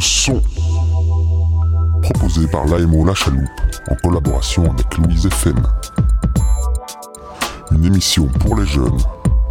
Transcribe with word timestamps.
le 0.00 0.04
son. 0.04 0.42
Proposé 2.02 2.46
par 2.46 2.64
l'AMO 2.66 3.04
La 3.04 3.14
Chaloupe 3.14 3.42
en 3.90 3.94
collaboration 3.96 4.64
avec 4.64 4.96
Louise 4.96 5.26
FM. 5.26 5.62
Une 7.72 7.84
émission 7.84 8.26
pour 8.40 8.56
les 8.56 8.66
jeunes, 8.66 8.98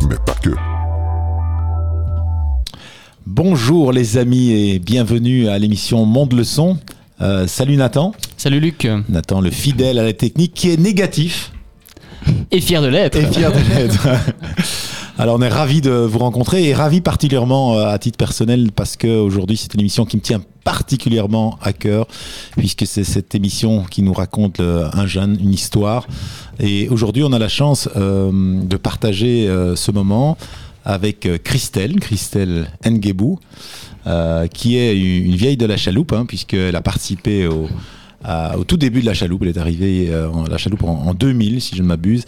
mais 0.09 0.15
pas 0.25 0.33
que. 0.41 0.49
Bonjour 3.27 3.91
les 3.91 4.17
amis 4.17 4.51
et 4.51 4.79
bienvenue 4.79 5.47
à 5.47 5.59
l'émission 5.59 6.05
Monde 6.05 6.33
le 6.33 6.43
son. 6.43 6.79
Euh, 7.21 7.45
salut 7.45 7.75
Nathan. 7.77 8.13
Salut 8.35 8.59
Luc. 8.59 8.87
Nathan, 9.07 9.41
le 9.41 9.51
fidèle 9.51 9.99
à 9.99 10.03
la 10.03 10.13
technique 10.13 10.55
qui 10.55 10.71
est 10.71 10.79
négatif. 10.79 11.51
Et 12.51 12.59
fier 12.59 12.81
de 12.81 12.87
l'être. 12.87 13.17
Et 13.17 13.25
fier 13.27 13.51
de 13.51 13.59
l'être. 13.59 14.07
Alors 15.19 15.35
on 15.37 15.41
est 15.41 15.49
ravi 15.49 15.81
de 15.81 15.91
vous 15.91 16.19
rencontrer 16.19 16.69
et 16.69 16.73
ravi 16.73 17.01
particulièrement 17.01 17.77
euh, 17.77 17.87
à 17.87 17.99
titre 17.99 18.17
personnel 18.17 18.71
parce 18.73 18.95
que 18.95 19.19
aujourd'hui 19.19 19.57
c'est 19.57 19.73
une 19.73 19.81
émission 19.81 20.05
qui 20.05 20.15
me 20.15 20.21
tient 20.21 20.41
particulièrement 20.63 21.59
à 21.61 21.73
cœur 21.73 22.07
puisque 22.55 22.87
c'est 22.87 23.03
cette 23.03 23.35
émission 23.35 23.83
qui 23.83 24.01
nous 24.01 24.13
raconte 24.13 24.61
un 24.61 25.05
jeune, 25.07 25.37
une 25.41 25.53
histoire. 25.53 26.07
Et 26.61 26.87
aujourd'hui 26.87 27.25
on 27.25 27.33
a 27.33 27.39
la 27.39 27.49
chance 27.49 27.89
euh, 27.97 28.31
de 28.63 28.77
partager 28.77 29.49
euh, 29.49 29.75
ce 29.75 29.91
moment 29.91 30.37
avec 30.85 31.27
Christelle, 31.43 31.99
Christelle 31.99 32.71
Ngebou, 32.85 33.39
qui 34.53 34.77
est 34.77 34.97
une 34.97 35.35
vieille 35.35 35.57
de 35.57 35.65
la 35.65 35.75
chaloupe 35.75 36.13
hein, 36.13 36.25
puisqu'elle 36.25 36.77
a 36.77 36.81
participé 36.81 37.45
au 37.45 37.67
au 38.25 38.63
tout 38.63 38.77
début 38.77 39.01
de 39.01 39.05
la 39.05 39.13
chaloupe. 39.13 39.43
Elle 39.43 39.49
est 39.49 39.57
arrivée 39.57 40.07
euh, 40.09 40.29
la 40.49 40.57
chaloupe 40.57 40.83
en, 40.83 41.13
2000, 41.13 41.61
si 41.61 41.75
je 41.75 41.81
ne 41.81 41.87
m'abuse. 41.87 42.25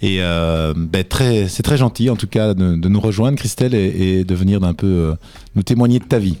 Et 0.00 0.18
euh, 0.20 0.74
ben, 0.76 1.04
c'est 1.48 1.62
très 1.62 1.76
gentil, 1.76 2.10
en 2.10 2.16
tout 2.16 2.26
cas, 2.26 2.54
de, 2.54 2.88
nous 2.88 3.00
rejoindre, 3.00 3.38
Christelle, 3.38 3.74
et, 3.74 4.24
de 4.24 4.34
venir 4.34 4.60
d'un 4.60 4.74
peu 4.74 4.86
euh, 4.86 5.14
nous 5.54 5.62
témoigner 5.62 5.98
de 5.98 6.04
ta 6.04 6.18
vie. 6.18 6.36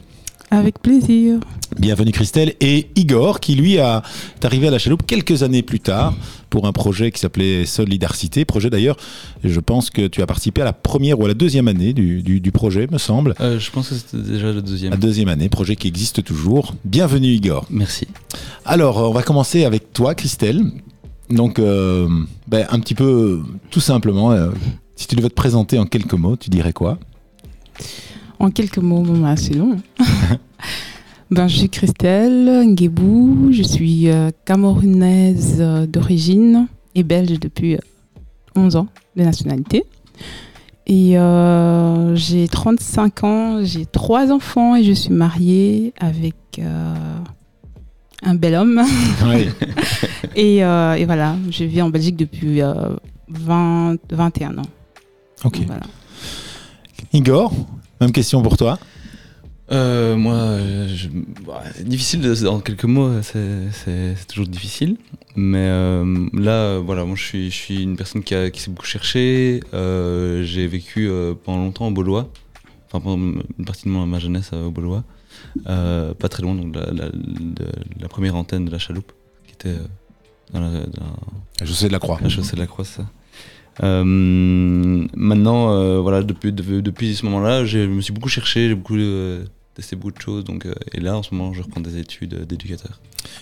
Avec 0.52 0.80
plaisir. 0.80 1.40
Bienvenue 1.78 2.12
Christelle. 2.12 2.52
Et 2.60 2.88
Igor, 2.94 3.40
qui 3.40 3.54
lui 3.54 3.78
a, 3.78 4.02
est 4.36 4.44
arrivé 4.44 4.68
à 4.68 4.70
la 4.70 4.78
chaloupe 4.78 5.06
quelques 5.06 5.42
années 5.42 5.62
plus 5.62 5.80
tard 5.80 6.12
pour 6.50 6.66
un 6.66 6.72
projet 6.72 7.10
qui 7.10 7.20
s'appelait 7.20 7.64
Solidarité. 7.64 8.44
Projet 8.44 8.68
d'ailleurs, 8.68 8.98
je 9.42 9.60
pense 9.60 9.88
que 9.88 10.06
tu 10.08 10.20
as 10.20 10.26
participé 10.26 10.60
à 10.60 10.66
la 10.66 10.74
première 10.74 11.18
ou 11.18 11.24
à 11.24 11.28
la 11.28 11.32
deuxième 11.32 11.68
année 11.68 11.94
du, 11.94 12.20
du, 12.22 12.52
projet, 12.52 12.86
me 12.92 12.98
semble. 12.98 13.34
Euh, 13.40 13.58
je 13.58 13.70
pense 13.70 13.88
que 13.88 13.94
c'était 13.94 14.18
déjà 14.18 14.52
la 14.52 14.60
deuxième. 14.60 14.90
La 14.90 14.98
deuxième 14.98 15.28
année, 15.30 15.48
projet 15.48 15.74
qui 15.74 15.88
existe 15.88 16.22
toujours. 16.22 16.74
Bienvenue 16.84 17.28
Igor. 17.28 17.64
Merci. 17.70 18.06
Alors, 18.66 18.98
on 18.98 19.12
va 19.14 19.22
commencer 19.22 19.64
avec 19.64 19.94
toi 19.94 20.14
Christelle. 20.14 20.70
Donc, 21.30 21.60
euh, 21.60 22.06
ben, 22.46 22.66
un 22.68 22.78
petit 22.78 22.94
peu, 22.94 23.40
tout 23.70 23.80
simplement, 23.80 24.32
euh, 24.32 24.50
si 24.96 25.08
tu 25.08 25.16
devais 25.16 25.30
te 25.30 25.34
présenter 25.34 25.78
en 25.78 25.86
quelques 25.86 26.12
mots, 26.12 26.36
tu 26.36 26.50
dirais 26.50 26.74
quoi? 26.74 26.98
En 28.42 28.50
quelques 28.50 28.78
mots, 28.78 29.02
bon, 29.02 29.18
bah, 29.18 29.36
c'est 29.36 29.54
long. 29.54 29.76
ben, 31.30 31.46
je 31.46 31.58
suis 31.58 31.68
Christelle 31.68 32.66
Nguebou, 32.66 33.50
je 33.52 33.62
suis 33.62 34.08
euh, 34.10 34.30
camerounaise 34.44 35.58
euh, 35.60 35.86
d'origine 35.86 36.66
et 36.96 37.04
belge 37.04 37.38
depuis 37.38 37.78
11 38.56 38.74
euh, 38.74 38.78
ans 38.80 38.88
de 39.16 39.22
nationalité. 39.22 39.84
Et 40.88 41.12
j'ai 42.16 42.48
35 42.48 43.24
ans, 43.24 43.64
j'ai 43.64 43.86
trois 43.86 44.32
enfants 44.32 44.74
et 44.74 44.82
je 44.82 44.92
suis 44.92 45.14
mariée 45.14 45.94
avec 46.00 46.60
un 48.22 48.34
bel 48.34 48.56
homme. 48.56 48.82
et, 50.36 50.56
et, 50.56 51.04
voilà, 51.06 51.36
je 51.50 51.64
vis 51.64 51.80
en 51.82 51.88
Belgique 51.88 52.16
depuis 52.16 52.60
20, 53.28 53.96
21 54.10 54.58
ans. 54.58 54.62
Ok. 55.44 55.60
Igor, 57.12 57.52
même 58.02 58.12
question 58.12 58.42
pour 58.42 58.56
toi. 58.56 58.78
Euh, 59.70 60.16
moi, 60.16 60.58
je, 60.88 61.08
bah, 61.46 61.62
difficile 61.80 62.20
de, 62.20 62.46
en 62.46 62.60
quelques 62.60 62.84
mots, 62.84 63.22
c'est 63.22 64.26
toujours 64.28 64.46
difficile. 64.46 64.96
Mais 65.34 65.68
euh, 65.70 66.28
là, 66.34 66.78
voilà, 66.78 67.04
moi 67.04 67.16
je 67.16 67.22
suis, 67.22 67.50
je 67.50 67.56
suis 67.56 67.82
une 67.82 67.96
personne 67.96 68.22
qui, 68.22 68.34
qui 68.50 68.60
s'est 68.60 68.70
beaucoup 68.70 68.86
cherché. 68.86 69.60
Euh, 69.72 70.42
j'ai 70.42 70.66
vécu 70.66 71.10
pendant 71.44 71.64
longtemps 71.64 71.88
au 71.88 71.90
Beaulois, 71.90 72.28
enfin 72.88 73.00
pendant 73.00 73.16
une 73.58 73.64
partie 73.64 73.84
de 73.84 73.90
ma 73.90 74.18
jeunesse 74.18 74.52
au 74.52 74.70
Beaulois, 74.70 75.04
pas 75.64 76.28
très 76.28 76.42
loin 76.42 76.54
donc 76.54 76.72
de 76.72 76.80
la, 76.80 77.08
la, 78.00 78.08
première 78.08 78.36
antenne 78.36 78.66
de 78.66 78.70
la 78.70 78.78
chaloupe, 78.78 79.12
qui 79.46 79.54
était 79.54 79.78
dans 80.52 80.60
la, 80.60 80.70
la 81.60 81.66
chaussée 81.66 81.86
de 81.86 81.92
la 81.92 81.98
Croix. 81.98 82.18
La 82.22 82.28
chaussée 82.28 82.56
de 82.56 82.60
la 82.60 82.66
Croix, 82.66 82.84
ça. 82.84 83.06
Euh, 83.82 84.04
maintenant, 84.04 85.72
euh, 85.72 86.00
voilà, 86.00 86.22
depuis, 86.22 86.52
depuis 86.52 87.14
ce 87.14 87.24
moment-là, 87.26 87.64
je 87.64 87.78
me 87.78 88.00
suis 88.00 88.12
beaucoup 88.12 88.28
cherché, 88.28 88.68
j'ai 88.68 88.74
beaucoup 88.74 88.96
euh, 88.96 89.44
testé 89.74 89.96
beaucoup 89.96 90.12
de 90.12 90.20
choses. 90.20 90.44
Donc, 90.44 90.66
et 90.92 91.00
là, 91.00 91.16
en 91.16 91.22
ce 91.22 91.34
moment, 91.34 91.52
je 91.52 91.62
reprends 91.62 91.80
des 91.80 91.98
études 91.98 92.46
d'éducateur. 92.46 93.00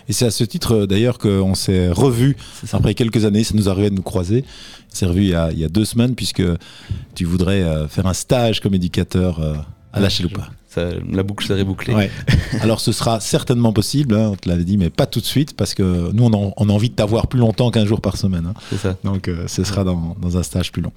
Et 0.08 0.12
c'est 0.12 0.26
à 0.26 0.30
ce 0.30 0.44
titre 0.44 0.86
d'ailleurs 0.86 1.18
qu'on 1.18 1.54
s'est 1.54 1.88
revu 1.90 2.36
après 2.72 2.94
quelques 2.94 3.24
années. 3.24 3.44
Ça 3.44 3.54
nous 3.54 3.68
arrivait 3.68 3.90
de 3.90 3.94
nous 3.94 4.02
croiser. 4.02 4.44
On 4.92 4.94
s'est 4.94 5.06
revu 5.06 5.22
il 5.22 5.30
y, 5.30 5.34
a, 5.34 5.50
il 5.52 5.58
y, 5.58 5.64
a, 5.64 5.68
deux 5.68 5.86
semaines 5.86 6.14
puisque 6.14 6.42
tu 7.14 7.24
voudrais 7.24 7.88
faire 7.88 8.06
un 8.06 8.12
stage 8.12 8.60
comme 8.60 8.74
éducateur 8.74 9.40
à 9.92 10.00
la 10.00 10.08
Chaloupa 10.10 10.50
la 10.76 11.22
boucle 11.22 11.46
serait 11.46 11.64
bouclée. 11.64 12.10
Alors 12.60 12.80
ce 12.80 12.92
sera 12.92 13.20
certainement 13.20 13.72
possible, 13.72 14.14
hein, 14.14 14.30
on 14.32 14.36
te 14.36 14.48
l'avait 14.48 14.64
dit, 14.64 14.76
mais 14.76 14.90
pas 14.90 15.06
tout 15.06 15.20
de 15.20 15.24
suite, 15.24 15.56
parce 15.56 15.74
que 15.74 16.10
nous, 16.12 16.24
on, 16.24 16.68
a 16.68 16.72
envie 16.72 16.90
de 16.90 16.94
t'avoir 16.94 17.26
plus 17.26 17.40
longtemps 17.40 17.70
qu'un 17.70 17.86
jour 17.86 18.00
par 18.00 18.16
semaine. 18.16 18.46
Hein. 18.46 18.54
C'est 18.70 18.76
ça. 18.76 18.96
Donc 19.04 19.28
euh, 19.28 19.44
ce 19.46 19.64
sera 19.64 19.84
dans, 19.84 20.16
un 20.34 20.42
stage 20.42 20.72
plus 20.72 20.82
long. 20.82 20.92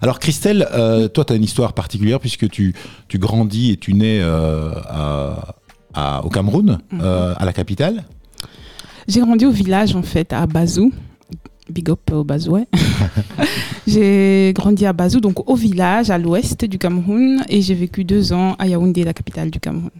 Alors 0.00 0.18
Christelle, 0.18 0.68
euh, 0.72 1.08
toi, 1.08 1.24
tu 1.24 1.32
as 1.32 1.36
une 1.36 1.44
histoire 1.44 1.72
particulière, 1.72 2.20
puisque 2.20 2.48
tu, 2.48 2.74
tu 3.08 3.18
grandis 3.18 3.72
et 3.72 3.76
tu 3.76 3.94
nais 3.94 4.20
euh, 4.20 4.70
au 6.22 6.28
Cameroun, 6.28 6.78
mhm. 6.92 7.00
à 7.00 7.44
la 7.44 7.52
capitale. 7.52 8.04
J'ai 9.08 9.20
grandi 9.20 9.46
au 9.46 9.50
village, 9.50 9.94
en 9.94 10.02
fait, 10.02 10.32
à 10.32 10.46
Bazou. 10.46 10.92
Big 11.70 11.90
up 11.90 12.00
au 12.12 12.24
Bazoué. 12.24 12.64
j'ai 13.86 14.52
grandi 14.54 14.86
à 14.86 14.92
Bazou, 14.92 15.20
donc 15.20 15.48
au 15.48 15.54
village, 15.54 16.10
à 16.10 16.18
l'ouest 16.18 16.64
du 16.64 16.78
Cameroun, 16.78 17.44
et 17.48 17.60
j'ai 17.62 17.74
vécu 17.74 18.04
deux 18.04 18.32
ans 18.32 18.54
à 18.58 18.66
Yaoundé, 18.66 19.04
la 19.04 19.12
capitale 19.12 19.50
du 19.50 19.60
Cameroun. 19.60 19.90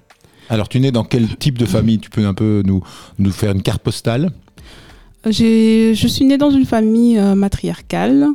Alors, 0.48 0.68
tu 0.68 0.78
nais 0.78 0.92
dans 0.92 1.04
quel 1.04 1.36
type 1.36 1.58
de 1.58 1.66
famille? 1.66 1.98
Tu 1.98 2.08
peux 2.08 2.24
un 2.24 2.34
peu 2.34 2.62
nous, 2.64 2.82
nous 3.18 3.30
faire 3.32 3.52
une 3.52 3.62
carte 3.62 3.82
postale? 3.82 4.30
Je 5.24 6.06
suis 6.08 6.24
née 6.24 6.38
dans 6.38 6.50
une 6.50 6.66
famille 6.66 7.18
euh, 7.18 7.34
matriarcale, 7.34 8.28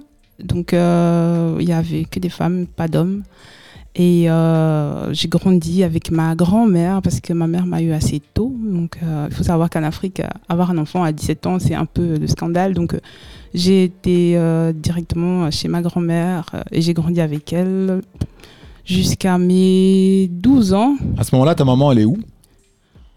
donc 0.44 0.74
euh, 0.74 1.56
il 1.60 1.64
y 1.64 1.68
n'y 1.68 1.74
avait 1.74 2.04
que 2.04 2.20
des 2.20 2.30
femmes, 2.30 2.68
pas 2.68 2.90
d'hommes. 2.90 3.24
Et 3.96 4.30
euh, 4.30 5.14
j'ai 5.14 5.28
grandi 5.28 5.84
avec 5.84 6.12
ma 6.12 6.34
grand-mère 6.34 7.02
parce 7.02 7.20
que 7.20 7.34
ma 7.34 7.48
mère 7.48 7.66
m'a 7.66 7.82
eu 7.82 7.92
assez 7.92 8.22
tôt. 8.34 8.54
Donc, 8.64 8.98
euh, 9.04 9.28
il 9.30 9.36
faut 9.36 9.44
savoir 9.44 9.70
qu'en 9.70 9.84
Afrique, 9.84 10.22
avoir 10.48 10.72
un 10.72 10.78
enfant 10.78 11.04
à 11.04 11.12
17 11.12 11.48
ans, 11.48 11.60
c'est 11.60 11.76
un 11.76 11.86
peu 11.86 12.18
le 12.18 12.28
scandale. 12.28 12.74
Donc, 12.74 12.98
j'ai 13.54 13.84
été 13.84 14.38
euh, 14.38 14.72
directement 14.72 15.52
chez 15.52 15.68
ma 15.68 15.82
grand-mère 15.82 16.46
et 16.72 16.82
j'ai 16.82 16.94
grandi 16.94 17.20
avec 17.20 17.52
elle 17.52 18.02
jusqu'à 18.86 19.38
mes 19.38 20.30
12 20.32 20.74
ans. 20.74 20.96
À 21.18 21.26
ce 21.26 21.36
moment-là, 21.36 21.54
ta 21.54 21.66
maman, 21.66 21.92
elle 21.92 22.00
est 22.00 22.06
où? 22.06 22.18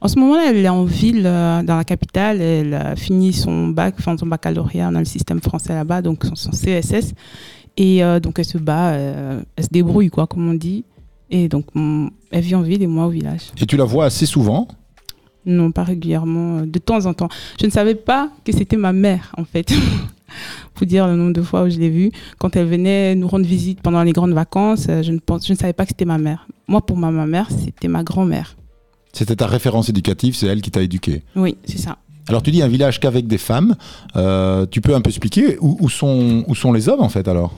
En 0.01 0.09
ce 0.09 0.19
moment-là, 0.19 0.51
elle 0.51 0.57
est 0.57 0.69
en 0.69 0.85
ville, 0.85 1.23
dans 1.23 1.77
la 1.77 1.85
capitale. 1.85 2.41
Elle 2.43 2.75
a 2.75 2.97
fini 2.97 3.33
son 3.33 3.69
bac, 3.69 3.95
enfin 3.99 4.17
son 4.19 4.27
baccalauréat 4.27 4.91
dans 4.91 4.99
le 4.99 5.05
système 5.07 5.41
français 5.41 5.73
là-bas, 5.73 6.03
donc 6.03 6.25
son 6.35 6.51
CSS. 6.51 7.15
Et 7.77 8.05
euh, 8.05 8.21
donc, 8.21 8.39
elle 8.39 8.45
se 8.45 8.59
bat, 8.59 8.93
euh, 8.93 9.41
elle 9.57 9.65
se 9.65 9.71
débrouille, 9.71 10.11
quoi, 10.11 10.27
comme 10.27 10.49
on 10.49 10.55
dit. 10.55 10.85
Et 11.31 11.49
donc, 11.49 11.67
elle 12.31 12.43
vit 12.43 12.55
en 12.55 12.63
ville 12.63 12.83
et 12.83 12.87
moi 12.87 13.07
au 13.07 13.11
village. 13.11 13.51
Et 13.61 13.67
tu 13.67 13.77
la 13.77 13.85
vois 13.85 14.07
assez 14.07 14.27
souvent? 14.27 14.69
Non, 15.47 15.73
pas 15.73 15.83
régulièrement, 15.83 16.59
euh, 16.59 16.67
de 16.67 16.79
temps 16.79 17.07
en 17.07 17.15
temps. 17.15 17.29
Je 17.61 17.67
ne 17.67 17.71
savais 17.71 17.95
pas 17.95 18.31
que 18.45 18.53
c'était 18.53 18.77
ma 18.77 18.93
mère, 18.93 19.33
en 19.37 19.45
fait. 19.45 19.73
Pour 20.75 20.87
dire 20.87 21.07
le 21.07 21.17
nombre 21.17 21.33
de 21.33 21.43
fois 21.43 21.63
où 21.65 21.71
je 21.71 21.79
l'ai 21.79 21.91
vue. 21.91 22.11
Quand 22.39 22.57
elle 22.57 22.67
venait 22.67 23.15
nous 23.15 23.29
rendre 23.29 23.47
visite 23.47 23.81
pendant 23.81 24.03
les 24.03 24.13
grandes 24.13 24.33
vacances, 24.33 24.87
je 24.89 25.13
ne, 25.13 25.19
pense, 25.19 25.47
je 25.47 25.53
ne 25.53 25.59
savais 25.59 25.73
pas 25.73 25.85
que 25.85 25.91
c'était 25.91 26.05
ma 26.05 26.19
mère. 26.19 26.49
Moi, 26.67 26.85
pour 26.85 26.97
ma, 26.97 27.13
ma 27.13 27.27
mère, 27.27 27.49
c'était 27.51 27.87
ma 27.87 28.03
grand-mère. 28.03 28.57
C'était 29.13 29.37
ta 29.37 29.47
référence 29.47 29.89
éducative, 29.89 30.35
c'est 30.35 30.49
elle 30.49 30.61
qui 30.61 30.73
t'a 30.73 30.83
éduqué 30.83 31.23
Oui, 31.37 31.57
c'est 31.65 31.79
ça. 31.79 31.99
Alors 32.29 32.43
tu 32.43 32.51
dis 32.51 32.63
un 32.63 32.69
village 32.69 33.01
qu'avec 33.01 33.27
des 33.27 33.39
femmes. 33.39 33.77
Euh, 34.17 34.67
tu 34.71 34.81
peux 34.81 34.95
un 34.95 35.01
peu 35.01 35.11
expliquer 35.11 35.59
où, 35.61 35.89
sont, 35.89 36.45
où 36.47 36.55
sont 36.55 36.73
les 36.73 36.89
hommes 36.89 37.03
en 37.03 37.09
fait 37.09 37.29
alors? 37.29 37.53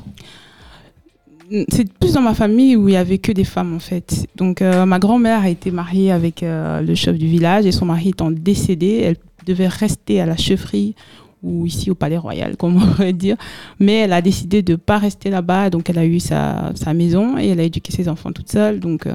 C'est 1.69 1.93
plus 1.93 2.15
dans 2.15 2.23
ma 2.23 2.35
famille 2.35 2.75
où 2.75 2.89
il 2.89 2.95
y 2.95 2.97
avait 2.97 3.19
que 3.19 3.31
des 3.31 3.45
femmes 3.45 3.75
en 3.75 3.79
fait. 3.79 4.27
Donc 4.35 4.63
euh, 4.63 4.85
ma 4.85 4.99
grand-mère 4.99 5.43
a 5.43 5.49
été 5.49 5.71
mariée 5.71 6.11
avec 6.11 6.43
euh, 6.43 6.81
le 6.81 6.95
chef 6.97 7.17
du 7.17 7.29
village 7.29 7.67
et 7.67 7.73
son 7.73 7.87
mari 7.87 8.09
étant 8.09 8.33
décédé, 8.33 9.03
elle 9.05 9.17
devait 9.47 9.69
rester 9.69 10.21
à 10.21 10.27
la 10.27 10.37
chefferie 10.37 10.97
ou 11.45 11.65
ici 11.65 11.89
au 11.89 11.95
palais 11.95 12.17
royal, 12.17 12.57
comme 12.59 12.77
on 12.77 12.87
pourrait 12.87 13.13
dire. 13.13 13.37
Mais 13.79 13.95
elle 13.95 14.13
a 14.13 14.21
décidé 14.21 14.63
de 14.63 14.73
ne 14.73 14.77
pas 14.77 14.99
rester 14.99 15.31
là-bas, 15.31 15.71
donc 15.71 15.89
elle 15.89 15.99
a 15.99 16.07
eu 16.07 16.19
sa, 16.19 16.73
sa, 16.75 16.93
maison 16.95 17.39
et 17.39 17.47
elle 17.47 17.61
a 17.61 17.63
éduqué 17.63 17.93
ses 17.93 18.09
enfants 18.09 18.33
toute 18.33 18.51
seule. 18.51 18.81
Donc 18.81 19.07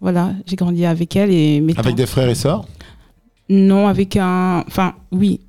voilà, 0.00 0.34
j'ai 0.46 0.54
grandi 0.54 0.86
avec 0.86 1.16
elle 1.16 1.32
et 1.32 1.64
Avec 1.76 1.96
des 1.96 2.06
frères 2.06 2.28
et 2.28 2.36
sœurs? 2.36 2.64
Non, 3.48 3.88
avec 3.88 4.16
un. 4.16 4.64
Enfin, 4.66 4.94
oui. 5.12 5.40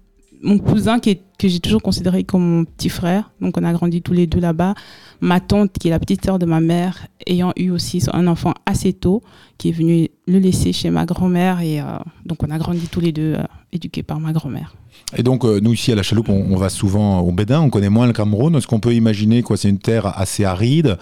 mon 0.42 0.60
cousin 0.60 1.00
qui 1.00 1.12
est, 1.12 1.22
que 1.38 1.48
j'ai 1.48 1.60
toujours 1.60 1.82
considéré 1.82 2.24
comme 2.24 2.44
mon 2.44 2.66
petit 2.66 2.90
frère. 2.90 3.32
Donc 3.42 3.58
on 3.58 3.64
a 3.64 3.74
grandi 3.74 4.02
tous 4.02 4.14
les 4.14 4.28
deux 4.28 4.40
là-bas. 4.40 4.74
Ma 5.22 5.40
tante 5.40 5.72
qui 5.74 5.88
est 5.88 5.92
la 5.92 6.00
petite 6.00 6.24
sœur 6.24 6.40
de 6.40 6.46
ma 6.46 6.60
mère, 6.60 7.08
ayant 7.26 7.54
eu 7.56 7.70
aussi 7.70 8.04
un 8.12 8.28
enfant 8.28 8.54
assez 8.66 8.94
tôt, 8.94 9.22
qui 9.58 9.70
est 9.70 9.72
venu 9.72 10.10
le 10.28 10.40
laisser 10.40 10.74
chez 10.74 10.90
ma 10.90 11.06
grand-mère 11.06 11.62
et 11.62 11.80
euh, 11.80 11.86
donc 12.26 12.44
on 12.44 12.52
a 12.52 12.58
grandi 12.58 12.88
tous 12.88 13.00
les 13.00 13.12
deux 13.12 13.36
euh, 13.36 13.44
éduqués 13.72 14.04
par 14.04 14.20
ma 14.20 14.34
grand-mère. 14.34 14.76
Et 15.16 15.24
donc, 15.24 15.46
euh, 15.46 15.60
nous, 15.62 15.74
ici, 15.74 15.92
à 15.92 15.96
la 15.96 16.04
Chaloupe, 16.04 16.30
on, 16.30 16.56
va 16.56 16.70
souvent 16.70 17.20
au 17.20 17.32
Bédin, 17.32 17.62
on 17.62 17.70
connaît 17.70 17.90
moins 17.90 18.08
le 18.08 18.14
Cameroun. 18.14 18.56
Est-ce 18.56 18.66
qu'on 18.66 18.80
peut 18.80 18.94
imaginer 18.94 19.44
quoi? 19.44 19.56
C'est 19.56 19.70
une 19.70 19.78
terre 19.78 20.18
assez 20.18 20.46
aride, 20.46 20.98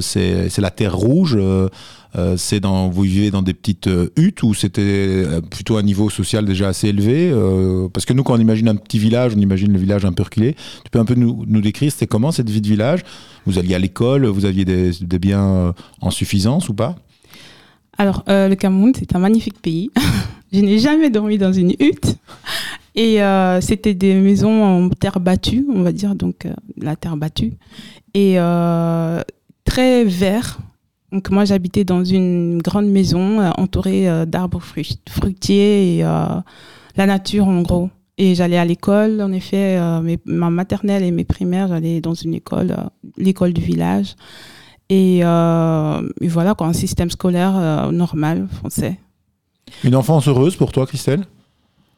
c'est 0.00 0.58
la 0.58 0.70
terre 0.70 0.96
rouge, 0.96 1.38
euh, 2.16 2.36
c'est 2.36 2.60
dans, 2.60 2.88
vous 2.88 3.02
vivez 3.02 3.30
dans 3.30 3.42
des 3.42 3.54
petites 3.54 3.88
euh, 3.88 4.12
huttes 4.16 4.44
ou 4.44 4.54
c'était 4.54 4.82
euh, 4.82 5.40
plutôt 5.40 5.78
un 5.78 5.82
niveau 5.82 6.10
social 6.10 6.44
déjà 6.44 6.68
assez 6.68 6.88
élevé 6.88 7.32
Parce 7.92 8.06
que 8.06 8.12
nous, 8.12 8.22
quand 8.22 8.34
on 8.34 8.40
imagine 8.40 8.68
un 8.68 8.76
petit 8.76 8.98
village, 8.98 9.32
on 9.36 9.40
imagine 9.40 9.72
le 9.72 9.78
village 9.78 10.04
reculé. 10.04 10.54
Tu 10.84 10.90
peux 10.90 11.00
un 11.00 11.04
peu 11.04 11.14
nous, 11.14 11.44
nous 11.46 11.60
décrire, 11.60 11.90
c'était 11.90 12.06
comment 12.06 12.30
cette 12.30 12.50
vie 12.50 12.60
de 12.60 12.68
village? 12.68 13.00
Vous 13.46 13.58
alliez 13.58 13.74
à 13.74 13.78
l'école, 13.78 14.26
vous 14.26 14.44
aviez 14.44 14.64
des, 14.64 14.92
des 15.00 15.18
biens 15.18 15.74
en 16.00 16.10
suffisance 16.10 16.68
ou 16.68 16.74
pas? 16.74 16.96
Alors, 17.98 18.24
le 18.26 18.54
Cameroun, 18.54 18.92
c'est 18.96 19.14
un 19.14 19.18
magnifique 19.18 19.60
pays. 19.60 19.90
je 20.52 20.60
n'ai 20.60 20.78
jamais 20.78 21.10
dormi 21.10 21.38
dans 21.38 21.52
une 21.52 21.72
hutte. 21.78 22.16
Et 22.94 23.18
c'était 23.60 23.94
des 23.94 24.14
maisons 24.14 24.62
en 24.62 24.88
terre 24.88 25.20
battue, 25.20 25.66
on 25.72 25.82
va 25.82 25.92
dire, 25.92 26.14
donc 26.14 26.46
la 26.80 26.96
terre 26.96 27.16
battue. 27.16 27.54
Et 28.14 28.36
très 29.64 30.04
vert. 30.04 30.58
Donc 31.14 31.30
moi, 31.30 31.44
j'habitais 31.44 31.84
dans 31.84 32.02
une 32.04 32.58
grande 32.60 32.86
maison 32.88 33.40
euh, 33.40 33.50
entourée 33.56 34.08
euh, 34.08 34.26
d'arbres 34.26 34.58
fruit- 34.60 34.98
fruitiers 35.08 35.98
et 35.98 36.04
euh, 36.04 36.26
la 36.96 37.06
nature, 37.06 37.46
en 37.46 37.62
gros. 37.62 37.88
Et 38.18 38.34
j'allais 38.34 38.58
à 38.58 38.64
l'école, 38.64 39.22
en 39.22 39.30
effet, 39.32 39.78
mes- 40.02 40.18
ma 40.24 40.50
maternelle 40.50 41.02
et 41.04 41.10
mes 41.12 41.24
primaires, 41.24 41.68
j'allais 41.68 42.00
dans 42.00 42.14
une 42.14 42.34
école, 42.34 42.74
l'école 43.16 43.52
du 43.52 43.60
village. 43.60 44.14
Et, 44.88 45.18
et 45.18 46.28
voilà, 46.28 46.54
quoi, 46.56 46.66
un 46.68 46.72
système 46.72 47.10
scolaire 47.10 47.90
normal, 47.92 48.46
français. 48.52 49.00
Une 49.82 49.96
enfance 49.96 50.28
heureuse 50.28 50.54
pour 50.54 50.70
toi, 50.70 50.86
Christelle? 50.86 51.24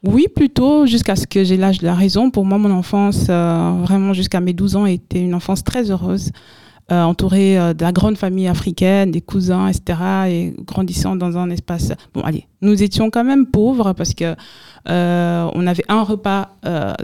Oui, 0.02 0.26
plutôt, 0.34 0.86
jusqu'à 0.86 1.16
ce 1.16 1.26
que 1.26 1.44
j'ai 1.44 1.56
l'âge 1.58 1.78
de 1.78 1.84
la 1.86 1.94
raison. 1.94 2.30
Pour 2.30 2.46
moi, 2.46 2.56
mon 2.56 2.70
enfance, 2.70 3.26
euh, 3.28 3.72
vraiment 3.82 4.14
jusqu'à 4.14 4.40
mes 4.40 4.54
12 4.54 4.76
ans, 4.76 4.86
était 4.86 5.20
une 5.20 5.34
enfance 5.34 5.64
très 5.64 5.90
heureuse, 5.90 6.30
euh, 6.92 7.02
entourée 7.02 7.58
euh, 7.58 7.74
de 7.74 7.82
la 7.82 7.90
grande 7.90 8.16
famille 8.16 8.46
africaine, 8.46 9.10
des 9.10 9.20
cousins, 9.20 9.66
etc. 9.66 9.98
Et 10.28 10.54
grandissant 10.64 11.16
dans 11.16 11.36
un 11.36 11.50
espace... 11.50 11.92
Bon, 12.14 12.20
allez, 12.20 12.46
nous 12.62 12.80
étions 12.80 13.10
quand 13.10 13.24
même 13.24 13.46
pauvres 13.46 13.92
parce 13.92 14.14
que 14.14 14.36
euh, 14.88 15.50
on 15.52 15.66
avait 15.66 15.84
un 15.88 16.04
repas 16.04 16.56
euh, 16.64 16.94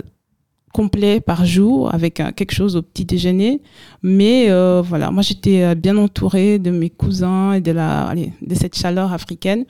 complet 0.73 1.21
par 1.21 1.45
jour 1.45 1.93
avec 1.93 2.15
quelque 2.15 2.53
chose 2.53 2.77
au 2.77 2.83
petit 2.83 3.05
déjeuner. 3.05 3.61
Mais 4.05 4.49
voilà, 4.83 5.11
moi, 5.11 5.23
j'étais 5.23 5.75
bien 5.75 5.97
entourée 5.99 6.59
de 6.59 6.71
mes 6.71 6.89
cousins 6.89 7.53
et 7.53 7.61
de, 7.61 7.73
la, 7.73 8.05
allez, 8.07 8.33
de 8.41 8.55
cette 8.55 8.77
chaleur 8.77 9.13
africaine 9.13 9.65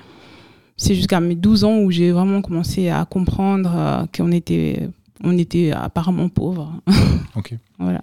c'est 0.77 0.95
jusqu'à 0.95 1.21
mes 1.21 1.35
12 1.35 1.65
ans 1.65 1.79
où 1.79 1.91
j'ai 1.91 2.13
vraiment 2.13 2.41
commencé 2.41 2.89
à 2.89 3.05
comprendre 3.05 4.07
qu'on 4.17 4.33
était, 4.33 4.89
on 5.23 5.37
était 5.37 5.71
apparemment 5.71 6.29
pauvres. 6.29 6.73
Ok. 7.37 7.55
voilà. 7.79 8.03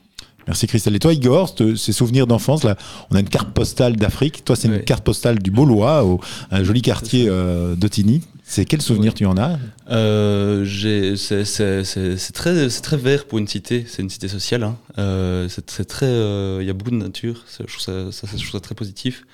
Merci 0.50 0.66
Christelle. 0.66 0.96
Et 0.96 1.00
toi, 1.00 1.14
Igor, 1.14 1.54
ce- 1.56 1.76
ces 1.76 1.92
souvenirs 1.94 2.26
d'enfance, 2.26 2.64
là, 2.64 2.76
on 3.12 3.16
a 3.16 3.20
une 3.20 3.30
carte 3.30 3.54
postale 3.54 3.96
d'Afrique. 3.96 4.44
Toi, 4.44 4.56
c'est 4.56 4.68
une 4.68 4.82
carte 4.82 5.04
postale 5.04 5.38
du 5.38 5.52
Beaulois, 5.52 6.04
au, 6.04 6.20
un 6.50 6.64
joli 6.64 6.82
quartier 6.82 7.28
euh, 7.30 7.76
de 7.76 7.88
Tigny. 7.88 8.24
C'est 8.46 8.66
quel 8.66 8.82
souvenir 8.82 9.14
tu 9.14 9.28
en 9.28 9.38
as? 9.38 9.60
Euh, 9.92 10.66
c'est 10.66 12.32
très, 12.34 12.98
vert 12.98 13.26
pour 13.26 13.38
une 13.38 13.48
cité, 13.48 13.86
c'est 13.88 14.02
une 14.02 14.10
cité 14.10 14.28
sociale. 14.28 14.64
hein. 14.64 14.76
Euh, 14.98 15.48
c'est 15.50 15.86
très, 15.86 16.08
euh, 16.08 16.58
il 16.62 16.66
y 16.66 16.72
a 16.72 16.74
beaucoup 16.74 16.90
de 16.90 16.96
nature, 16.96 17.46
je 17.60 17.64
trouve 17.72 17.80
ça, 17.82 18.12
ça, 18.12 18.28
je 18.32 18.38
trouve 18.42 18.52
ça 18.52 18.60
très 18.60 18.74
positif. 18.74 19.26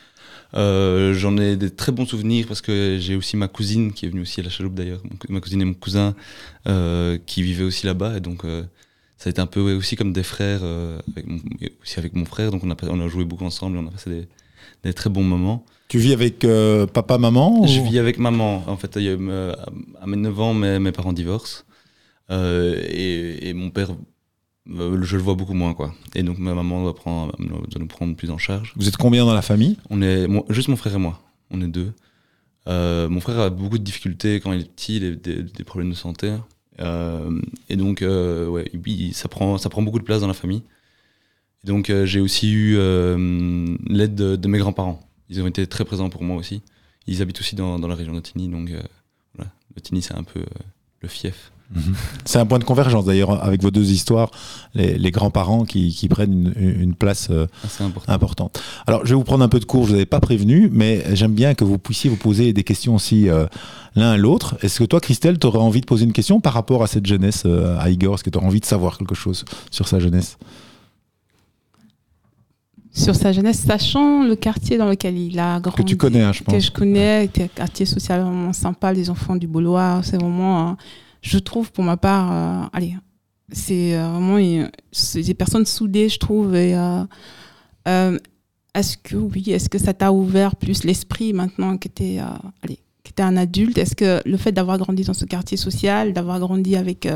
J'en 0.53 1.37
ai 1.37 1.55
des 1.55 1.69
très 1.69 1.93
bons 1.93 2.05
souvenirs 2.05 2.45
parce 2.47 2.59
que 2.59 2.97
j'ai 2.99 3.15
aussi 3.15 3.37
ma 3.37 3.47
cousine 3.47 3.93
qui 3.93 4.05
est 4.05 4.09
venue 4.09 4.21
aussi 4.21 4.41
à 4.41 4.43
la 4.43 4.49
Chaloupe 4.49 4.75
d'ailleurs, 4.75 5.01
ma 5.29 5.39
cousine 5.39 5.61
et 5.61 5.65
mon 5.65 5.73
cousin 5.73 6.13
qui 7.25 7.41
vivaient 7.41 7.63
aussi 7.63 7.85
là-bas 7.85 8.17
et 8.17 8.19
donc 8.19 8.43
ça 9.17 9.29
a 9.29 9.31
été 9.31 9.39
un 9.41 9.45
peu 9.47 9.61
ouais, 9.61 9.73
aussi 9.73 9.95
comme 9.95 10.11
des 10.13 10.23
frères, 10.23 10.59
euh, 10.63 10.99
avec 11.11 11.25
mon, 11.27 11.37
et 11.61 11.73
aussi 11.81 11.99
avec 11.99 12.15
mon 12.15 12.25
frère, 12.25 12.51
donc 12.51 12.63
on 12.63 12.71
a, 12.71 12.75
on 12.89 12.99
a 12.99 13.07
joué 13.07 13.23
beaucoup 13.25 13.45
ensemble, 13.45 13.77
et 13.77 13.79
on 13.79 13.87
a 13.87 13.91
passé 13.91 14.09
des, 14.09 14.27
des 14.83 14.93
très 14.93 15.09
bons 15.09 15.23
moments. 15.23 15.65
Tu 15.87 15.99
vis 15.99 16.13
avec 16.13 16.43
euh, 16.43 16.85
papa, 16.87 17.17
maman 17.17 17.61
ou- 17.61 17.67
Je 17.67 17.79
vis 17.81 17.99
avec 17.99 18.17
maman. 18.17 18.63
En 18.67 18.75
fait, 18.77 18.97
euh, 18.97 19.53
à 20.01 20.07
mes 20.07 20.17
9 20.17 20.39
ans, 20.39 20.53
mes, 20.53 20.79
mes 20.79 20.91
parents 20.91 21.13
divorcent. 21.13 21.63
Et, 22.31 23.49
et 23.49 23.53
mon 23.53 23.69
père, 23.69 23.89
je 24.67 25.15
le 25.15 25.21
vois 25.21 25.35
beaucoup 25.35 25.53
moins. 25.53 25.73
quoi. 25.75 25.93
Et 26.15 26.23
donc 26.23 26.39
ma 26.39 26.53
maman 26.55 26.81
doit, 26.81 26.95
prendre, 26.95 27.35
doit 27.37 27.79
nous 27.79 27.85
prendre 27.87 28.15
plus 28.15 28.31
en 28.31 28.37
charge. 28.39 28.73
Vous 28.75 28.87
êtes 28.87 28.97
combien 28.97 29.25
dans 29.25 29.33
la 29.35 29.43
famille? 29.43 29.77
On 29.91 30.01
est, 30.01 30.27
moi- 30.27 30.45
juste 30.49 30.67
mon 30.69 30.75
frère 30.75 30.95
et 30.95 30.99
moi. 30.99 31.21
On 31.51 31.61
est 31.61 31.67
deux. 31.67 31.93
Mon 32.67 33.19
frère 33.21 33.39
a 33.39 33.49
beaucoup 33.51 33.77
de 33.77 33.83
difficultés 33.83 34.39
quand 34.39 34.51
il 34.53 34.61
est 34.61 34.71
petit, 34.75 34.97
il 34.97 35.05
a 35.05 35.11
des, 35.15 35.43
des 35.43 35.63
problèmes 35.63 35.91
de 35.91 35.95
santé. 35.95 36.33
Euh, 36.79 37.41
et 37.69 37.75
donc, 37.75 38.01
euh, 38.01 38.47
ouais, 38.47 38.69
ça, 39.13 39.27
prend, 39.27 39.57
ça 39.57 39.69
prend 39.69 39.81
beaucoup 39.81 39.99
de 39.99 40.03
place 40.03 40.21
dans 40.21 40.27
la 40.27 40.33
famille. 40.33 40.63
Donc, 41.63 41.89
euh, 41.89 42.05
j'ai 42.05 42.19
aussi 42.19 42.51
eu 42.51 42.75
l'aide 43.87 44.15
de, 44.15 44.47
mes 44.47 44.59
grands-parents. 44.59 44.99
Ils 45.29 45.41
ont 45.41 45.47
été 45.47 45.65
très 45.67 45.85
présents 45.85 46.09
pour 46.09 46.23
moi 46.23 46.37
aussi. 46.37 46.61
Ils 47.07 47.21
habitent 47.21 47.39
aussi 47.39 47.55
dans, 47.55 47.77
la 47.77 47.95
région 47.95 48.13
de 48.13 48.19
Tigny, 48.19 48.47
donc 48.47 48.71
voilà. 49.35 49.51
Le 49.75 49.81
Tigny, 49.81 50.01
c'est 50.01 50.15
un 50.15 50.23
peu 50.23 50.43
le 51.01 51.07
fief. 51.07 51.51
C'est 52.25 52.37
un 52.39 52.45
point 52.45 52.59
de 52.59 52.63
convergence 52.63 53.05
d'ailleurs 53.05 53.43
avec 53.43 53.61
vos 53.61 53.71
deux 53.71 53.91
histoires, 53.91 54.29
les, 54.75 54.97
les 54.97 55.11
grands-parents 55.11 55.65
qui, 55.65 55.93
qui 55.93 56.07
prennent 56.07 56.53
une, 56.55 56.81
une 56.81 56.93
place 56.95 57.29
euh, 57.31 57.47
important. 57.79 58.11
importante. 58.11 58.61
Alors, 58.87 59.03
je 59.05 59.09
vais 59.09 59.15
vous 59.15 59.23
prendre 59.23 59.43
un 59.43 59.49
peu 59.49 59.59
de 59.59 59.65
cours, 59.65 59.83
je 59.85 59.89
vous 59.89 59.95
avais 59.95 60.05
pas 60.05 60.19
prévenu, 60.19 60.69
mais 60.71 61.03
j'aime 61.15 61.33
bien 61.33 61.53
que 61.55 61.63
vous 61.63 61.77
puissiez 61.79 62.09
vous 62.09 62.17
poser 62.17 62.53
des 62.53 62.63
questions 62.63 62.95
aussi 62.95 63.29
euh, 63.29 63.45
l'un 63.95 64.11
à 64.11 64.17
l'autre. 64.17 64.57
Est-ce 64.61 64.79
que 64.79 64.83
toi, 64.85 64.99
Christelle, 64.99 65.39
tu 65.39 65.47
aurais 65.47 65.59
envie 65.59 65.81
de 65.81 65.85
poser 65.85 66.05
une 66.05 66.13
question 66.13 66.39
par 66.39 66.53
rapport 66.53 66.83
à 66.83 66.87
cette 66.87 67.05
jeunesse 67.07 67.43
euh, 67.45 67.77
à 67.79 67.89
Igor? 67.89 68.15
Est-ce 68.15 68.23
que 68.23 68.29
tu 68.29 68.37
aurais 68.37 68.47
envie 68.47 68.59
de 68.61 68.65
savoir 68.65 68.97
quelque 68.97 69.15
chose 69.15 69.43
sur 69.71 69.87
sa 69.87 69.99
jeunesse? 69.99 70.37
Sur 72.93 73.13
sa 73.15 73.33
jeunesse, 73.33 73.59
sachant 73.59 74.23
le 74.23 74.35
quartier 74.37 74.77
dans 74.77 74.87
lequel 74.87 75.17
il 75.17 75.37
a 75.37 75.59
grandi. 75.59 75.75
Que 75.83 75.83
tu 75.83 75.97
connais, 75.97 76.21
hein, 76.21 76.31
je 76.31 76.39
Que 76.39 76.45
pense. 76.51 76.63
je 76.63 76.71
connais, 76.71 77.25
était 77.25 77.43
un 77.43 77.47
quartier 77.47 77.85
social 77.85 78.21
vraiment 78.21 78.53
sympa, 78.53 78.93
les 78.93 79.09
enfants 79.09 79.35
du 79.35 79.47
Beaulois. 79.47 79.99
C'est 80.03 80.15
vraiment, 80.15 80.77
je 81.25 81.39
trouve 81.39 81.71
pour 81.71 81.83
ma 81.83 81.97
part, 81.97 82.31
euh, 82.31 82.67
allez, 82.71 82.95
c'est 83.51 83.97
euh, 83.97 84.07
vraiment 84.09 84.37
des 84.37 85.33
personnes 85.33 85.65
soudées, 85.65 86.07
je 86.07 86.19
trouve. 86.19 86.53
Euh, 86.53 88.19
est-ce 88.75 88.97
que 88.97 89.15
oui, 89.15 89.43
est-ce 89.47 89.67
que 89.67 89.79
ça 89.79 89.93
t'a 89.93 90.11
ouvert 90.11 90.55
plus 90.55 90.83
l'esprit 90.83 91.33
maintenant 91.33 91.77
que 91.77 91.87
t'es, 91.87 92.19
allez, 92.61 92.77
que 93.03 93.11
t'es 93.11 93.23
un 93.23 93.37
adulte? 93.37 93.77
Est-ce 93.77 93.95
que 93.95 94.21
le 94.23 94.37
fait 94.37 94.51
d'avoir 94.51 94.77
grandi 94.77 95.03
dans 95.03 95.13
ce 95.13 95.25
quartier 95.25 95.57
social, 95.57 96.13
d'avoir 96.13 96.39
grandi 96.39 96.75
avec 96.75 97.07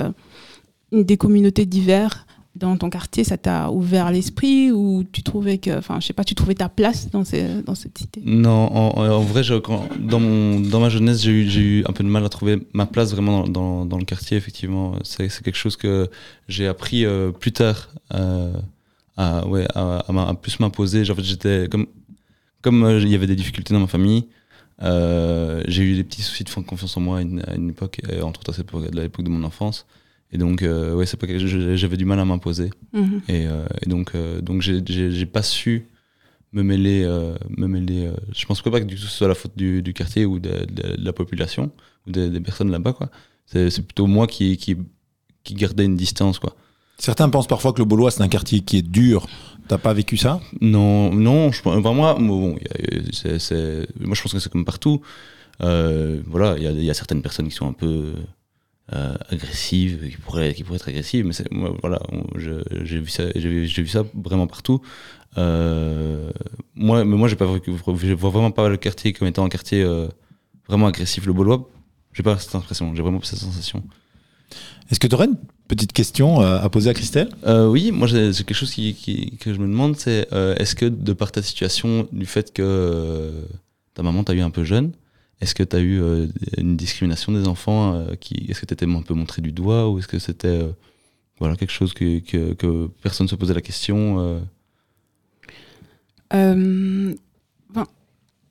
des 0.91 1.17
communautés 1.17 1.65
diverses 1.65 2.25
dans 2.59 2.75
ton 2.77 2.89
quartier, 2.89 3.23
ça 3.23 3.37
t'a 3.37 3.71
ouvert 3.71 4.11
l'esprit 4.11 4.71
ou 4.71 5.05
tu 5.09 5.23
trouvais 5.23 5.57
que, 5.57 5.77
enfin, 5.77 5.99
je 5.99 6.07
sais 6.07 6.13
pas, 6.13 6.23
tu 6.23 6.35
trouvais 6.35 6.55
ta 6.55 6.67
place 6.67 7.09
dans, 7.09 7.23
ces, 7.23 7.61
dans 7.63 7.75
cette 7.75 7.97
cité? 7.97 8.21
Non, 8.25 8.71
en, 8.71 9.21
vrai, 9.21 9.43
dans, 9.99 10.19
mon, 10.19 10.59
dans 10.59 10.79
ma 10.81 10.89
jeunesse, 10.89 11.21
j'ai 11.21 11.31
eu, 11.31 11.79
eu 11.79 11.83
un 11.87 11.93
peu 11.93 12.03
de 12.03 12.09
mal 12.09 12.25
à 12.25 12.29
trouver 12.29 12.67
ma 12.73 12.85
place 12.85 13.11
vraiment 13.11 13.47
dans, 13.47 13.85
dans, 13.85 13.97
le 13.97 14.03
quartier, 14.03 14.35
effectivement. 14.37 14.95
C'est 15.03 15.29
quelque 15.41 15.55
chose 15.55 15.77
que 15.77 16.09
j'ai 16.47 16.67
appris 16.67 17.05
euh, 17.05 17.31
plus 17.31 17.53
tard 17.53 17.89
euh, 18.13 18.53
à, 19.15 19.47
ouais, 19.47 19.65
à, 19.73 20.03
à 20.07 20.29
à 20.29 20.33
plus 20.33 20.59
m'imposer. 20.59 21.03
J'étais 21.05 21.67
comme, 21.71 21.87
comme 22.61 22.83
euh, 22.83 22.99
il 22.99 23.07
y 23.07 23.15
avait 23.15 23.27
des 23.27 23.37
difficultés 23.37 23.73
dans 23.73 23.79
ma 23.79 23.87
famille, 23.87 24.27
j'ai 24.81 25.83
eu 25.83 25.95
des 25.95 26.03
petits 26.03 26.21
soucis 26.23 26.43
de 26.43 26.49
confiance 26.49 26.97
en 26.97 27.01
moi 27.01 27.19
à 27.19 27.21
une, 27.21 27.41
à 27.47 27.55
une 27.55 27.69
époque, 27.69 28.01
entre 28.21 28.41
autres 28.41 28.51
à 28.51 29.01
l'époque 29.01 29.23
de 29.23 29.29
mon 29.29 29.45
enfance. 29.45 29.85
Et 30.31 30.37
donc, 30.37 30.61
euh, 30.61 30.93
ouais, 30.93 31.05
c'est 31.05 31.17
pas 31.17 31.25
que 31.27 31.37
j'avais 31.75 31.97
du 31.97 32.05
mal 32.05 32.19
à 32.19 32.25
m'imposer. 32.25 32.69
Mhm. 32.93 33.21
Et, 33.27 33.47
euh, 33.47 33.65
et 33.81 33.89
donc, 33.89 34.13
euh, 34.15 34.41
donc 34.41 34.61
j'ai- 34.61 34.81
j'ai 34.85 35.11
j'ai 35.11 35.25
pas 35.25 35.41
su 35.43 35.87
me 36.53 36.61
mêler. 36.63 37.03
euh, 37.03 37.35
me 37.57 37.67
mêler 37.67 38.05
euh, 38.07 38.13
je 38.35 38.45
pense 38.45 38.61
pas 38.61 38.79
que 38.79 38.85
du 38.85 38.95
tout 38.95 39.01
ce 39.01 39.07
soit 39.17 39.27
la 39.27 39.35
faute 39.35 39.53
du, 39.57 39.81
du 39.81 39.93
quartier 39.93 40.25
ou 40.25 40.39
de, 40.39 40.49
de- 40.49 40.97
de 40.97 41.03
la 41.05 41.13
population 41.13 41.71
ou 42.07 42.11
des, 42.11 42.29
des 42.29 42.39
personnes 42.41 42.69
là-bas. 42.71 42.93
quoi. 42.93 43.09
C'est 43.47 43.69
c'est 43.71 43.81
plutôt 43.81 44.05
moi 44.07 44.27
qui, 44.27 44.57
qui, 44.57 44.77
qui 45.43 45.53
gardais 45.55 45.85
une 45.85 45.95
distance. 45.95 46.37
quoi. 46.39 46.55
Certains 46.99 47.29
pensent 47.29 47.47
parfois 47.47 47.71
que 47.73 47.79
le 47.79 47.85
Beaulois, 47.85 48.11
c'est 48.11 48.21
un 48.21 48.27
quartier 48.27 48.59
qui 48.59 48.77
est 48.77 48.81
dur. 48.87 49.25
T'as 49.67 49.77
pas 49.77 49.93
vécu 49.93 50.17
ça? 50.17 50.41
Non, 50.61 51.11
non, 51.13 51.51
je, 51.51 51.61
pense- 51.61 51.77
enfin, 51.77 51.93
moi, 51.93 52.13
bon, 52.19 52.55
il 52.59 52.63
y 52.63 52.99
a- 52.99 53.03
c'est- 53.13 53.39
c'est- 53.39 53.87
moi 53.99 54.15
je 54.15 54.21
pense 54.21 54.33
que 54.33 54.39
c'est 54.39 54.51
comme 54.51 54.65
partout. 54.65 55.01
Euh, 55.61 56.21
voilà, 56.27 56.55
il 56.57 56.63
y 56.63 56.67
a, 56.67 56.71
il 56.71 56.83
y 56.83 56.89
a 56.89 56.93
certaines 56.93 57.21
personnes 57.23 57.47
qui 57.49 57.55
sont 57.55 57.67
un 57.67 57.73
peu 57.73 58.13
euh, 58.93 59.13
agressives, 59.29 60.09
qui 60.09 60.17
pourraient, 60.17 60.53
qui 60.53 60.63
pourraient 60.63 60.77
être 60.77 60.89
agressives, 60.89 61.25
mais 61.25 61.33
c'est- 61.33 61.51
moi, 61.51 61.75
voilà, 61.81 61.99
j'ai 62.35 62.99
vu 62.99 63.07
ça, 63.07 63.25
vu- 63.35 63.87
ça 63.87 64.03
vraiment 64.13 64.47
partout. 64.47 64.81
Euh, 65.37 66.31
moi, 66.75 67.03
mais 67.05 67.15
moi, 67.17 67.27
j'ai 67.27 67.35
pas, 67.35 67.45
je 67.65 68.13
vois 68.13 68.29
vraiment 68.31 68.51
pas 68.51 68.67
le 68.69 68.77
quartier 68.77 69.13
comme 69.13 69.27
étant 69.27 69.45
un 69.45 69.49
quartier 69.49 69.83
euh, 69.83 70.07
vraiment 70.67 70.87
agressif. 70.87 71.25
Le 71.25 71.33
Beaulois, 71.33 71.69
j'ai 72.13 72.23
pas 72.23 72.37
cette 72.39 72.55
impression, 72.55 72.93
j'ai 72.95 73.01
vraiment 73.01 73.19
pas 73.19 73.25
cette 73.27 73.39
sensation. 73.39 73.83
Est-ce 74.89 74.99
que 74.99 75.07
tu 75.07 75.13
aurais 75.13 75.25
une 75.27 75.37
petite 75.67 75.93
question 75.93 76.41
euh, 76.41 76.59
à 76.59 76.67
poser 76.69 76.89
à 76.89 76.93
Christelle? 76.95 77.29
Euh, 77.45 77.67
oui, 77.67 77.91
moi 77.91 78.07
j'ai 78.07 78.33
j'ai 78.33 78.43
quelque 78.43 78.57
chose 78.57 78.71
qui, 78.71 78.95
qui- 78.95 79.37
que 79.37 79.53
je 79.53 79.59
me 79.59 79.67
demande, 79.67 79.95
c'est 79.97 80.27
euh, 80.33 80.55
est-ce 80.55 80.73
que 80.75 80.85
de 80.85 81.13
par 81.13 81.31
ta 81.31 81.43
situation, 81.43 82.07
du 82.11 82.25
fait 82.25 82.51
que 82.51 82.63
euh, 82.65 83.43
ta 83.93 84.01
maman 84.01 84.23
t'a 84.23 84.33
eu 84.33 84.41
un 84.41 84.49
peu 84.49 84.63
jeune, 84.63 84.93
est-ce 85.41 85.55
que 85.55 85.63
tu 85.63 85.75
as 85.75 85.79
eu 85.79 86.01
euh, 86.01 86.27
une 86.57 86.75
discrimination 86.75 87.31
des 87.31 87.47
enfants 87.47 87.93
euh, 87.93 88.15
qui, 88.15 88.45
Est-ce 88.49 88.59
que 88.59 88.65
tu 88.65 88.73
étais 88.73 88.85
un 88.85 89.01
peu 89.01 89.13
montré 89.13 89.41
du 89.41 89.51
doigt 89.51 89.89
ou 89.89 89.99
est-ce 89.99 90.07
que 90.07 90.19
c'était 90.19 90.47
euh, 90.47 90.71
voilà, 91.39 91.55
quelque 91.55 91.71
chose 91.71 91.93
que, 91.93 92.19
que, 92.19 92.87
personne 93.01 93.25
ne 93.25 93.29
se 93.29 93.35
posait 93.35 93.53
la 93.53 93.61
question 93.61 94.41
ben, 96.31 97.15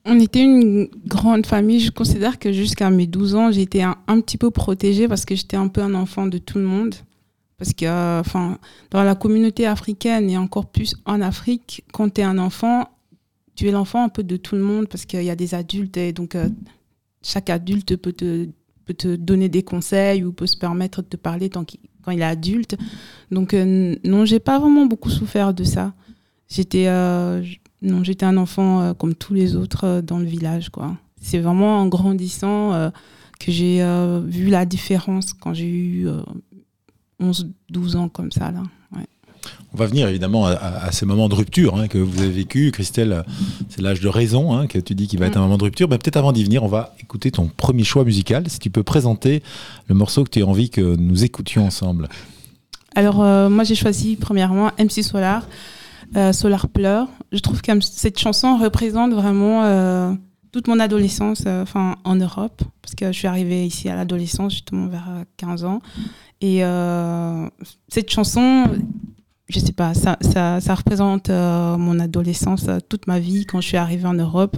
on 0.05 0.19
était 0.19 0.41
une 0.41 0.89
grande 1.05 1.45
famille. 1.45 1.79
Je 1.79 1.91
considère 1.91 2.39
que 2.39 2.51
jusqu'à 2.51 2.89
mes 2.89 3.05
12 3.05 3.35
ans, 3.35 3.51
été 3.51 3.83
un, 3.83 3.97
un 4.07 4.19
petit 4.21 4.37
peu 4.37 4.49
protégée 4.49 5.07
parce 5.07 5.23
que 5.23 5.35
j'étais 5.35 5.57
un 5.57 5.67
peu 5.67 5.81
un 5.81 5.93
enfant 5.93 6.25
de 6.25 6.39
tout 6.39 6.57
le 6.57 6.63
monde. 6.63 6.95
Parce 7.57 7.73
que 7.73 7.85
dans 8.89 9.03
la 9.03 9.15
communauté 9.15 9.67
africaine 9.67 10.29
et 10.29 10.37
encore 10.37 10.65
plus 10.65 10.95
en 11.05 11.21
Afrique, 11.21 11.83
quand 11.93 12.11
tu 12.13 12.21
es 12.21 12.23
un 12.23 12.39
enfant, 12.39 12.89
tu 13.55 13.67
es 13.67 13.71
l'enfant 13.71 14.03
un 14.03 14.09
peu 14.09 14.23
de 14.23 14.37
tout 14.37 14.55
le 14.55 14.61
monde 14.61 14.87
parce 14.87 15.05
qu'il 15.05 15.23
y 15.23 15.29
a 15.29 15.35
des 15.35 15.53
adultes 15.53 15.95
et 15.97 16.11
donc 16.11 16.35
chaque 17.21 17.49
adulte 17.49 17.95
peut 17.97 18.13
te, 18.13 18.47
peut 18.85 18.93
te 18.93 19.15
donner 19.15 19.49
des 19.49 19.63
conseils 19.63 20.23
ou 20.23 20.31
peut 20.31 20.47
se 20.47 20.57
permettre 20.57 21.01
de 21.01 21.07
te 21.07 21.17
parler 21.17 21.49
tant 21.49 21.63
qu'il- 21.65 21.79
quand 22.01 22.11
il 22.11 22.21
est 22.21 22.23
adulte. 22.23 22.77
Donc 23.31 23.53
euh, 23.53 23.95
non, 24.05 24.25
j'ai 24.25 24.39
pas 24.39 24.57
vraiment 24.59 24.85
beaucoup 24.85 25.09
souffert 25.09 25.53
de 25.53 25.63
ça. 25.63 25.93
J'étais 26.49 26.87
euh, 26.87 27.43
un 27.83 28.37
enfant 28.37 28.81
euh, 28.81 28.93
comme 28.93 29.13
tous 29.15 29.33
les 29.33 29.55
autres 29.55 29.83
euh, 29.85 30.01
dans 30.01 30.19
le 30.19 30.25
village 30.25 30.69
quoi. 30.69 30.97
C'est 31.21 31.39
vraiment 31.39 31.79
en 31.81 31.87
grandissant 31.87 32.89
que 33.41 33.51
j'ai 33.51 33.83
vu 34.25 34.47
la 34.47 34.65
différence 34.65 35.33
quand 35.33 35.53
j'ai 35.53 35.67
eu 35.69 36.07
euh, 36.07 36.21
11 37.19 37.51
12 37.69 37.95
ans 37.97 38.07
comme 38.09 38.31
ça 38.31 38.51
là. 38.51 38.63
On 39.73 39.77
va 39.77 39.85
venir 39.85 40.07
évidemment 40.07 40.45
à, 40.47 40.91
ces 40.91 41.05
moments 41.05 41.29
de 41.29 41.35
rupture 41.35 41.75
hein, 41.75 41.87
que 41.87 41.99
vous 41.99 42.21
avez 42.21 42.31
vécu. 42.31 42.71
Christelle, 42.71 43.23
c'est 43.69 43.81
l'âge 43.81 43.99
de 43.99 44.07
raison 44.07 44.57
hein, 44.57 44.65
que 44.65 44.79
tu 44.79 44.95
dis 44.95 45.07
qu'il 45.07 45.19
va 45.19 45.27
être 45.27 45.37
un 45.37 45.41
moment 45.41 45.57
de 45.57 45.63
rupture. 45.63 45.87
Ben, 45.87 45.97
Peut-être 45.99 46.17
avant 46.17 46.31
d'y 46.31 46.43
venir, 46.43 46.63
on 46.63 46.67
va 46.67 46.95
écouter 46.99 47.29
ton 47.29 47.47
premier 47.47 47.83
choix 47.83 48.03
musical. 48.03 48.49
Si 48.49 48.57
tu 48.57 48.71
peux 48.71 48.81
présenter 48.81 49.43
le 49.87 49.93
morceau 49.93 50.23
que 50.23 50.29
tu 50.29 50.41
as 50.41 50.45
envie 50.45 50.71
que 50.71 50.95
nous 50.95 51.23
écoutions 51.23 51.67
ensemble. 51.67 52.09
Alors, 52.95 53.21
euh, 53.21 53.49
moi, 53.49 53.63
j'ai 53.63 53.75
choisi 53.75 54.15
premièrement 54.15 54.71
MC 54.79 55.03
Solar, 55.03 55.47
euh, 56.15 56.33
Solar 56.33 56.67
Pleure. 56.67 57.07
Je 57.31 57.39
trouve 57.39 57.61
que 57.61 57.71
cette 57.81 58.17
chanson 58.17 58.57
représente 58.57 59.13
vraiment 59.13 59.63
euh, 59.63 60.11
toute 60.51 60.67
mon 60.67 60.79
adolescence 60.79 61.43
enfin, 61.45 61.97
en 62.03 62.15
Europe, 62.15 62.63
parce 62.81 62.95
que 62.95 63.07
je 63.07 63.17
suis 63.17 63.27
arrivée 63.27 63.65
ici 63.65 63.89
à 63.89 63.95
l'adolescence, 63.95 64.53
justement 64.53 64.87
vers 64.87 65.07
euh, 65.09 65.23
15 65.37 65.65
ans. 65.65 65.81
Et 66.41 66.61
cette 67.89 68.09
chanson, 68.09 68.63
je 69.49 69.59
sais 69.59 69.71
pas, 69.73 69.93
ça, 69.93 70.17
ça, 70.21 70.61
ça 70.61 70.75
représente 70.75 71.29
euh, 71.29 71.75
mon 71.75 71.99
adolescence, 71.99 72.67
euh, 72.67 72.77
toute 72.87 73.07
ma 73.07 73.19
vie 73.19 73.45
quand 73.45 73.61
je 73.61 73.67
suis 73.67 73.77
arrivée 73.77 74.05
en 74.05 74.13
Europe. 74.13 74.55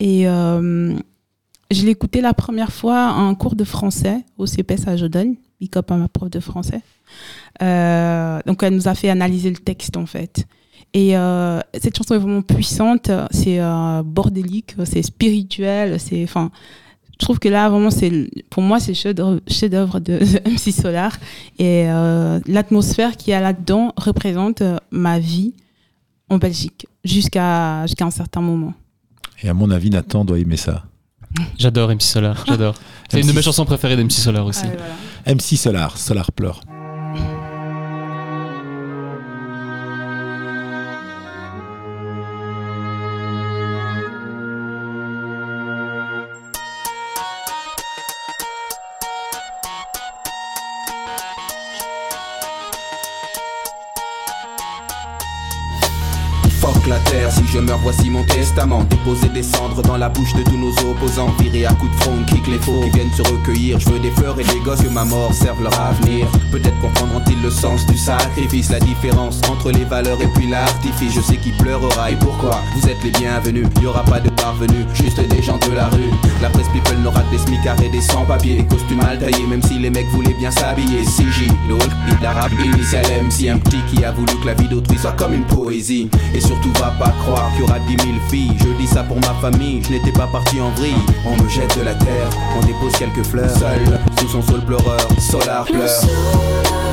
Et 0.00 0.28
euh, 0.28 0.94
je 1.70 1.84
l'ai 1.84 1.90
écoutée 1.90 2.20
la 2.20 2.34
première 2.34 2.70
fois 2.70 3.12
en 3.12 3.34
cours 3.34 3.56
de 3.56 3.64
français 3.64 4.24
au 4.36 4.46
CPS 4.46 4.86
à 4.86 4.96
Jodogne, 4.96 5.36
big 5.60 5.76
up 5.76 5.90
à 5.90 5.96
ma 5.96 6.08
prof 6.08 6.30
de 6.30 6.40
français. 6.40 6.82
Donc 7.60 8.62
elle 8.62 8.74
nous 8.74 8.86
a 8.86 8.94
fait 8.94 9.08
analyser 9.08 9.50
le 9.50 9.56
texte 9.56 9.96
en 9.96 10.06
fait. 10.06 10.46
Et 10.94 11.14
cette 11.74 11.96
chanson 11.96 12.14
est 12.14 12.18
vraiment 12.18 12.42
puissante, 12.42 13.10
c'est 13.30 13.60
bordélique, 14.04 14.76
c'est 14.84 15.02
spirituel, 15.02 15.98
c'est 15.98 16.26
je 17.20 17.24
trouve 17.24 17.38
que 17.38 17.48
là 17.48 17.68
vraiment 17.68 17.90
c'est 17.90 18.30
pour 18.50 18.62
moi 18.62 18.78
c'est 18.80 18.94
chef-d'œuvre 18.94 19.40
chef-d'œuvre 19.48 20.00
de, 20.00 20.18
de 20.18 20.50
MC 20.50 20.72
Solar 20.72 21.16
et 21.58 21.84
euh, 21.88 22.40
l'atmosphère 22.46 23.16
qu'il 23.16 23.30
y 23.30 23.34
a 23.34 23.40
là-dedans 23.40 23.92
représente 23.96 24.62
euh, 24.62 24.76
ma 24.90 25.18
vie 25.18 25.54
en 26.30 26.38
Belgique 26.38 26.86
jusqu'à 27.04 27.86
jusqu'à 27.86 28.04
un 28.04 28.10
certain 28.10 28.40
moment. 28.40 28.74
Et 29.42 29.48
à 29.48 29.54
mon 29.54 29.70
avis, 29.70 29.90
Nathan 29.90 30.24
doit 30.24 30.38
aimer 30.38 30.56
ça. 30.56 30.84
J'adore 31.58 31.90
MC 31.90 32.02
Solar, 32.02 32.44
j'adore. 32.46 32.74
C'est 33.08 33.20
une 33.20 33.26
de 33.26 33.32
mes 33.32 33.42
chansons 33.42 33.64
préférées 33.64 33.96
d'MC 33.96 34.10
Solar 34.10 34.46
aussi. 34.46 34.64
Ah, 34.64 34.76
voilà. 35.24 35.34
MC 35.34 35.56
Solar, 35.56 35.96
Solar 35.96 36.32
pleure. 36.32 36.60
Voici 57.82 58.10
mon 58.10 58.24
testament. 58.24 58.84
Déposer 58.84 59.28
des 59.28 59.42
cendres 59.42 59.82
dans 59.82 59.96
la 59.96 60.08
bouche 60.08 60.34
de 60.34 60.42
tous 60.42 60.56
nos 60.56 60.72
opposants. 60.90 61.30
Virer 61.40 61.66
à 61.66 61.72
coups 61.74 61.90
de 61.92 62.02
front, 62.02 62.16
kick 62.26 62.46
les 62.46 62.58
faux 62.58 62.80
qui 62.84 62.90
viennent 62.90 63.12
se 63.12 63.22
recueillir. 63.22 63.78
Je 63.80 63.88
veux 63.90 63.98
des 63.98 64.10
fleurs 64.10 64.38
et 64.38 64.44
des 64.44 64.60
gosses 64.64 64.82
que 64.82 64.88
ma 64.88 65.04
mort 65.04 65.32
serve 65.32 65.62
leur 65.62 65.78
avenir. 65.80 66.26
Peut-être 66.50 66.78
comprendront-ils 66.80 67.40
le 67.42 67.50
sens 67.50 67.86
du 67.86 67.96
sacrifice, 67.96 68.70
la 68.70 68.80
différence 68.80 69.40
entre 69.50 69.70
les 69.70 69.84
valeurs 69.84 70.20
et 70.20 70.28
puis 70.34 70.48
l'artifice. 70.48 71.14
Je 71.14 71.20
sais 71.20 71.36
qui 71.36 71.50
pleurera 71.52 72.10
et 72.10 72.16
pourquoi. 72.16 72.60
Vous 72.76 72.88
êtes 72.88 73.02
les 73.04 73.10
bienvenus, 73.10 73.66
y 73.82 73.86
aura 73.86 74.04
pas 74.04 74.20
de 74.20 74.30
parvenus, 74.30 74.86
juste 74.94 75.20
des 75.28 75.42
gens 75.42 75.58
de 75.58 75.74
la 75.74 75.88
rue. 75.88 76.10
La 76.42 76.50
presse 76.50 76.68
people 76.68 76.98
n'aura 76.98 77.22
des 77.30 77.38
smicards 77.38 77.82
et 77.82 77.88
des 77.88 78.00
sans-papiers, 78.00 78.64
costumes 78.68 78.98
mal 78.98 79.18
taillés, 79.18 79.46
même 79.46 79.62
si 79.62 79.78
les 79.78 79.90
mecs 79.90 80.08
voulaient 80.10 80.34
bien 80.38 80.50
s'habiller. 80.50 81.02
CJ, 81.02 81.44
hit 81.44 82.22
l'arabe, 82.22 82.52
initial 82.64 83.04
MC, 83.24 83.48
un 83.48 83.58
petit 83.58 83.80
qui 83.90 84.04
a 84.04 84.12
voulu 84.12 84.32
que 84.40 84.46
la 84.46 84.54
vie 84.54 84.68
d'autrui 84.68 84.98
soit 84.98 85.12
comme 85.12 85.34
une 85.34 85.44
poésie. 85.44 86.08
Et 86.34 86.40
surtout, 86.40 86.70
va 86.78 86.90
pas 86.98 87.12
croire 87.20 87.50
aura 87.68 87.78
dix 87.80 87.96
mille 88.04 88.20
filles. 88.30 88.56
Je 88.58 88.68
dis 88.78 88.86
ça 88.86 89.02
pour 89.02 89.16
ma 89.16 89.34
famille, 89.40 89.82
je 89.82 89.92
n'étais 89.92 90.12
pas 90.12 90.26
parti 90.26 90.60
en 90.60 90.70
vrille. 90.70 90.94
On 91.24 91.42
me 91.42 91.48
jette 91.48 91.78
de 91.78 91.84
la 91.84 91.94
terre, 91.94 92.30
on 92.56 92.64
dépose 92.64 92.92
quelques 92.98 93.24
fleurs. 93.24 93.50
Seul, 93.50 94.00
sous 94.20 94.28
son 94.28 94.42
sol 94.42 94.60
pleureur, 94.60 95.00
solar 95.18 95.64
pleure. 95.64 96.87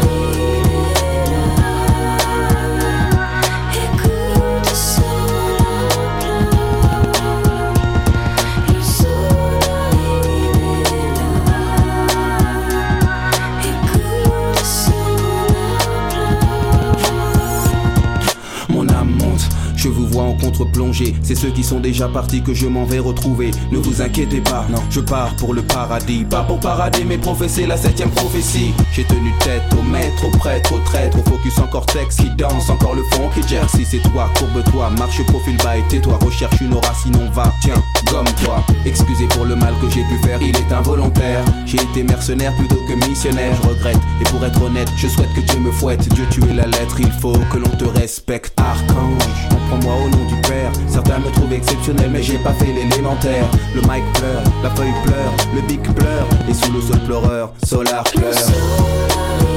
En 20.23 20.33
contre-plongée. 20.33 21.15
C'est 21.21 21.35
ceux 21.35 21.49
qui 21.49 21.63
sont 21.63 21.79
déjà 21.79 22.07
partis 22.07 22.41
que 22.41 22.53
je 22.53 22.67
m'en 22.67 22.85
vais 22.85 22.99
retrouver. 22.99 23.51
Ne 23.71 23.77
vous 23.77 24.01
inquiétez 24.01 24.41
pas, 24.41 24.65
non, 24.69 24.81
je 24.89 24.99
pars 24.99 25.35
pour 25.35 25.53
le 25.53 25.61
paradis. 25.61 26.25
Pas 26.25 26.43
pour 26.43 26.59
parader, 26.59 27.03
mais 27.05 27.17
professer 27.17 27.65
la 27.65 27.77
septième 27.77 28.09
prophétie. 28.09 28.73
J'ai 28.93 29.03
tenu 29.03 29.31
tête 29.39 29.63
au 29.77 29.83
maître, 29.83 30.25
au 30.25 30.37
prêtre, 30.37 30.73
au 30.73 30.79
traître, 30.79 31.17
au 31.19 31.29
focus 31.29 31.57
en 31.59 31.67
cortex 31.67 32.15
qui 32.15 32.29
danse, 32.37 32.69
encore 32.69 32.95
le 32.95 33.03
fond 33.11 33.29
qui 33.33 33.47
gère. 33.47 33.69
Si 33.69 33.85
c'est 33.85 34.01
toi, 34.11 34.29
courbe-toi, 34.37 34.89
marche 34.97 35.23
profil 35.25 35.57
bas 35.57 35.77
et 35.77 35.83
tais-toi. 35.89 36.19
Recherche 36.23 36.59
une 36.61 36.73
aura, 36.73 36.93
sinon 37.01 37.29
va, 37.31 37.51
tiens, 37.61 37.81
gomme-toi. 38.11 38.63
Excusez 38.85 39.27
pour 39.27 39.45
le 39.45 39.55
mal 39.55 39.73
que 39.81 39.89
j'ai 39.89 40.03
pu 40.03 40.17
faire, 40.23 40.41
il 40.41 40.55
est 40.55 40.71
involontaire. 40.71 41.43
J'ai 41.65 41.81
été 41.81 42.03
mercenaire 42.03 42.55
plutôt 42.55 42.81
que 42.87 43.07
missionnaire, 43.07 43.55
je 43.61 43.69
regrette. 43.69 43.99
Et 44.21 44.23
pour 44.25 44.43
être 44.45 44.61
honnête, 44.61 44.89
je 44.95 45.07
souhaite 45.07 45.33
que 45.33 45.41
Dieu 45.41 45.59
me 45.59 45.71
fouette. 45.71 46.07
Dieu, 46.13 46.25
tu 46.29 46.41
es 46.43 46.53
la 46.53 46.67
lettre, 46.67 46.99
il 46.99 47.11
faut 47.11 47.37
que 47.51 47.57
l'on 47.57 47.69
te 47.69 47.85
respecte. 47.85 48.53
Archange, 48.57 49.49
prends-moi 49.69 49.93
au 50.05 50.09
nom 50.09 50.25
du 50.25 50.35
Père. 50.41 50.71
Certains 50.87 51.19
me 51.19 51.31
trouvent 51.31 51.53
exceptionnel, 51.53 52.09
mais 52.11 52.21
j'ai 52.21 52.37
pas 52.37 52.53
fait 52.53 52.71
l'élémentaire. 52.71 53.45
Le 53.73 53.81
mic 53.81 54.03
pleure, 54.13 54.43
la 54.63 54.69
feuille 54.71 54.93
pleure, 55.03 55.33
le 55.53 55.61
bic 55.61 55.81
pleure. 55.81 56.27
Et 56.49 56.53
sous 56.53 56.71
le 56.71 56.81
sol 56.81 56.99
pleureur, 57.05 57.51
solar 57.63 58.03
pleure. 58.03 59.54